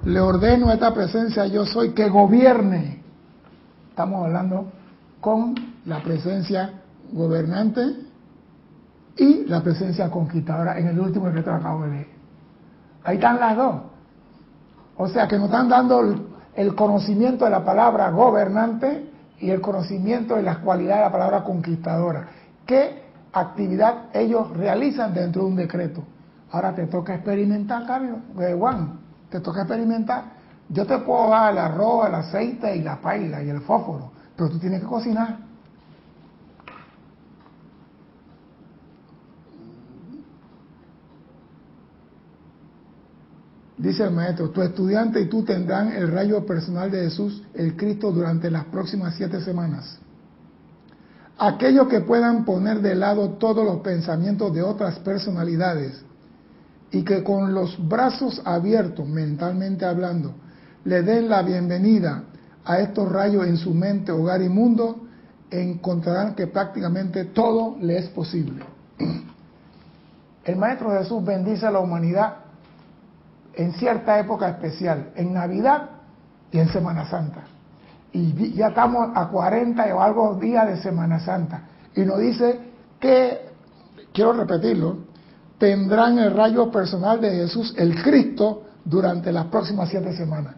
le 0.04 0.20
ordeno 0.20 0.68
a 0.68 0.74
esta 0.74 0.94
presencia, 0.94 1.46
yo 1.46 1.66
soy, 1.66 1.90
que 1.90 2.08
gobierne. 2.08 3.02
Estamos 3.90 4.24
hablando 4.24 4.72
con 5.20 5.54
la 5.84 6.02
presencia 6.02 6.80
gobernante 7.12 7.96
y 9.16 9.44
la 9.46 9.62
presencia 9.62 10.10
conquistadora 10.10 10.78
en 10.78 10.88
el 10.88 11.00
último 11.00 11.30
que 11.32 11.40
acabo 11.40 11.82
de 11.84 11.90
leer. 11.90 12.08
Ahí 13.04 13.16
están 13.16 13.40
las 13.40 13.56
dos. 13.56 13.76
O 14.96 15.08
sea 15.08 15.26
que 15.26 15.36
nos 15.36 15.46
están 15.46 15.68
dando 15.68 16.02
el 16.54 16.74
conocimiento 16.74 17.44
de 17.44 17.50
la 17.50 17.64
palabra 17.64 18.10
gobernante 18.10 19.09
y 19.40 19.50
el 19.50 19.60
conocimiento 19.60 20.36
de 20.36 20.42
las 20.42 20.58
cualidades 20.58 20.98
de 20.98 21.04
la 21.06 21.12
palabra 21.12 21.44
conquistadora. 21.44 22.28
¿Qué 22.66 23.02
actividad 23.32 24.04
ellos 24.12 24.50
realizan 24.56 25.14
dentro 25.14 25.42
de 25.42 25.48
un 25.48 25.56
decreto? 25.56 26.02
Ahora 26.52 26.74
te 26.74 26.86
toca 26.86 27.14
experimentar, 27.14 27.86
Carlos, 27.86 28.18
eh, 28.40 28.54
Juan, 28.58 29.00
te 29.30 29.40
toca 29.40 29.60
experimentar. 29.60 30.24
Yo 30.68 30.86
te 30.86 30.98
puedo 30.98 31.30
dar 31.30 31.52
el 31.52 31.58
arroz, 31.58 32.08
el 32.08 32.14
aceite 32.14 32.76
y 32.76 32.82
la 32.82 33.00
paila 33.00 33.42
y 33.42 33.48
el 33.48 33.60
fósforo, 33.60 34.12
pero 34.36 34.50
tú 34.50 34.58
tienes 34.58 34.80
que 34.80 34.86
cocinar. 34.86 35.49
Dice 43.80 44.04
el 44.04 44.10
maestro, 44.10 44.50
tu 44.50 44.60
estudiante 44.60 45.22
y 45.22 45.24
tú 45.24 45.42
tendrán 45.42 45.94
el 45.94 46.12
rayo 46.12 46.44
personal 46.44 46.90
de 46.90 47.04
Jesús, 47.04 47.42
el 47.54 47.76
Cristo, 47.76 48.12
durante 48.12 48.50
las 48.50 48.66
próximas 48.66 49.14
siete 49.14 49.40
semanas. 49.40 49.98
Aquellos 51.38 51.88
que 51.88 52.02
puedan 52.02 52.44
poner 52.44 52.82
de 52.82 52.94
lado 52.94 53.30
todos 53.38 53.64
los 53.64 53.80
pensamientos 53.80 54.52
de 54.52 54.62
otras 54.62 54.98
personalidades 54.98 56.04
y 56.90 57.02
que 57.04 57.24
con 57.24 57.54
los 57.54 57.88
brazos 57.88 58.42
abiertos, 58.44 59.08
mentalmente 59.08 59.86
hablando, 59.86 60.34
le 60.84 61.02
den 61.02 61.30
la 61.30 61.40
bienvenida 61.40 62.24
a 62.66 62.80
estos 62.80 63.10
rayos 63.10 63.46
en 63.46 63.56
su 63.56 63.72
mente, 63.72 64.12
hogar 64.12 64.42
y 64.42 64.50
mundo, 64.50 65.06
encontrarán 65.50 66.34
que 66.34 66.46
prácticamente 66.48 67.24
todo 67.24 67.78
le 67.80 67.96
es 67.96 68.08
posible. 68.10 68.62
El 70.44 70.56
Maestro 70.56 70.90
Jesús 70.98 71.24
bendice 71.24 71.64
a 71.64 71.70
la 71.70 71.80
humanidad 71.80 72.49
en 73.60 73.74
cierta 73.74 74.18
época 74.18 74.48
especial, 74.48 75.10
en 75.16 75.34
Navidad 75.34 75.90
y 76.50 76.58
en 76.58 76.68
Semana 76.70 77.04
Santa. 77.04 77.42
Y 78.10 78.54
ya 78.54 78.68
estamos 78.68 79.10
a 79.14 79.28
40 79.28 79.94
o 79.94 80.00
algo 80.00 80.34
días 80.36 80.66
de 80.66 80.78
Semana 80.78 81.20
Santa. 81.20 81.64
Y 81.94 82.00
nos 82.00 82.18
dice 82.20 82.58
que, 82.98 83.50
quiero 84.14 84.32
repetirlo, 84.32 85.00
tendrán 85.58 86.18
el 86.18 86.32
rayo 86.34 86.70
personal 86.70 87.20
de 87.20 87.32
Jesús, 87.32 87.74
el 87.76 88.02
Cristo, 88.02 88.62
durante 88.82 89.30
las 89.30 89.44
próximas 89.46 89.90
siete 89.90 90.16
semanas. 90.16 90.54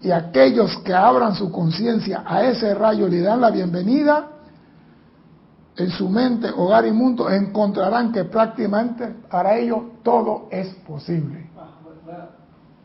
Y 0.00 0.10
aquellos 0.10 0.78
que 0.78 0.92
abran 0.92 1.36
su 1.36 1.52
conciencia 1.52 2.24
a 2.26 2.42
ese 2.42 2.74
rayo 2.74 3.06
le 3.06 3.20
dan 3.20 3.40
la 3.40 3.50
bienvenida, 3.52 4.30
en 5.76 5.90
su 5.90 6.08
mente, 6.08 6.50
hogar 6.50 6.86
y 6.86 6.90
mundo, 6.90 7.30
encontrarán 7.30 8.10
que 8.10 8.24
prácticamente 8.24 9.14
para 9.30 9.56
ellos 9.56 9.78
todo 10.02 10.48
es 10.50 10.66
posible. 10.86 11.45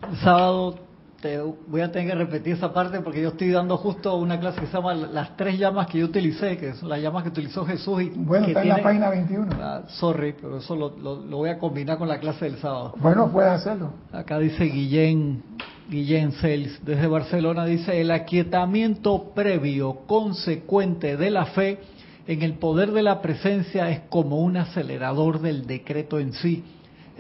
El 0.09 0.17
sábado 0.17 0.75
te 1.21 1.39
voy 1.39 1.81
a 1.81 1.91
tener 1.91 2.09
que 2.09 2.15
repetir 2.15 2.53
esa 2.53 2.73
parte 2.73 2.99
porque 3.01 3.21
yo 3.21 3.29
estoy 3.29 3.51
dando 3.51 3.77
justo 3.77 4.15
una 4.15 4.39
clase 4.39 4.61
que 4.61 4.67
se 4.67 4.73
llama 4.73 4.95
Las 4.95 5.37
tres 5.37 5.59
llamas 5.59 5.87
que 5.87 5.99
yo 5.99 6.05
utilicé, 6.05 6.57
que 6.57 6.73
son 6.73 6.89
las 6.89 6.99
llamas 6.99 7.23
que 7.23 7.29
utilizó 7.29 7.63
Jesús. 7.65 8.01
Y 8.01 8.09
bueno, 8.09 8.47
está 8.47 8.63
en 8.63 8.69
la 8.69 8.81
página 8.81 9.09
21. 9.09 9.47
Ah, 9.59 9.81
sorry, 9.87 10.33
pero 10.33 10.57
eso 10.57 10.75
lo, 10.75 10.89
voy 10.89 11.49
a 11.49 11.59
combinar 11.59 11.99
con 11.99 12.07
la 12.07 12.19
clase 12.19 12.45
del 12.45 12.57
sábado. 12.57 12.95
Bueno, 12.97 13.31
puede 13.31 13.49
hacerlo. 13.49 13.93
Acá 14.11 14.39
dice 14.39 14.63
Guillén, 14.63 15.43
Guillén 15.87 16.31
Cels, 16.33 16.83
desde 16.83 17.05
Barcelona, 17.05 17.65
dice, 17.65 18.01
el 18.01 18.09
aquietamiento 18.09 19.31
previo, 19.35 19.99
consecuente 20.07 21.17
de 21.17 21.29
la 21.29 21.45
fe 21.45 21.79
en 22.25 22.41
el 22.41 22.55
poder 22.55 22.91
de 22.91 23.03
la 23.03 23.21
presencia 23.21 23.89
es 23.89 24.01
como 24.09 24.39
un 24.39 24.57
acelerador 24.57 25.41
del 25.41 25.67
decreto 25.67 26.19
en 26.19 26.33
sí 26.33 26.63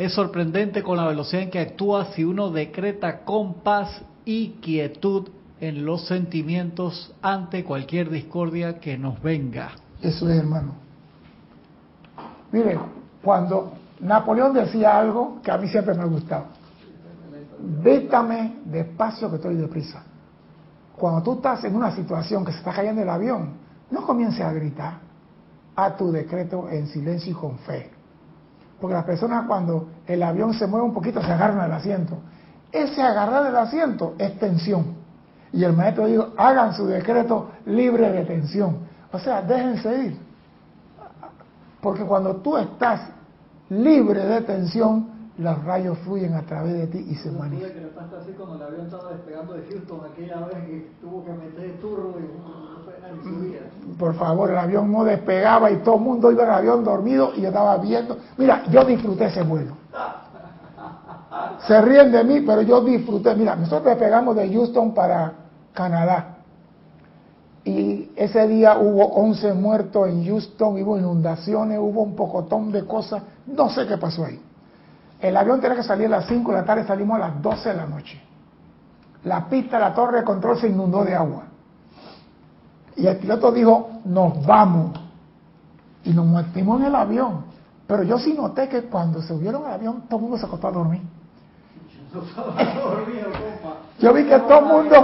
es 0.05 0.13
sorprendente 0.13 0.81
con 0.81 0.97
la 0.97 1.05
velocidad 1.05 1.43
en 1.43 1.51
que 1.51 1.59
actúa 1.59 2.05
si 2.13 2.23
uno 2.23 2.49
decreta 2.49 3.19
con 3.23 3.55
paz 3.61 4.01
y 4.25 4.53
quietud 4.61 5.29
en 5.59 5.85
los 5.85 6.07
sentimientos 6.07 7.13
ante 7.21 7.63
cualquier 7.63 8.09
discordia 8.09 8.79
que 8.79 8.97
nos 8.97 9.21
venga. 9.21 9.73
Eso 10.01 10.27
es, 10.27 10.37
hermano. 10.37 10.73
Mire, 12.51 12.79
cuando 13.21 13.73
Napoleón 13.99 14.53
decía 14.53 14.97
algo 14.97 15.39
que 15.43 15.51
a 15.51 15.57
mí 15.59 15.67
siempre 15.67 15.93
me 15.93 16.01
ha 16.01 16.05
gustado, 16.05 16.45
vétame 17.83 18.55
despacio 18.65 19.29
que 19.29 19.35
estoy 19.35 19.55
deprisa. 19.55 20.03
Cuando 20.97 21.21
tú 21.21 21.33
estás 21.33 21.63
en 21.63 21.75
una 21.75 21.95
situación 21.95 22.43
que 22.43 22.51
se 22.51 22.57
está 22.57 22.73
cayendo 22.73 23.03
el 23.03 23.09
avión, 23.09 23.53
no 23.91 24.01
comiences 24.01 24.41
a 24.41 24.51
gritar, 24.51 24.95
a 25.75 25.95
tu 25.95 26.11
decreto 26.11 26.67
en 26.69 26.87
silencio 26.87 27.31
y 27.31 27.35
con 27.35 27.59
fe. 27.59 28.00
Porque 28.81 28.95
las 28.95 29.05
personas 29.05 29.45
cuando 29.45 29.89
el 30.07 30.23
avión 30.23 30.55
se 30.55 30.65
mueve 30.65 30.87
un 30.87 30.93
poquito 30.93 31.21
se 31.21 31.31
agarran 31.31 31.59
al 31.59 31.71
asiento. 31.71 32.17
Ese 32.71 33.01
agarrar 33.01 33.43
del 33.43 33.55
asiento 33.55 34.15
es 34.17 34.39
tensión. 34.39 34.95
Y 35.53 35.63
el 35.63 35.73
maestro 35.73 36.07
dijo, 36.07 36.29
hagan 36.35 36.73
su 36.73 36.87
decreto 36.87 37.51
libre 37.65 38.11
de 38.11 38.25
tensión. 38.25 38.79
O 39.11 39.19
sea, 39.19 39.43
déjense 39.43 40.05
ir. 40.05 40.19
Porque 41.81 42.03
cuando 42.03 42.37
tú 42.37 42.57
estás 42.57 43.01
libre 43.69 44.25
de 44.25 44.41
tensión, 44.41 45.11
los 45.37 45.63
rayos 45.63 45.97
fluyen 45.99 46.33
a 46.33 46.41
través 46.41 46.73
de 46.73 46.87
ti 46.87 47.05
y 47.07 47.15
se 47.15 47.31
manifiestan. 47.31 47.79
que 47.79 47.85
le 47.85 47.91
pasa 47.91 48.19
así 48.21 48.31
cuando 48.31 48.55
el 48.55 48.63
avión 48.63 48.85
estaba 48.85 49.11
despegando 49.11 49.53
de 49.53 49.63
Houston, 49.67 50.01
aquella 50.11 50.45
vez 50.45 50.57
que 50.65 50.91
tuvo 51.01 51.23
que 51.23 51.33
meter 51.33 51.79
turro 51.79 52.15
y. 52.19 52.70
Por 53.97 54.15
favor, 54.15 54.49
el 54.49 54.57
avión 54.57 54.91
no 54.91 55.03
despegaba 55.03 55.69
y 55.69 55.77
todo 55.77 55.95
el 55.95 56.01
mundo 56.01 56.31
iba 56.31 56.43
en 56.43 56.49
el 56.49 56.55
avión 56.55 56.83
dormido 56.83 57.33
y 57.35 57.41
yo 57.41 57.49
estaba 57.49 57.77
viendo. 57.77 58.17
Mira, 58.37 58.63
yo 58.69 58.83
disfruté 58.83 59.25
ese 59.25 59.43
vuelo. 59.43 59.77
Se 61.67 61.81
ríen 61.81 62.11
de 62.11 62.23
mí, 62.23 62.41
pero 62.41 62.61
yo 62.61 62.81
disfruté. 62.81 63.35
Mira, 63.35 63.55
nosotros 63.55 63.85
despegamos 63.85 64.35
de 64.35 64.51
Houston 64.51 64.93
para 64.93 65.33
Canadá. 65.73 66.37
Y 67.63 68.11
ese 68.15 68.47
día 68.47 68.77
hubo 68.77 69.05
11 69.05 69.53
muertos 69.53 70.07
en 70.07 70.25
Houston, 70.25 70.81
hubo 70.81 70.97
inundaciones, 70.97 71.77
hubo 71.79 72.01
un 72.01 72.15
pocotón 72.15 72.71
de 72.71 72.85
cosas. 72.85 73.21
No 73.45 73.69
sé 73.69 73.85
qué 73.85 73.97
pasó 73.97 74.25
ahí. 74.25 74.41
El 75.19 75.37
avión 75.37 75.61
tenía 75.61 75.77
que 75.77 75.83
salir 75.83 76.07
a 76.07 76.17
las 76.17 76.25
5 76.25 76.51
de 76.51 76.57
la 76.57 76.65
tarde, 76.65 76.85
salimos 76.85 77.17
a 77.17 77.19
las 77.19 77.41
12 77.41 77.69
de 77.69 77.75
la 77.75 77.85
noche. 77.85 78.19
La 79.25 79.47
pista, 79.47 79.77
la 79.77 79.93
torre 79.93 80.19
de 80.19 80.23
control 80.23 80.57
se 80.59 80.67
inundó 80.67 81.03
de 81.03 81.13
agua. 81.13 81.43
Y 82.95 83.07
el 83.07 83.17
piloto 83.17 83.51
dijo, 83.51 83.89
nos 84.05 84.45
vamos. 84.45 84.99
Y 86.03 86.11
nos 86.11 86.25
metimos 86.25 86.79
en 86.81 86.87
el 86.87 86.95
avión. 86.95 87.45
Pero 87.87 88.03
yo 88.03 88.17
sí 88.17 88.33
noté 88.33 88.69
que 88.69 88.83
cuando 88.83 89.21
subieron 89.21 89.65
al 89.65 89.73
avión, 89.73 90.03
todo 90.07 90.17
el 90.17 90.21
mundo 90.23 90.37
se 90.37 90.45
acostó 90.45 90.67
a 90.67 90.71
dormir. 90.71 91.01
yo 93.99 94.13
vi 94.13 94.25
que 94.25 94.39
todo 94.39 94.59
el 94.59 94.65
mundo... 94.65 94.95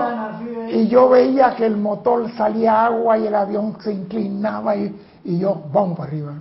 Y 0.70 0.88
yo 0.88 1.08
veía 1.10 1.56
que 1.56 1.66
el 1.66 1.78
motor 1.78 2.30
salía 2.36 2.86
agua 2.86 3.18
y 3.18 3.28
el 3.28 3.36
avión 3.36 3.78
se 3.80 3.94
inclinaba 3.94 4.76
y, 4.76 4.94
y 5.24 5.40
yo, 5.40 5.64
vamos 5.72 5.98
para 5.98 6.10
arriba, 6.10 6.34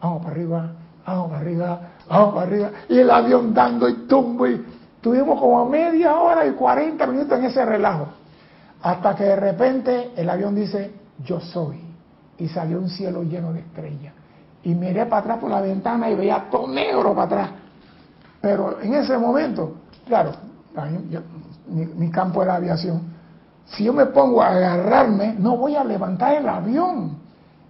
vamos 0.00 0.22
para 0.22 0.30
arriba, 0.32 0.72
vamos 1.04 1.30
para 1.30 1.40
arriba, 1.40 1.80
vamos 2.08 2.34
para 2.34 2.46
arriba. 2.46 2.70
Y 2.88 2.98
el 2.98 3.10
avión 3.10 3.52
dando 3.52 3.88
y 3.88 4.06
tumbo 4.06 4.46
y 4.46 4.64
tuvimos 5.00 5.40
como 5.40 5.68
media 5.68 6.16
hora 6.16 6.46
y 6.46 6.52
40 6.52 7.06
minutos 7.06 7.38
en 7.38 7.44
ese 7.46 7.64
relajo. 7.64 8.06
Hasta 8.82 9.14
que 9.14 9.24
de 9.24 9.36
repente 9.36 10.12
el 10.16 10.28
avión 10.28 10.54
dice, 10.54 10.92
yo 11.24 11.40
soy. 11.40 11.80
Y 12.38 12.48
salió 12.48 12.78
un 12.78 12.88
cielo 12.88 13.22
lleno 13.22 13.52
de 13.52 13.60
estrellas. 13.60 14.12
Y 14.64 14.74
miré 14.74 15.06
para 15.06 15.22
atrás 15.22 15.38
por 15.38 15.50
la 15.50 15.60
ventana 15.60 16.10
y 16.10 16.16
veía 16.16 16.48
todo 16.50 16.68
negro 16.68 17.14
para 17.14 17.22
atrás. 17.22 17.50
Pero 18.40 18.80
en 18.80 18.94
ese 18.94 19.16
momento, 19.16 19.74
claro, 20.06 20.32
mi, 21.68 22.10
campo 22.10 22.42
era 22.42 22.56
aviación. 22.56 23.02
Si 23.66 23.84
yo 23.84 23.92
me 23.92 24.06
pongo 24.06 24.42
a 24.42 24.48
agarrarme, 24.48 25.34
no 25.38 25.56
voy 25.56 25.76
a 25.76 25.84
levantar 25.84 26.34
el 26.34 26.48
avión. 26.48 27.18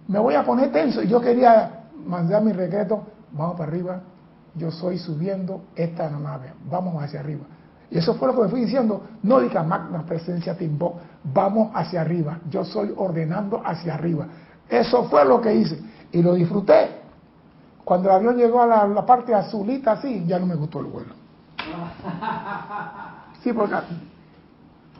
Me 0.07 0.19
voy 0.19 0.33
a 0.33 0.43
poner 0.43 0.71
tenso. 0.71 1.03
Y 1.03 1.07
yo 1.07 1.21
quería 1.21 1.83
mandar 2.05 2.43
mi 2.43 2.51
recreto, 2.51 3.03
vamos 3.31 3.55
para 3.55 3.71
arriba, 3.71 4.01
yo 4.55 4.71
soy 4.71 4.97
subiendo 4.97 5.61
esta 5.75 6.09
nave, 6.09 6.53
vamos 6.69 7.01
hacia 7.01 7.19
arriba. 7.19 7.45
Y 7.93 7.99
eso 7.99 8.15
fue 8.15 8.27
lo 8.27 8.33
que 8.33 8.41
me 8.41 8.47
fui 8.49 8.61
diciendo, 8.61 9.03
no 9.21 9.39
diga 9.39 9.61
magna 9.61 10.03
presencia 10.03 10.57
timbo, 10.57 10.99
vamos 11.25 11.69
hacia 11.75 12.01
arriba, 12.01 12.39
yo 12.49 12.65
soy 12.65 12.91
ordenando 12.97 13.61
hacia 13.63 13.93
arriba. 13.93 14.25
Eso 14.67 15.03
fue 15.03 15.23
lo 15.23 15.39
que 15.39 15.53
hice 15.53 15.79
y 16.11 16.23
lo 16.23 16.33
disfruté. 16.33 16.89
Cuando 17.85 18.09
el 18.09 18.15
avión 18.15 18.35
llegó 18.35 18.63
a 18.63 18.87
la, 18.87 19.05
parte 19.05 19.35
azulita 19.35 19.91
así, 19.91 20.25
ya 20.25 20.39
no 20.39 20.47
me 20.47 20.55
gustó 20.55 20.79
el 20.79 20.85
vuelo. 20.87 21.13
Sí, 23.43 23.51
porque 23.51 23.75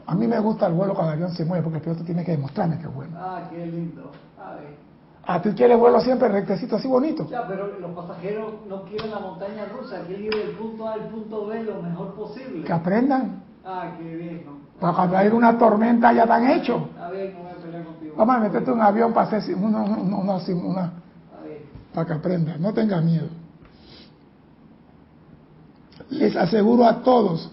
a 0.06 0.16
mí 0.16 0.28
me 0.28 0.38
gusta 0.38 0.68
el 0.68 0.74
vuelo 0.74 0.94
cuando 0.94 1.14
el 1.14 1.20
avión 1.20 1.34
se 1.34 1.46
mueve, 1.46 1.64
porque 1.64 1.78
el 1.78 1.84
piloto 1.84 2.04
tiene 2.04 2.26
que 2.26 2.32
demostrarme 2.32 2.78
que 2.78 2.84
es 2.84 2.94
bueno. 2.94 3.18
Ah, 3.18 3.48
qué 3.50 3.66
lindo. 3.66 4.12
¿A 4.38 4.56
ti 5.42 5.50
quieres 5.52 5.78
vuelo 5.80 6.02
siempre 6.02 6.28
rectecito, 6.28 6.76
así 6.76 6.88
bonito? 6.88 7.28
Ya, 7.30 7.48
pero 7.48 7.80
los 7.80 7.92
pasajeros 7.92 8.54
no 8.68 8.84
quieren 8.84 9.12
la 9.12 9.20
montaña 9.20 9.66
rusa, 9.66 10.02
quieren 10.06 10.26
ir 10.26 10.36
del 10.36 10.50
punto 10.58 10.88
A 10.88 10.94
al 10.94 11.08
punto 11.10 11.48
B 11.48 11.64
lo 11.64 11.82
mejor 11.82 12.14
posible. 12.14 12.64
Que 12.64 12.74
aprendan. 12.74 13.44
Ah, 13.66 13.94
qué 13.98 14.16
bien, 14.16 14.44
¿no? 14.46 14.58
Para 14.80 14.94
cuando 14.94 15.18
hay 15.18 15.30
una 15.30 15.58
tormenta 15.58 16.12
ya 16.12 16.24
están 16.24 16.50
hechos. 16.50 16.82
A 17.00 17.10
ver, 17.10 17.34
no 17.34 17.44
voy 17.44 17.52
a 17.52 17.56
pelear 17.56 17.86
contigo. 17.86 18.16
Vamos 18.18 18.36
a 18.36 18.40
meterte 18.40 18.72
un 18.72 18.82
avión 18.82 19.14
para 19.14 19.38
hacer 19.38 19.56
una... 19.56 19.82
una, 19.82 20.18
una, 20.18 20.36
una 20.36 20.94
para 21.94 22.08
que 22.08 22.14
aprenda, 22.14 22.58
no 22.58 22.74
tenga 22.74 23.00
miedo. 23.02 23.28
Les 26.10 26.36
aseguro 26.36 26.86
a 26.86 27.02
todos 27.02 27.52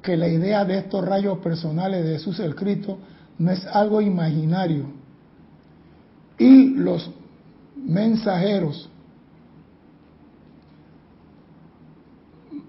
que 0.00 0.16
la 0.16 0.28
idea 0.28 0.64
de 0.64 0.78
estos 0.78 1.04
rayos 1.04 1.38
personales 1.38 2.04
de 2.04 2.12
Jesús 2.12 2.40
el 2.40 2.54
Cristo 2.54 2.98
no 3.38 3.50
es 3.50 3.66
algo 3.66 4.00
imaginario. 4.00 4.86
Y 6.38 6.74
los 6.74 7.10
mensajeros 7.76 8.88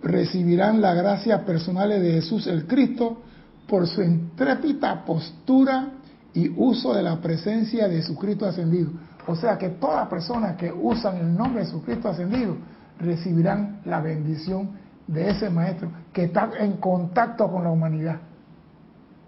recibirán 0.03 0.81
la 0.81 0.93
gracia 0.93 1.45
personal 1.45 1.89
de 1.89 2.11
Jesús 2.13 2.47
el 2.47 2.67
Cristo 2.67 3.21
por 3.67 3.87
su 3.87 4.01
intrépida 4.01 5.05
postura 5.05 5.91
y 6.33 6.49
uso 6.49 6.93
de 6.93 7.03
la 7.03 7.21
presencia 7.21 7.87
de 7.87 7.97
Jesucristo 7.97 8.45
ascendido. 8.45 8.91
O 9.27 9.35
sea 9.35 9.57
que 9.57 9.69
todas 9.69 10.07
personas 10.09 10.57
que 10.57 10.71
usan 10.71 11.17
el 11.17 11.35
nombre 11.35 11.61
de 11.61 11.67
Jesucristo 11.67 12.09
ascendido 12.09 12.57
recibirán 12.99 13.81
la 13.85 14.01
bendición 14.01 14.71
de 15.07 15.29
ese 15.29 15.49
maestro 15.49 15.89
que 16.11 16.25
está 16.25 16.51
en 16.59 16.73
contacto 16.73 17.49
con 17.49 17.63
la 17.63 17.71
humanidad. 17.71 18.19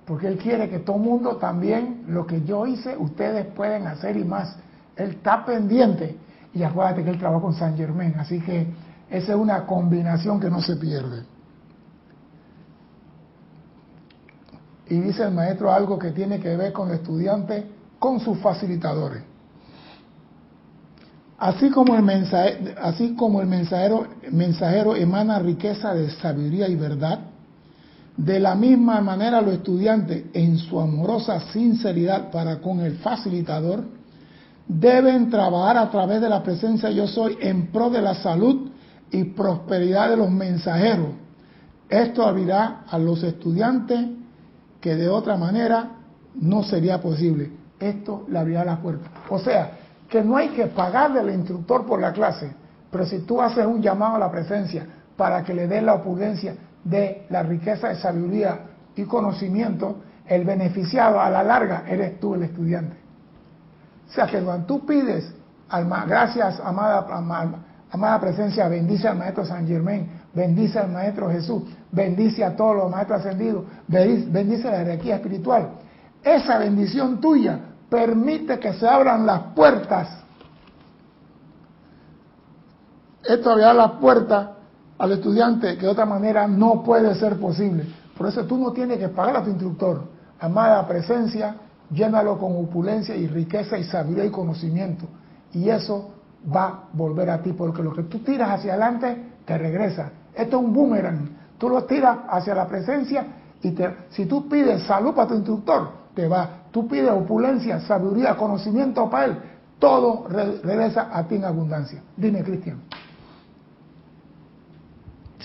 Porque 0.05 0.27
Él 0.27 0.37
quiere 0.37 0.69
que 0.69 0.79
todo 0.79 0.97
mundo 0.97 1.37
también, 1.37 2.03
lo 2.07 2.27
que 2.27 2.43
yo 2.43 2.67
hice, 2.67 2.95
ustedes 2.95 3.47
pueden 3.47 3.87
hacer 3.87 4.15
y 4.17 4.23
más. 4.23 4.55
Él 4.95 5.11
está 5.11 5.43
pendiente. 5.43 6.17
Y 6.53 6.63
acuérdate 6.63 7.03
que 7.03 7.09
Él 7.09 7.17
trabaja 7.17 7.41
con 7.41 7.53
San 7.53 7.75
Germán. 7.75 8.15
Así 8.19 8.39
que 8.39 8.67
esa 9.09 9.33
es 9.33 9.37
una 9.37 9.65
combinación 9.65 10.39
que 10.39 10.49
no 10.49 10.61
se 10.61 10.75
pierde. 10.75 11.23
Y 14.87 14.99
dice 14.99 15.23
el 15.23 15.33
maestro 15.33 15.71
algo 15.71 15.97
que 15.97 16.11
tiene 16.11 16.39
que 16.39 16.55
ver 16.55 16.71
con 16.71 16.89
el 16.89 16.95
estudiante, 16.95 17.65
con 17.97 18.19
sus 18.19 18.37
facilitadores. 18.39 19.23
Así 21.37 21.69
como 21.69 21.95
el, 21.95 22.03
mensajero, 22.03 22.79
así 22.81 23.15
como 23.15 23.41
el 23.41 23.47
mensajero, 23.47 24.07
mensajero 24.31 24.95
emana 24.95 25.39
riqueza 25.39 25.93
de 25.93 26.09
sabiduría 26.11 26.69
y 26.69 26.75
verdad, 26.75 27.19
de 28.17 28.39
la 28.39 28.55
misma 28.55 29.01
manera 29.01 29.41
los 29.41 29.55
estudiantes, 29.55 30.25
en 30.33 30.57
su 30.57 30.79
amorosa 30.79 31.39
sinceridad 31.51 32.31
para 32.31 32.59
con 32.61 32.79
el 32.79 32.97
facilitador, 32.97 33.83
deben 34.67 35.29
trabajar 35.29 35.77
a 35.77 35.89
través 35.91 36.21
de 36.21 36.29
la 36.29 36.41
presencia 36.41 36.89
yo 36.89 37.07
soy 37.07 37.37
en 37.41 37.67
pro 37.67 37.89
de 37.89 38.01
la 38.01 38.15
salud 38.15 38.69
y 39.11 39.23
prosperidad 39.25 40.09
de 40.09 40.17
los 40.17 40.31
mensajeros. 40.31 41.09
Esto 41.89 42.25
abrirá 42.25 42.83
a 42.89 42.97
los 42.97 43.21
estudiantes 43.21 43.99
que 44.81 44.95
de 44.95 45.07
otra 45.07 45.37
manera 45.37 45.91
no 46.35 46.63
sería 46.63 47.01
posible. 47.01 47.51
Esto 47.79 48.25
le 48.29 48.39
abrirá 48.39 48.65
las 48.65 48.79
puertas. 48.79 49.11
O 49.29 49.37
sea, 49.39 49.71
que 50.09 50.23
no 50.23 50.37
hay 50.37 50.49
que 50.49 50.67
pagarle 50.67 51.19
al 51.19 51.29
instructor 51.31 51.85
por 51.85 51.99
la 51.99 52.13
clase, 52.13 52.51
pero 52.89 53.05
si 53.05 53.19
tú 53.19 53.41
haces 53.41 53.65
un 53.65 53.81
llamado 53.81 54.15
a 54.15 54.19
la 54.19 54.31
presencia 54.31 54.85
para 55.17 55.43
que 55.43 55.53
le 55.53 55.67
dé 55.67 55.81
la 55.81 55.95
opulencia 55.95 56.55
de 56.85 57.25
la 57.29 57.43
riqueza 57.43 57.89
de 57.89 57.95
sabiduría 57.95 58.59
y 58.95 59.03
conocimiento, 59.03 59.97
el 60.25 60.45
beneficiado 60.45 61.19
a 61.19 61.29
la 61.29 61.43
larga 61.43 61.83
eres 61.87 62.19
tú 62.19 62.35
el 62.35 62.43
estudiante. 62.43 62.95
O 64.07 64.11
sea 64.13 64.27
que 64.27 64.39
cuando 64.39 64.65
tú 64.65 64.85
pides, 64.85 65.33
gracias 66.07 66.59
amada, 66.59 67.05
amada 67.91 68.19
presencia, 68.19 68.67
bendice 68.67 69.07
al 69.07 69.17
maestro 69.17 69.45
San 69.45 69.67
Germain, 69.67 70.09
bendice 70.33 70.79
al 70.79 70.91
maestro 70.91 71.29
Jesús, 71.29 71.63
bendice 71.91 72.45
a 72.45 72.55
todos 72.55 72.75
los 72.75 72.91
maestros 72.91 73.19
ascendidos, 73.19 73.65
bendice 73.87 74.69
la 74.69 74.77
jerarquía 74.77 75.15
espiritual. 75.15 75.69
Esa 76.23 76.59
bendición 76.59 77.19
tuya 77.19 77.59
permite 77.89 78.59
que 78.59 78.73
se 78.73 78.87
abran 78.87 79.25
las 79.25 79.41
puertas. 79.55 80.23
Esto 83.23 83.51
abrirá 83.51 83.73
las 83.73 83.91
puertas 83.93 84.49
al 84.97 85.11
estudiante 85.11 85.77
que 85.77 85.85
de 85.85 85.91
otra 85.91 86.05
manera 86.05 86.47
no 86.47 86.83
puede 86.83 87.13
ser 87.15 87.39
posible. 87.39 87.85
Por 88.17 88.27
eso 88.27 88.45
tú 88.45 88.57
no 88.57 88.71
tienes 88.71 88.97
que 88.97 89.09
pagar 89.09 89.37
a 89.37 89.43
tu 89.43 89.49
instructor. 89.49 90.03
Amada 90.39 90.87
presencia, 90.87 91.55
llénalo 91.91 92.37
con 92.37 92.55
opulencia 92.55 93.15
y 93.15 93.27
riqueza 93.27 93.77
y 93.77 93.83
sabiduría 93.83 94.25
y 94.25 94.29
conocimiento. 94.29 95.05
Y 95.53 95.69
eso 95.69 96.11
va 96.53 96.65
a 96.65 96.79
volver 96.93 97.29
a 97.29 97.41
ti, 97.41 97.53
porque 97.53 97.81
lo 97.81 97.93
que 97.93 98.03
tú 98.03 98.19
tiras 98.19 98.51
hacia 98.51 98.73
adelante 98.73 99.31
te 99.45 99.57
regresa. 99.57 100.11
Esto 100.33 100.57
es 100.57 100.63
un 100.63 100.73
boomerang. 100.73 101.29
Tú 101.57 101.69
lo 101.69 101.83
tiras 101.85 102.19
hacia 102.29 102.53
la 102.55 102.67
presencia 102.67 103.25
y 103.61 103.71
te, 103.71 103.95
si 104.09 104.25
tú 104.25 104.47
pides 104.47 104.83
salud 104.83 105.13
para 105.13 105.29
tu 105.29 105.35
instructor, 105.35 105.89
te 106.13 106.27
va. 106.27 106.49
Tú 106.71 106.87
pides 106.87 107.11
opulencia, 107.11 107.79
sabiduría, 107.81 108.35
conocimiento 108.35 109.09
para 109.09 109.25
él, 109.25 109.37
todo 109.79 110.27
regresa 110.27 111.09
a 111.11 111.23
ti 111.27 111.35
en 111.35 111.45
abundancia. 111.45 112.01
Dime, 112.17 112.43
Cristian. 112.43 112.81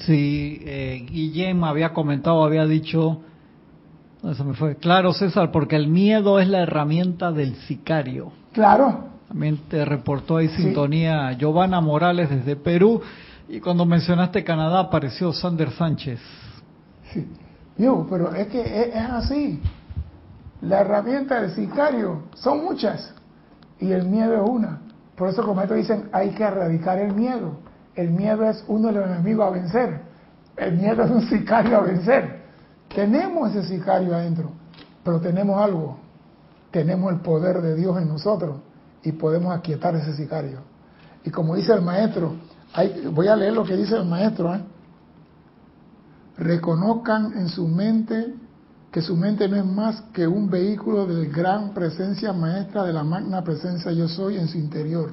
Sí, 0.07 0.61
eh, 0.65 1.07
Guillem 1.11 1.63
había 1.65 1.93
comentado, 1.93 2.43
había 2.43 2.67
dicho, 2.67 3.21
eso 4.25 4.45
me 4.45 4.55
fue 4.55 4.77
claro, 4.77 5.13
César, 5.13 5.51
porque 5.51 5.77
el 5.77 5.89
miedo 5.89 6.41
es 6.41 6.49
la 6.49 6.61
herramienta 6.61 7.33
del 7.33 7.55
sicario. 7.67 8.33
Claro. 8.53 9.11
También 9.29 9.59
te 9.69 9.85
reportó 9.85 10.39
ahí 10.39 10.49
sintonía 10.49 11.33
Giovanna 11.33 11.81
Morales 11.81 12.31
desde 12.31 12.57
Perú 12.57 13.01
y 13.49 13.61
cuando 13.61 13.85
mencionaste 13.85 14.43
Canadá 14.43 14.81
apareció 14.81 15.33
Sander 15.33 15.71
Sánchez. 15.71 16.21
Sí. 17.13 17.27
Yo, 17.79 18.07
pero 18.11 18.35
es 18.35 18.49
que 18.49 18.91
es 18.91 18.95
así. 18.95 19.61
La 20.63 20.81
herramienta 20.81 21.41
del 21.41 21.53
sicario 21.53 22.25
son 22.35 22.63
muchas 22.63 23.15
y 23.79 23.91
el 23.93 24.07
miedo 24.07 24.35
es 24.35 24.51
una. 24.51 24.81
Por 25.17 25.29
eso 25.29 25.43
como 25.45 25.63
estos 25.63 25.79
dicen, 25.79 26.09
hay 26.13 26.31
que 26.31 26.43
erradicar 26.43 26.99
el 26.99 27.15
miedo. 27.15 27.59
El 27.95 28.11
miedo 28.11 28.49
es 28.49 28.65
uno 28.69 28.89
de 28.89 28.95
los 28.95 29.07
enemigos 29.07 29.47
a 29.47 29.51
vencer. 29.51 30.01
El 30.57 30.77
miedo 30.77 31.03
es 31.03 31.11
un 31.11 31.23
sicario 31.29 31.79
a 31.79 31.81
vencer. 31.83 32.41
Tenemos 32.95 33.55
ese 33.55 33.69
sicario 33.69 34.15
adentro, 34.15 34.51
pero 35.05 35.21
tenemos 35.21 35.61
algo. 35.61 35.99
Tenemos 36.71 37.13
el 37.13 37.21
poder 37.21 37.61
de 37.63 37.75
Dios 37.75 38.01
en 38.01 38.09
nosotros 38.09 38.57
y 39.03 39.13
podemos 39.13 39.57
aquietar 39.57 39.95
ese 39.97 40.15
sicario. 40.15 40.61
Y 41.25 41.31
como 41.31 41.57
dice 41.57 41.73
el 41.73 41.83
maestro, 41.83 42.35
voy 43.13 43.29
a 43.29 43.37
leer 43.37 43.53
lo 43.53 43.65
que 43.65 43.77
dice 43.77 43.97
el 43.97 44.07
maestro. 44.07 44.55
¿eh? 44.55 44.61
Reconozcan 46.37 47.37
en 47.37 47.49
su 47.49 47.67
mente 47.67 48.35
que 48.91 49.03
su 49.03 49.17
mente 49.17 49.49
no 49.49 49.57
es 49.57 49.65
más 49.65 50.01
que 50.13 50.27
un 50.27 50.51
vehículo 50.51 51.07
de 51.07 51.27
gran 51.27 51.73
presencia 51.73 52.33
maestra 52.33 52.83
de 52.83 52.93
la 52.93 53.05
magna 53.05 53.43
presencia 53.45 53.93
yo 53.93 54.09
soy 54.09 54.37
en 54.37 54.49
su 54.49 54.59
interior. 54.59 55.13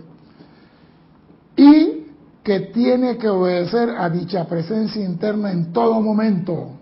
Y 1.56 2.07
que 2.48 2.62
tiene 2.62 3.18
que 3.18 3.28
obedecer 3.28 3.90
a 3.90 4.10
dicha 4.10 4.46
presencia 4.46 5.04
interna 5.04 5.52
en 5.52 5.74
todo 5.74 6.00
momento. 6.00 6.78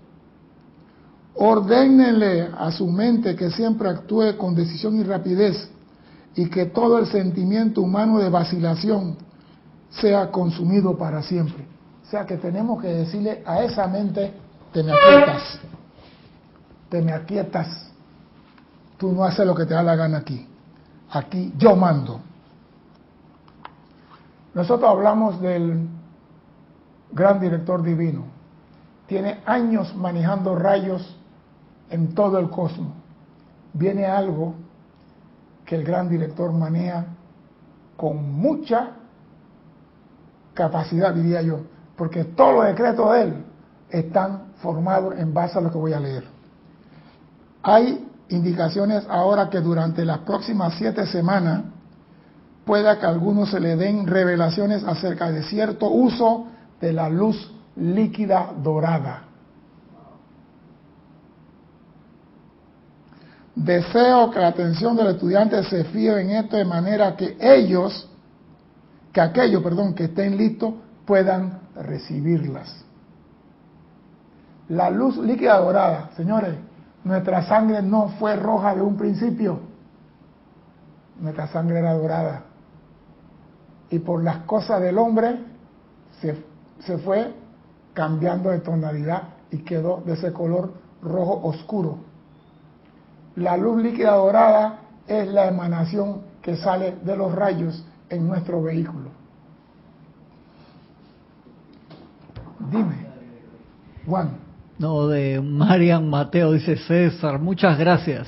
Ordénenle 1.34 2.52
a 2.56 2.72
su 2.72 2.86
mente 2.86 3.36
que 3.36 3.50
siempre 3.50 3.90
actúe 3.90 4.38
con 4.38 4.54
decisión 4.54 4.96
y 4.98 5.02
rapidez 5.02 5.68
y 6.36 6.52
que 6.52 6.68
todo 6.68 7.00
el 7.00 7.08
sentimiento 7.08 7.82
humano 7.82 8.20
de 8.20 8.30
vacilación 8.30 9.18
sea 9.90 10.30
consumido 10.30 10.96
para 11.00 11.24
siempre. 11.24 11.66
O 12.06 12.12
sea 12.12 12.28
que 12.28 12.38
tenemos 12.38 12.80
que 12.80 12.90
decirle 12.90 13.42
a 13.44 13.64
esa 13.64 13.88
mente, 13.88 14.34
te 14.72 14.84
me 14.84 14.92
aquietas, 14.92 15.60
te 16.90 17.02
me 17.02 17.12
aquietas, 17.12 17.90
tú 19.00 19.12
no 19.12 19.24
haces 19.24 19.48
lo 19.48 19.56
que 19.56 19.66
te 19.66 19.74
da 19.74 19.82
la 19.82 19.96
gana 19.96 20.20
aquí, 20.20 20.46
aquí 21.10 21.52
yo 21.58 21.76
mando. 21.76 22.22
Nosotros 24.56 24.90
hablamos 24.90 25.42
del 25.42 25.90
gran 27.12 27.42
director 27.42 27.84
divino, 27.84 28.24
tiene 29.06 29.42
años 29.46 29.94
manejando 29.96 30.56
rayos 30.56 31.20
en 31.90 32.16
todo 32.16 32.40
el 32.40 32.50
cosmos. 32.50 32.94
Viene 33.74 34.06
algo 34.06 34.56
que 35.66 35.76
el 35.76 35.84
gran 35.84 36.08
director 36.08 36.54
maneja 36.54 37.06
con 37.98 38.32
mucha 38.32 38.92
capacidad, 40.54 41.14
diría 41.14 41.42
yo, 41.42 41.60
porque 41.98 42.24
todos 42.24 42.56
los 42.56 42.66
decretos 42.66 43.12
de 43.12 43.22
él 43.24 43.46
están 43.90 44.54
formados 44.62 45.16
en 45.18 45.34
base 45.34 45.58
a 45.58 45.62
lo 45.62 45.70
que 45.70 45.78
voy 45.78 45.92
a 45.92 46.00
leer. 46.00 46.24
Hay 47.62 48.08
indicaciones 48.30 49.06
ahora 49.10 49.50
que 49.50 49.60
durante 49.60 50.06
las 50.06 50.20
próximas 50.20 50.76
siete 50.78 51.06
semanas 51.08 51.75
pueda 52.66 53.00
que 53.00 53.06
a 53.06 53.10
algunos 53.10 53.52
se 53.52 53.60
le 53.60 53.76
den 53.76 54.08
revelaciones 54.08 54.84
acerca 54.84 55.32
de 55.32 55.44
cierto 55.44 55.90
uso 55.90 56.48
de 56.82 56.92
la 56.94 57.10
luz 57.10 57.54
líquida 57.76 58.52
dorada. 58.62 59.24
Deseo 63.56 64.32
que 64.32 64.40
la 64.40 64.48
atención 64.48 64.98
del 64.98 65.08
estudiante 65.08 65.64
se 65.64 65.86
fíe 65.86 66.20
en 66.22 66.32
esto 66.32 66.58
de 66.58 66.66
manera 66.66 67.16
que 67.16 67.38
ellos, 67.40 68.10
que 69.14 69.22
aquellos, 69.22 69.64
perdón, 69.64 69.94
que 69.94 70.06
estén 70.06 70.36
listos 70.36 70.74
puedan 71.06 71.60
recibirlas. 71.76 72.84
La 74.68 74.90
luz 74.90 75.18
líquida 75.18 75.58
dorada, 75.60 76.10
señores, 76.18 76.56
nuestra 77.04 77.44
sangre 77.48 77.82
no 77.82 78.10
fue 78.20 78.36
roja 78.36 78.76
de 78.76 78.82
un 78.82 78.98
principio, 78.98 79.60
nuestra 81.20 81.48
sangre 81.48 81.80
era 81.80 81.94
dorada. 81.94 82.45
Y 83.96 84.00
por 84.00 84.22
las 84.22 84.40
cosas 84.40 84.82
del 84.82 84.98
hombre 84.98 85.38
se, 86.20 86.36
se 86.80 86.98
fue 86.98 87.34
cambiando 87.94 88.50
de 88.50 88.60
tonalidad 88.60 89.24
y 89.52 89.60
quedó 89.60 90.04
de 90.06 90.14
ese 90.14 90.34
color 90.34 90.74
rojo 91.02 91.40
oscuro. 91.48 92.00
La 93.38 93.56
luz 93.56 93.82
líquida 93.82 94.16
dorada 94.16 94.80
es 95.08 95.30
la 95.30 95.48
emanación 95.48 96.24
que 96.42 96.58
sale 96.58 96.96
de 97.06 97.16
los 97.16 97.34
rayos 97.34 97.86
en 98.10 98.28
nuestro 98.28 98.62
vehículo. 98.62 99.10
Dime, 102.70 103.08
Juan. 104.06 104.32
No, 104.78 105.08
de 105.08 105.40
Marian 105.40 106.10
Mateo, 106.10 106.52
dice 106.52 106.76
César, 106.76 107.40
muchas 107.40 107.80
gracias. 107.80 108.28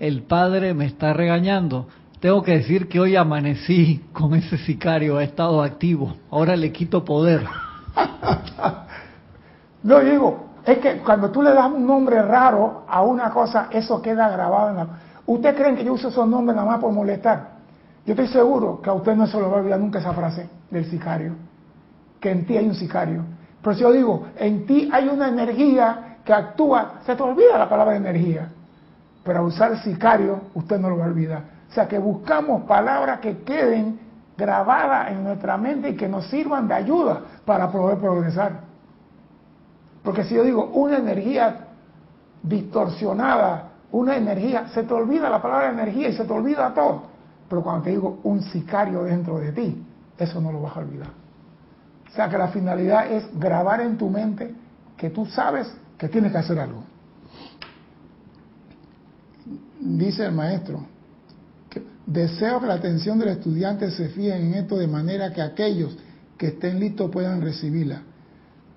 El 0.00 0.24
padre 0.24 0.74
me 0.74 0.86
está 0.86 1.12
regañando. 1.12 1.86
Tengo 2.26 2.42
que 2.42 2.56
decir 2.58 2.88
que 2.88 2.98
hoy 2.98 3.14
amanecí 3.14 4.04
con 4.12 4.34
ese 4.34 4.58
sicario, 4.58 5.16
ha 5.16 5.22
estado 5.22 5.62
activo. 5.62 6.16
Ahora 6.28 6.56
le 6.56 6.72
quito 6.72 7.04
poder. 7.04 7.46
no 9.84 10.00
digo, 10.00 10.46
es 10.64 10.78
que 10.78 10.98
cuando 11.04 11.30
tú 11.30 11.40
le 11.40 11.52
das 11.52 11.70
un 11.70 11.86
nombre 11.86 12.20
raro 12.20 12.82
a 12.88 13.02
una 13.02 13.30
cosa, 13.30 13.68
eso 13.70 14.02
queda 14.02 14.28
grabado 14.28 14.70
en 14.70 14.76
la... 14.76 14.88
¿Usted 15.24 15.54
creen 15.54 15.76
que 15.76 15.84
yo 15.84 15.92
uso 15.92 16.08
esos 16.08 16.26
nombres 16.26 16.56
nada 16.56 16.66
más 16.66 16.80
por 16.80 16.92
molestar? 16.92 17.58
Yo 18.04 18.14
estoy 18.14 18.26
seguro 18.26 18.82
que 18.82 18.90
a 18.90 18.94
usted 18.94 19.14
no 19.14 19.28
se 19.28 19.38
lo 19.38 19.48
va 19.48 19.58
a 19.58 19.60
olvidar 19.60 19.78
nunca 19.78 20.00
esa 20.00 20.12
frase 20.12 20.48
del 20.68 20.84
sicario, 20.86 21.34
que 22.18 22.32
en 22.32 22.44
ti 22.44 22.56
hay 22.56 22.66
un 22.66 22.74
sicario. 22.74 23.22
Pero 23.62 23.76
si 23.76 23.82
yo 23.82 23.92
digo, 23.92 24.26
en 24.36 24.66
ti 24.66 24.90
hay 24.92 25.06
una 25.06 25.28
energía 25.28 26.16
que 26.24 26.32
actúa, 26.32 27.02
se 27.06 27.14
te 27.14 27.22
olvida 27.22 27.56
la 27.56 27.68
palabra 27.68 27.94
energía. 27.94 28.48
Pero 29.22 29.38
al 29.38 29.44
usar 29.44 29.80
sicario, 29.84 30.40
usted 30.54 30.80
no 30.80 30.90
lo 30.90 30.98
va 30.98 31.04
a 31.04 31.08
olvidar. 31.08 31.55
O 31.70 31.72
sea 31.72 31.88
que 31.88 31.98
buscamos 31.98 32.62
palabras 32.64 33.20
que 33.20 33.38
queden 33.38 33.98
grabadas 34.36 35.12
en 35.12 35.24
nuestra 35.24 35.56
mente 35.56 35.90
y 35.90 35.96
que 35.96 36.08
nos 36.08 36.26
sirvan 36.28 36.68
de 36.68 36.74
ayuda 36.74 37.22
para 37.44 37.70
poder 37.70 37.98
progresar. 37.98 38.60
Porque 40.02 40.24
si 40.24 40.34
yo 40.34 40.44
digo 40.44 40.66
una 40.66 40.98
energía 40.98 41.68
distorsionada, 42.42 43.70
una 43.92 44.16
energía, 44.16 44.68
se 44.68 44.82
te 44.84 44.94
olvida 44.94 45.28
la 45.28 45.40
palabra 45.42 45.70
energía 45.70 46.08
y 46.08 46.12
se 46.12 46.24
te 46.24 46.32
olvida 46.32 46.72
todo. 46.74 47.02
Pero 47.48 47.62
cuando 47.62 47.84
te 47.84 47.90
digo 47.90 48.20
un 48.24 48.42
sicario 48.42 49.04
dentro 49.04 49.38
de 49.38 49.52
ti, 49.52 49.84
eso 50.18 50.40
no 50.40 50.52
lo 50.52 50.62
vas 50.62 50.76
a 50.76 50.80
olvidar. 50.80 51.08
O 52.08 52.10
sea 52.14 52.28
que 52.28 52.38
la 52.38 52.48
finalidad 52.48 53.10
es 53.10 53.28
grabar 53.38 53.80
en 53.80 53.96
tu 53.96 54.08
mente 54.08 54.54
que 54.96 55.10
tú 55.10 55.26
sabes 55.26 55.74
que 55.98 56.08
tienes 56.08 56.32
que 56.32 56.38
hacer 56.38 56.58
algo. 56.58 56.82
Dice 59.80 60.24
el 60.24 60.32
maestro, 60.32 60.80
deseo 62.06 62.60
que 62.60 62.66
la 62.66 62.74
atención 62.74 63.18
del 63.18 63.30
estudiante 63.30 63.90
se 63.90 64.08
fije 64.08 64.34
en 64.36 64.54
esto 64.54 64.76
de 64.76 64.86
manera 64.86 65.32
que 65.32 65.42
aquellos 65.42 65.96
que 66.38 66.48
estén 66.48 66.80
listos 66.80 67.10
puedan 67.10 67.40
recibirla. 67.40 68.02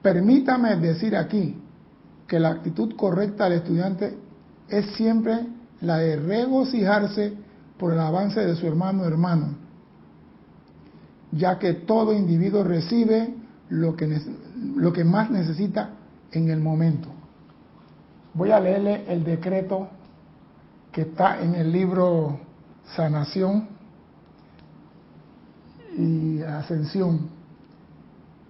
Permítame 0.02 0.76
decir 0.78 1.16
aquí 1.16 1.62
que 2.28 2.40
la 2.40 2.50
actitud 2.50 2.96
correcta 2.96 3.46
del 3.46 3.60
estudiante 3.60 4.18
es 4.68 4.86
siempre 4.96 5.48
la 5.82 5.98
de 5.98 6.16
regocijarse 6.16 7.34
por 7.78 7.94
el 7.94 8.00
avance 8.00 8.40
de 8.40 8.56
su 8.56 8.68
hermano 8.68 9.06
hermano 9.06 9.70
ya 11.32 11.60
que 11.60 11.74
todo 11.74 12.14
individuo 12.14 12.64
recibe 12.64 13.34
lo 13.70 13.96
que, 13.96 14.22
lo 14.76 14.92
que 14.94 15.04
más 15.04 15.30
necesita 15.30 15.92
en 16.32 16.50
el 16.50 16.60
momento. 16.60 17.10
Voy 18.34 18.52
a 18.52 18.60
leerle 18.60 19.06
el 19.08 19.24
decreto 19.24 19.90
que 20.92 21.02
está 21.02 21.42
en 21.42 21.56
el 21.56 21.72
libro 21.72 22.40
Sanación 22.96 23.68
y 25.98 26.42
Ascensión. 26.42 27.30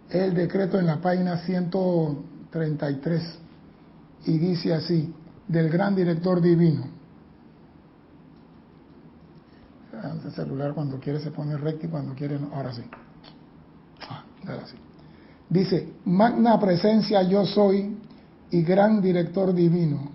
El 0.09 0.33
decreto 0.33 0.79
en 0.79 0.87
la 0.87 0.97
página 0.97 1.37
133 1.39 3.39
y 4.25 4.37
dice 4.37 4.73
así, 4.73 5.13
del 5.47 5.69
gran 5.69 5.95
director 5.95 6.41
divino. 6.41 6.99
el 10.23 10.31
celular 10.31 10.73
cuando 10.73 10.99
quiere 10.99 11.19
se 11.19 11.31
pone 11.31 11.57
recto 11.57 11.87
y 11.87 11.89
cuando 11.89 12.13
quiere 12.13 12.39
no. 12.39 12.53
Ahora 12.53 12.73
sí. 12.73 12.83
Ah, 14.09 14.23
Dice, 15.49 15.93
magna 16.05 16.59
presencia 16.59 17.23
yo 17.23 17.45
soy 17.45 17.97
y 18.51 18.61
gran 18.61 19.01
director 19.01 19.53
divino. 19.53 20.11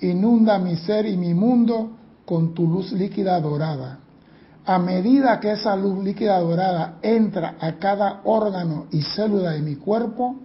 Inunda 0.00 0.58
mi 0.58 0.76
ser 0.76 1.06
y 1.06 1.16
mi 1.16 1.32
mundo 1.32 1.90
con 2.24 2.54
tu 2.54 2.66
luz 2.66 2.92
líquida 2.92 3.40
dorada. 3.40 3.98
A 4.66 4.78
medida 4.78 5.40
que 5.40 5.52
esa 5.52 5.76
luz 5.76 6.02
líquida 6.02 6.38
dorada 6.40 6.98
entra 7.02 7.56
a 7.60 7.72
cada 7.72 8.22
órgano 8.24 8.86
y 8.90 9.02
célula 9.02 9.50
de 9.50 9.60
mi 9.60 9.76
cuerpo, 9.76 10.36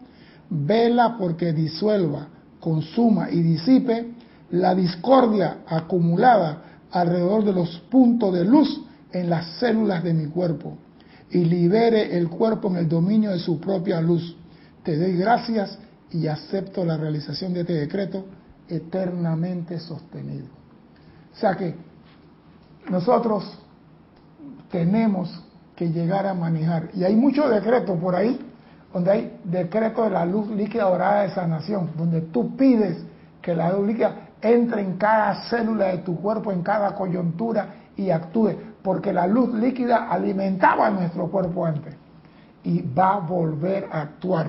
vela 0.49 1.15
porque 1.17 1.53
disuelva, 1.53 2.27
consuma 2.59 3.29
y 3.29 3.41
disipe 3.41 4.13
la 4.51 4.75
discordia 4.75 5.59
acumulada 5.67 6.63
alrededor 6.91 7.45
de 7.45 7.53
los 7.53 7.77
puntos 7.89 8.33
de 8.33 8.43
luz 8.43 8.81
en 9.11 9.29
las 9.29 9.45
células 9.59 10.03
de 10.03 10.13
mi 10.13 10.25
cuerpo 10.25 10.77
y 11.31 11.45
libere 11.45 12.17
el 12.17 12.29
cuerpo 12.29 12.69
en 12.69 12.77
el 12.77 12.89
dominio 12.89 13.31
de 13.31 13.39
su 13.39 13.59
propia 13.59 14.01
luz. 14.01 14.35
Te 14.83 14.97
doy 14.97 15.15
gracias 15.15 15.77
y 16.11 16.27
acepto 16.27 16.83
la 16.83 16.97
realización 16.97 17.53
de 17.53 17.61
este 17.61 17.73
decreto 17.73 18.25
eternamente 18.67 19.79
sostenido. 19.79 20.58
O 21.33 21.35
sea 21.35 21.55
que 21.55 21.75
nosotros 22.89 23.57
tenemos 24.71 25.43
que 25.75 25.89
llegar 25.89 26.27
a 26.27 26.33
manejar, 26.33 26.89
y 26.93 27.03
hay 27.03 27.15
muchos 27.15 27.49
decretos 27.49 27.97
por 27.99 28.15
ahí, 28.15 28.39
donde 28.93 29.11
hay 29.11 29.39
decreto 29.43 30.03
de 30.03 30.09
la 30.09 30.25
luz 30.25 30.49
líquida 30.49 30.83
dorada 30.83 31.23
de 31.23 31.31
sanación, 31.31 31.91
donde 31.95 32.21
tú 32.21 32.55
pides 32.55 33.03
que 33.41 33.55
la 33.55 33.71
luz 33.71 33.87
líquida 33.87 34.29
entre 34.41 34.81
en 34.81 34.97
cada 34.97 35.49
célula 35.49 35.87
de 35.87 35.99
tu 35.99 36.15
cuerpo, 36.19 36.51
en 36.51 36.63
cada 36.63 36.95
coyuntura 36.95 37.75
y 37.95 38.09
actúe, 38.09 38.51
porque 38.81 39.13
la 39.13 39.27
luz 39.27 39.53
líquida 39.53 40.09
alimentaba 40.09 40.89
nuestro 40.89 41.27
cuerpo 41.27 41.65
antes 41.65 41.95
y 42.63 42.81
va 42.81 43.15
a 43.15 43.19
volver 43.19 43.87
a 43.91 44.01
actuar. 44.01 44.47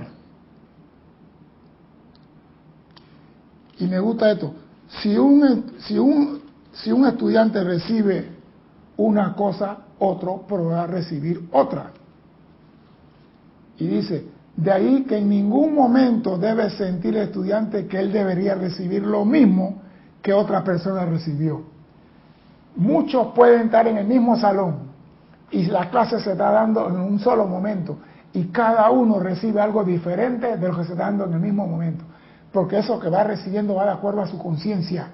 Y 3.78 3.86
me 3.86 3.98
gusta 3.98 4.30
esto, 4.32 4.54
si 5.00 5.16
un, 5.16 5.72
si 5.78 5.98
un, 5.98 6.42
si 6.72 6.92
un 6.92 7.06
estudiante 7.06 7.62
recibe 7.64 8.28
una 8.96 9.34
cosa, 9.34 9.78
otro 9.98 10.44
podrá 10.46 10.86
recibir 10.86 11.48
otra. 11.52 11.90
Y 13.78 13.86
dice, 13.86 14.26
de 14.56 14.70
ahí 14.70 15.04
que 15.04 15.18
en 15.18 15.28
ningún 15.28 15.74
momento 15.74 16.36
debe 16.36 16.70
sentir 16.70 17.16
el 17.16 17.24
estudiante 17.24 17.86
que 17.86 17.98
él 17.98 18.12
debería 18.12 18.54
recibir 18.54 19.02
lo 19.04 19.24
mismo 19.24 19.80
que 20.22 20.32
otra 20.32 20.62
persona 20.62 21.04
recibió. 21.06 21.62
Muchos 22.76 23.28
pueden 23.34 23.62
estar 23.62 23.86
en 23.88 23.96
el 23.96 24.06
mismo 24.06 24.36
salón 24.36 24.90
y 25.50 25.64
la 25.66 25.90
clase 25.90 26.20
se 26.20 26.32
está 26.32 26.50
dando 26.50 26.88
en 26.88 27.00
un 27.00 27.18
solo 27.18 27.46
momento 27.46 27.98
y 28.32 28.44
cada 28.48 28.90
uno 28.90 29.18
recibe 29.18 29.60
algo 29.60 29.82
diferente 29.82 30.56
de 30.56 30.68
lo 30.68 30.76
que 30.76 30.84
se 30.84 30.92
está 30.92 31.04
dando 31.04 31.24
en 31.24 31.32
el 31.32 31.40
mismo 31.40 31.66
momento. 31.66 32.04
Porque 32.52 32.78
eso 32.78 33.00
que 33.00 33.08
va 33.08 33.24
recibiendo 33.24 33.74
va 33.74 33.86
de 33.86 33.92
acuerdo 33.92 34.22
a 34.22 34.26
su 34.26 34.38
conciencia, 34.38 35.08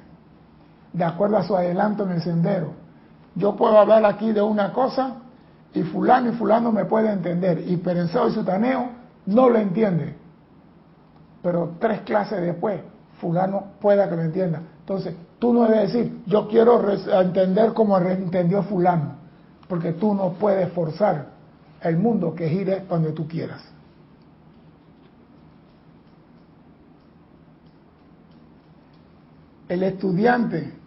de 0.96 1.04
acuerdo 1.04 1.36
a 1.36 1.42
su 1.42 1.54
adelanto 1.54 2.04
en 2.04 2.12
el 2.12 2.22
sendero. 2.22 2.72
Yo 3.34 3.54
puedo 3.54 3.78
hablar 3.78 4.04
aquí 4.06 4.32
de 4.32 4.40
una 4.40 4.72
cosa 4.72 5.16
y 5.74 5.82
fulano 5.82 6.30
y 6.30 6.32
fulano 6.32 6.72
me 6.72 6.86
puede 6.86 7.12
entender 7.12 7.62
y 7.66 7.76
Perenseo 7.76 8.28
y 8.28 8.32
Sutaneo 8.32 8.88
no 9.26 9.50
lo 9.50 9.58
entiende. 9.58 10.14
Pero 11.42 11.74
tres 11.78 12.00
clases 12.00 12.40
después, 12.40 12.80
fulano 13.20 13.72
pueda 13.78 14.08
que 14.08 14.16
lo 14.16 14.22
entienda. 14.22 14.62
Entonces, 14.80 15.14
tú 15.38 15.52
no 15.52 15.64
debes 15.64 15.92
decir, 15.92 16.22
yo 16.26 16.48
quiero 16.48 16.82
entender 16.90 17.74
como 17.74 17.98
entendió 17.98 18.62
fulano, 18.62 19.16
porque 19.68 19.92
tú 19.92 20.14
no 20.14 20.30
puedes 20.32 20.72
forzar 20.72 21.26
el 21.82 21.98
mundo 21.98 22.34
que 22.34 22.48
gire 22.48 22.84
cuando 22.88 23.12
tú 23.12 23.28
quieras. 23.28 23.62
El 29.68 29.82
estudiante, 29.82 30.85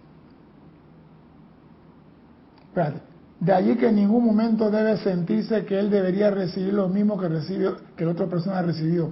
de 3.40 3.54
allí 3.54 3.76
que 3.76 3.88
en 3.88 3.96
ningún 3.96 4.26
momento 4.26 4.70
debe 4.70 4.98
sentirse 4.98 5.64
que 5.66 5.80
él 5.80 5.90
debería 5.90 6.30
recibir 6.30 6.74
lo 6.74 6.90
mismo 6.90 7.18
que, 7.18 7.30
recibió, 7.30 7.78
que 7.96 8.06
la 8.06 8.12
otra 8.12 8.28
persona 8.28 8.62
recibió. 8.62 9.12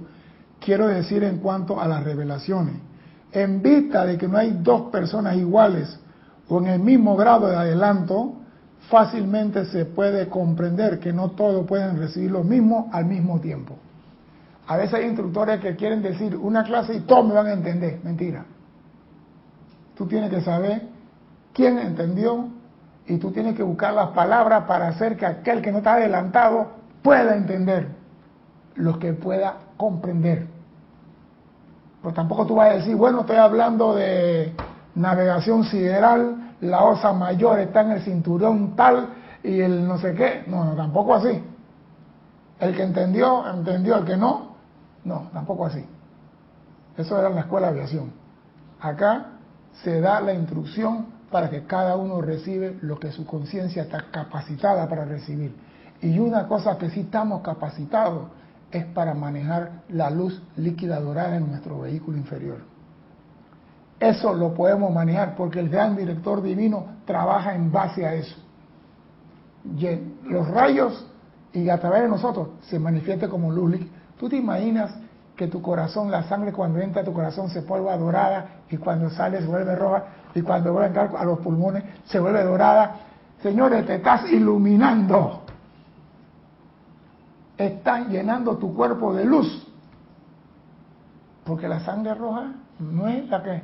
Quiero 0.60 0.86
decir 0.88 1.22
en 1.24 1.38
cuanto 1.38 1.80
a 1.80 1.88
las 1.88 2.04
revelaciones. 2.04 2.74
En 3.32 3.62
vista 3.62 4.04
de 4.04 4.18
que 4.18 4.28
no 4.28 4.38
hay 4.38 4.58
dos 4.62 4.90
personas 4.90 5.36
iguales 5.36 5.98
o 6.48 6.58
en 6.58 6.66
el 6.66 6.80
mismo 6.80 7.16
grado 7.16 7.48
de 7.48 7.56
adelanto, 7.56 8.34
fácilmente 8.90 9.64
se 9.66 9.84
puede 9.86 10.28
comprender 10.28 10.98
que 10.98 11.12
no 11.12 11.30
todos 11.30 11.66
pueden 11.66 11.98
recibir 11.98 12.30
lo 12.30 12.44
mismo 12.44 12.90
al 12.92 13.06
mismo 13.06 13.40
tiempo. 13.40 13.76
A 14.66 14.76
veces 14.76 14.94
hay 14.94 15.06
instructores 15.06 15.60
que 15.60 15.76
quieren 15.76 16.02
decir 16.02 16.36
una 16.36 16.64
clase 16.64 16.94
y 16.94 17.00
todos 17.00 17.26
me 17.26 17.34
van 17.34 17.46
a 17.46 17.52
entender. 17.52 18.00
Mentira. 18.04 18.44
Tú 19.96 20.06
tienes 20.06 20.30
que 20.30 20.42
saber 20.42 20.82
quién 21.54 21.78
entendió, 21.78 22.48
y 23.08 23.16
tú 23.16 23.32
tienes 23.32 23.56
que 23.56 23.62
buscar 23.62 23.94
las 23.94 24.08
palabras 24.10 24.64
para 24.64 24.88
hacer 24.88 25.16
que 25.16 25.24
aquel 25.24 25.62
que 25.62 25.72
no 25.72 25.78
está 25.78 25.94
adelantado 25.94 26.68
pueda 27.02 27.34
entender, 27.34 27.88
lo 28.74 28.98
que 28.98 29.14
pueda 29.14 29.56
comprender. 29.76 30.46
Pero 32.02 32.14
tampoco 32.14 32.46
tú 32.46 32.56
vas 32.56 32.70
a 32.70 32.74
decir, 32.74 32.94
bueno, 32.94 33.20
estoy 33.20 33.36
hablando 33.36 33.94
de 33.94 34.54
navegación 34.94 35.64
sideral, 35.64 36.54
la 36.60 36.84
osa 36.84 37.12
mayor 37.12 37.60
está 37.60 37.80
en 37.80 37.92
el 37.92 38.02
cinturón 38.02 38.76
tal 38.76 39.08
y 39.42 39.60
el 39.60 39.86
no 39.86 39.98
sé 39.98 40.14
qué. 40.14 40.44
No, 40.46 40.64
no, 40.64 40.74
tampoco 40.74 41.14
así. 41.14 41.42
El 42.60 42.76
que 42.76 42.82
entendió, 42.82 43.48
entendió. 43.48 43.96
El 43.96 44.04
que 44.04 44.16
no, 44.16 44.56
no, 45.04 45.30
tampoco 45.32 45.66
así. 45.66 45.84
Eso 46.96 47.18
era 47.18 47.28
en 47.28 47.36
la 47.36 47.42
escuela 47.42 47.68
de 47.68 47.74
aviación. 47.74 48.12
Acá 48.80 49.26
se 49.84 50.00
da 50.00 50.20
la 50.20 50.34
instrucción 50.34 51.17
para 51.30 51.50
que 51.50 51.64
cada 51.64 51.96
uno 51.96 52.20
recibe 52.20 52.78
lo 52.82 52.98
que 52.98 53.12
su 53.12 53.26
conciencia 53.26 53.82
está 53.82 54.10
capacitada 54.10 54.88
para 54.88 55.04
recibir. 55.04 55.54
Y 56.00 56.18
una 56.18 56.46
cosa 56.46 56.78
que 56.78 56.90
sí 56.90 57.00
estamos 57.00 57.42
capacitados 57.42 58.28
es 58.70 58.84
para 58.86 59.14
manejar 59.14 59.82
la 59.88 60.10
luz 60.10 60.42
líquida 60.56 61.00
dorada 61.00 61.36
en 61.36 61.48
nuestro 61.48 61.80
vehículo 61.80 62.16
inferior. 62.16 62.58
Eso 63.98 64.32
lo 64.32 64.54
podemos 64.54 64.92
manejar 64.92 65.34
porque 65.34 65.58
el 65.58 65.68
gran 65.68 65.96
director 65.96 66.40
divino 66.40 66.86
trabaja 67.04 67.54
en 67.54 67.72
base 67.72 68.06
a 68.06 68.14
eso. 68.14 68.36
Los 70.24 70.48
rayos 70.48 71.06
y 71.52 71.68
a 71.68 71.78
través 71.78 72.02
de 72.02 72.08
nosotros 72.08 72.50
se 72.62 72.78
manifiesta 72.78 73.28
como 73.28 73.50
luz 73.50 73.72
líquida. 73.72 73.90
¿Tú 74.18 74.28
te 74.28 74.36
imaginas 74.36 74.94
que 75.38 75.46
tu 75.46 75.62
corazón, 75.62 76.10
la 76.10 76.24
sangre 76.24 76.52
cuando 76.52 76.80
entra 76.80 77.02
a 77.02 77.04
tu 77.04 77.12
corazón 77.12 77.48
se 77.48 77.60
vuelva 77.60 77.96
dorada 77.96 78.46
y 78.68 78.76
cuando 78.76 79.08
sale 79.08 79.40
se 79.40 79.46
vuelve 79.46 79.76
roja 79.76 80.04
y 80.34 80.42
cuando 80.42 80.72
vuelve 80.72 80.86
a 80.86 80.88
entrar 80.88 81.16
a 81.16 81.24
los 81.24 81.38
pulmones 81.38 81.84
se 82.06 82.18
vuelve 82.18 82.42
dorada? 82.42 82.96
Señores, 83.40 83.86
te 83.86 83.94
estás 83.94 84.28
iluminando. 84.32 85.44
Estás 87.56 88.08
llenando 88.08 88.56
tu 88.58 88.74
cuerpo 88.74 89.14
de 89.14 89.24
luz. 89.24 89.64
Porque 91.44 91.68
la 91.68 91.80
sangre 91.80 92.14
roja 92.14 92.52
no 92.80 93.06
es 93.06 93.28
la 93.28 93.42
que 93.42 93.62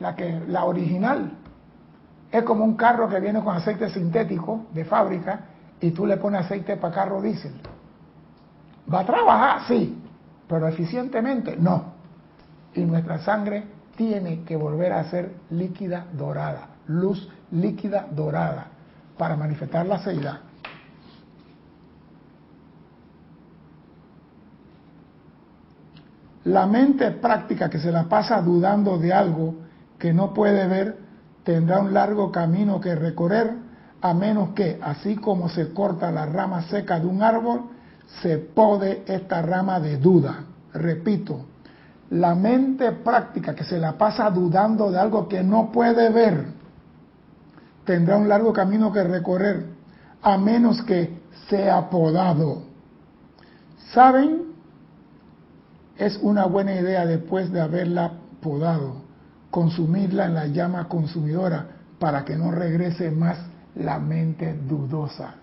la 0.00 0.14
que 0.14 0.42
la 0.48 0.64
original 0.64 1.30
es 2.32 2.42
como 2.42 2.64
un 2.64 2.76
carro 2.76 3.08
que 3.08 3.20
viene 3.20 3.42
con 3.42 3.56
aceite 3.56 3.88
sintético 3.90 4.66
de 4.74 4.84
fábrica 4.84 5.40
y 5.80 5.92
tú 5.92 6.04
le 6.04 6.16
pones 6.16 6.44
aceite 6.44 6.76
para 6.76 6.92
carro 6.92 7.22
diésel. 7.22 7.54
¿Va 8.92 9.00
a 9.00 9.06
trabajar? 9.06 9.60
Sí, 9.68 10.02
pero 10.48 10.68
eficientemente 10.68 11.56
no. 11.56 11.94
Y 12.74 12.84
nuestra 12.84 13.18
sangre 13.18 13.64
tiene 13.96 14.44
que 14.44 14.56
volver 14.56 14.92
a 14.92 15.04
ser 15.10 15.32
líquida 15.50 16.06
dorada, 16.12 16.68
luz 16.86 17.28
líquida 17.50 18.06
dorada, 18.10 18.66
para 19.16 19.36
manifestar 19.36 19.86
la 19.86 19.98
seidad. 19.98 20.40
La 26.44 26.66
mente 26.66 27.10
práctica 27.10 27.68
que 27.68 27.80
se 27.80 27.90
la 27.90 28.04
pasa 28.04 28.40
dudando 28.40 28.98
de 28.98 29.12
algo 29.12 29.56
que 29.98 30.12
no 30.12 30.32
puede 30.32 30.68
ver 30.68 30.98
tendrá 31.42 31.80
un 31.80 31.92
largo 31.92 32.30
camino 32.30 32.80
que 32.80 32.94
recorrer, 32.94 33.52
a 34.00 34.14
menos 34.14 34.50
que, 34.50 34.78
así 34.82 35.16
como 35.16 35.48
se 35.48 35.72
corta 35.72 36.12
la 36.12 36.26
rama 36.26 36.62
seca 36.62 37.00
de 37.00 37.06
un 37.06 37.22
árbol, 37.22 37.70
se 38.22 38.38
pode 38.38 39.04
esta 39.06 39.42
rama 39.42 39.80
de 39.80 39.96
duda. 39.98 40.44
Repito, 40.72 41.46
la 42.10 42.34
mente 42.34 42.92
práctica 42.92 43.54
que 43.54 43.64
se 43.64 43.78
la 43.78 43.98
pasa 43.98 44.30
dudando 44.30 44.90
de 44.90 44.98
algo 44.98 45.28
que 45.28 45.42
no 45.42 45.72
puede 45.72 46.10
ver, 46.10 46.46
tendrá 47.84 48.16
un 48.16 48.28
largo 48.28 48.52
camino 48.52 48.92
que 48.92 49.02
recorrer, 49.02 49.66
a 50.22 50.38
menos 50.38 50.82
que 50.82 51.20
sea 51.48 51.88
podado. 51.90 52.62
¿Saben? 53.92 54.54
Es 55.96 56.18
una 56.20 56.46
buena 56.46 56.74
idea 56.74 57.06
después 57.06 57.50
de 57.50 57.60
haberla 57.60 58.12
podado 58.40 59.06
consumirla 59.56 60.26
en 60.26 60.34
la 60.34 60.46
llama 60.48 60.86
consumidora 60.86 61.66
para 61.98 62.26
que 62.26 62.36
no 62.36 62.50
regrese 62.50 63.10
más 63.10 63.38
la 63.74 63.98
mente 63.98 64.52
dudosa. 64.52 65.34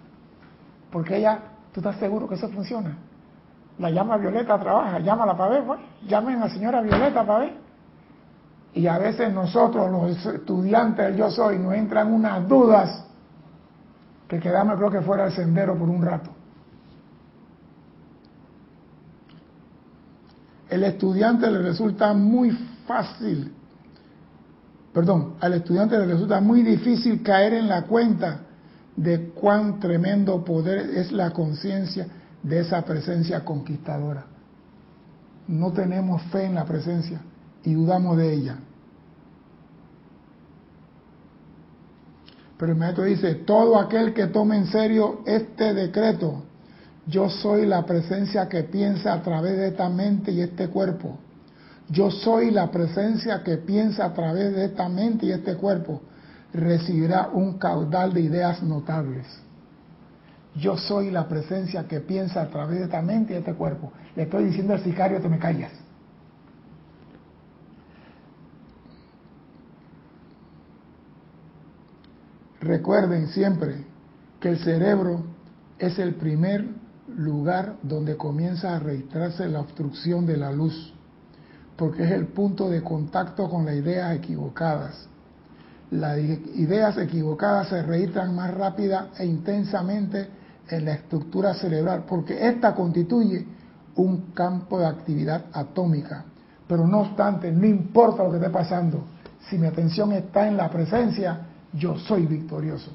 Porque 0.91 1.18
ella, 1.18 1.39
¿tú 1.74 1.80
estás 1.80 1.97
seguro 1.97 2.28
que 2.30 2.36
eso 2.36 2.47
funciona? 2.49 2.97
La 3.80 3.89
llama 3.89 4.17
violeta 4.17 4.59
trabaja, 4.59 4.99
llámala 4.99 5.36
para 5.36 5.49
ver, 5.49 5.63
pues. 5.65 5.80
llamen 6.07 6.38
a 6.38 6.45
la 6.45 6.53
señora 6.53 6.82
violeta 6.82 7.26
para 7.26 7.39
ver. 7.39 7.53
Y 8.76 8.88
a 8.88 8.97
veces 8.97 9.34
nosotros, 9.34 9.91
los 9.91 10.26
estudiantes 10.26 11.15
yo 11.17 11.30
soy, 11.30 11.59
nos 11.59 11.74
entran 11.74 12.13
unas 12.13 12.47
dudas 12.47 13.05
que 14.28 14.39
quedamos, 14.39 14.78
creo 14.78 14.91
que 14.91 15.01
fuera 15.01 15.26
el 15.26 15.34
sendero 15.34 15.78
por 15.78 15.89
un 15.89 16.01
rato. 16.01 16.30
El 20.69 20.84
estudiante 20.84 21.51
le 21.51 21.59
resulta 21.59 22.13
muy 22.13 22.51
fácil 22.88 23.53
perdón, 24.93 25.34
al 25.41 25.53
estudiante 25.53 25.97
le 25.97 26.05
resulta 26.05 26.39
muy 26.39 26.61
difícil 26.61 27.24
caer 27.24 27.55
en 27.55 27.67
la 27.67 27.84
cuenta 27.84 28.41
de 28.96 29.30
cuán 29.30 29.80
tremendo 29.80 30.44
poder 30.44 30.98
es 30.98 31.12
la 31.12 31.32
conciencia 31.32 32.08
de 32.41 32.60
esa 32.60 32.84
presencia 32.84 33.44
conquistadora. 33.44 34.26
No 35.48 35.72
tenemos 35.72 36.22
fe 36.24 36.46
en 36.46 36.56
la 36.56 36.66
presencia 36.66 37.22
y 37.64 37.74
dudamos 37.74 38.18
de 38.18 38.34
ella. 38.34 38.58
Pero 42.58 42.72
el 42.72 42.78
maestro 42.78 43.04
dice, 43.04 43.36
todo 43.36 43.78
aquel 43.80 44.14
que 44.14 44.28
tome 44.28 44.58
en 44.58 44.68
serio 44.68 45.22
este 45.26 45.74
decreto, 45.74 46.44
yo 47.08 47.30
soy 47.30 47.66
la 47.66 47.86
presencia 47.86 48.48
que 48.48 48.64
piensa 48.64 49.14
a 49.14 49.22
través 49.22 49.58
de 49.58 49.68
esta 49.70 49.89
mente 49.89 50.32
y 50.32 50.41
este 50.41 50.70
cuerpo 50.70 51.18
yo 51.89 52.12
soy 52.12 52.52
la 52.52 52.72
presencia 52.72 53.44
que 53.44 53.58
piensa 53.58 54.06
a 54.06 54.14
través 54.14 54.56
de 54.56 54.66
esta 54.66 54.89
mente 54.89 55.26
y 55.28 55.32
este 55.32 55.56
cuerpo. 55.56 56.02
Recibirá 56.54 57.30
un 57.34 57.58
caudal 57.58 58.14
de 58.14 58.22
ideas 58.22 58.62
notables. 58.62 59.26
Yo 60.56 60.78
soy 60.78 61.10
la 61.10 61.28
presencia 61.28 61.88
que 61.88 61.99
piensa 61.99 62.41
a 62.41 62.49
través 62.49 62.80
de 62.80 62.86
esta 62.86 63.01
mente 63.01 63.34
y 63.34 63.38
este 63.38 63.54
cuerpo. 63.56 63.91
Le 64.16 64.24
estoy 64.24 64.45
diciendo 64.45 64.74
al 64.74 64.84
sicario 64.84 65.22
que 65.22 65.30
me 65.30 65.39
callas. 65.39 65.72
Recuerden 72.62 73.28
siempre 73.30 73.84
que 74.39 74.49
el 74.49 74.60
cerebro 74.60 75.24
es 75.80 75.99
el 75.99 76.16
primer 76.16 76.66
lugar 77.18 77.76
donde 77.82 78.16
comienza 78.16 78.76
a 78.76 78.80
registrarse 78.80 79.49
la 79.49 79.60
obstrucción 79.60 80.26
de 80.26 80.38
la 80.38 80.51
luz 80.51 80.93
porque 81.76 82.04
es 82.04 82.12
el 82.12 82.28
punto 82.28 82.70
de 82.70 82.84
contacto 82.84 83.49
con 83.49 83.66
las 83.66 83.76
ideas 83.76 84.16
equivocadas. 84.16 85.08
Las 85.94 86.18
ideas 86.18 86.98
equivocadas 86.98 87.68
se 87.68 87.84
registran 87.84 88.36
más 88.36 88.52
rápida 88.52 89.10
e 89.18 89.26
intensamente 89.26 90.28
en 90.68 90.86
la 90.86 90.94
estructura 90.94 91.54
cerebral, 91.54 92.06
porque 92.08 92.48
esta 92.48 92.74
constituye 92.74 93.46
un 93.96 94.32
campo 94.34 94.80
de 94.80 94.88
actividad 94.88 95.46
atómica. 95.54 96.26
Pero 96.68 96.88
no 96.88 97.02
obstante, 97.02 97.52
no 97.52 97.68
importa 97.68 98.24
lo 98.24 98.32
que 98.32 98.38
esté 98.38 98.50
pasando, 98.50 99.04
si 99.50 99.58
mi 99.60 99.68
atención 99.68 100.12
está 100.14 100.48
en 100.48 100.58
la 100.58 100.68
presencia, 100.70 101.41
yo 101.74 101.96
soy 102.00 102.26
victorioso. 102.26 102.91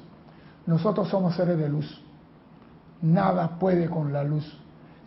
Nosotros 0.65 1.07
somos 1.07 1.35
seres 1.35 1.57
de 1.57 1.69
luz. 1.69 2.01
Nada 3.01 3.57
puede 3.57 3.89
con 3.89 4.11
la 4.11 4.25
luz. 4.25 4.45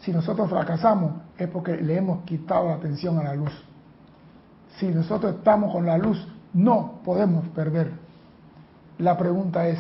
Si 0.01 0.12
nosotros 0.12 0.49
fracasamos 0.49 1.12
es 1.36 1.49
porque 1.49 1.76
le 1.76 1.99
hemos 1.99 2.24
quitado 2.24 2.68
la 2.68 2.74
atención 2.74 3.18
a 3.18 3.24
la 3.24 3.34
luz. 3.34 3.53
Si 4.78 4.86
nosotros 4.86 5.34
estamos 5.34 5.70
con 5.70 5.84
la 5.84 5.99
luz, 5.99 6.26
no 6.55 7.00
podemos 7.05 7.46
perder. 7.48 7.92
La 8.98 9.16
pregunta 9.16 9.66
es, 9.68 9.78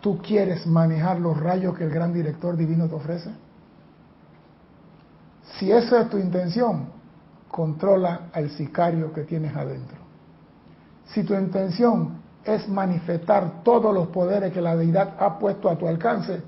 ¿tú 0.00 0.18
quieres 0.18 0.66
manejar 0.66 1.20
los 1.20 1.38
rayos 1.38 1.76
que 1.76 1.84
el 1.84 1.90
gran 1.90 2.12
director 2.12 2.56
divino 2.56 2.88
te 2.88 2.94
ofrece? 2.94 3.30
Si 5.58 5.70
esa 5.70 6.02
es 6.02 6.10
tu 6.10 6.18
intención, 6.18 6.86
controla 7.50 8.28
al 8.32 8.50
sicario 8.50 9.12
que 9.12 9.22
tienes 9.22 9.56
adentro. 9.56 9.96
Si 11.06 11.24
tu 11.24 11.34
intención 11.34 12.18
es 12.44 12.68
manifestar 12.68 13.62
todos 13.62 13.94
los 13.94 14.08
poderes 14.08 14.52
que 14.52 14.60
la 14.60 14.76
deidad 14.76 15.14
ha 15.18 15.38
puesto 15.38 15.68
a 15.68 15.76
tu 15.76 15.88
alcance, 15.88 16.42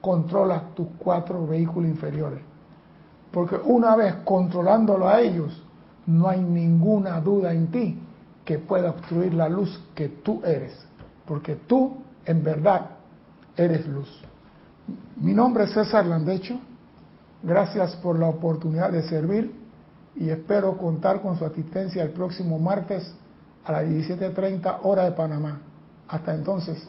controla 0.00 0.62
tus 0.74 0.88
cuatro 0.98 1.46
vehículos 1.46 1.90
inferiores. 1.90 2.40
Porque 3.30 3.56
una 3.56 3.96
vez 3.96 4.14
controlándolo 4.24 5.08
a 5.08 5.20
ellos, 5.20 5.62
no 6.06 6.28
hay 6.28 6.40
ninguna 6.40 7.20
duda 7.20 7.52
en 7.52 7.66
ti 7.68 8.05
que 8.46 8.58
pueda 8.60 8.90
obstruir 8.90 9.34
la 9.34 9.48
luz 9.48 9.78
que 9.94 10.08
tú 10.08 10.40
eres, 10.44 10.72
porque 11.26 11.56
tú 11.56 11.98
en 12.24 12.42
verdad 12.42 12.90
eres 13.56 13.86
luz. 13.86 14.08
Mi 15.16 15.34
nombre 15.34 15.64
es 15.64 15.72
César 15.72 16.06
Landecho, 16.06 16.58
gracias 17.42 17.96
por 17.96 18.18
la 18.18 18.28
oportunidad 18.28 18.92
de 18.92 19.02
servir 19.02 19.52
y 20.14 20.30
espero 20.30 20.78
contar 20.78 21.20
con 21.20 21.36
su 21.36 21.44
asistencia 21.44 22.04
el 22.04 22.10
próximo 22.10 22.58
martes 22.58 23.12
a 23.64 23.72
las 23.72 23.84
17.30 23.84 24.78
hora 24.84 25.04
de 25.04 25.12
Panamá. 25.12 25.60
Hasta 26.08 26.32
entonces, 26.32 26.88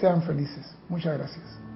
sean 0.00 0.22
felices. 0.22 0.74
Muchas 0.88 1.16
gracias. 1.16 1.67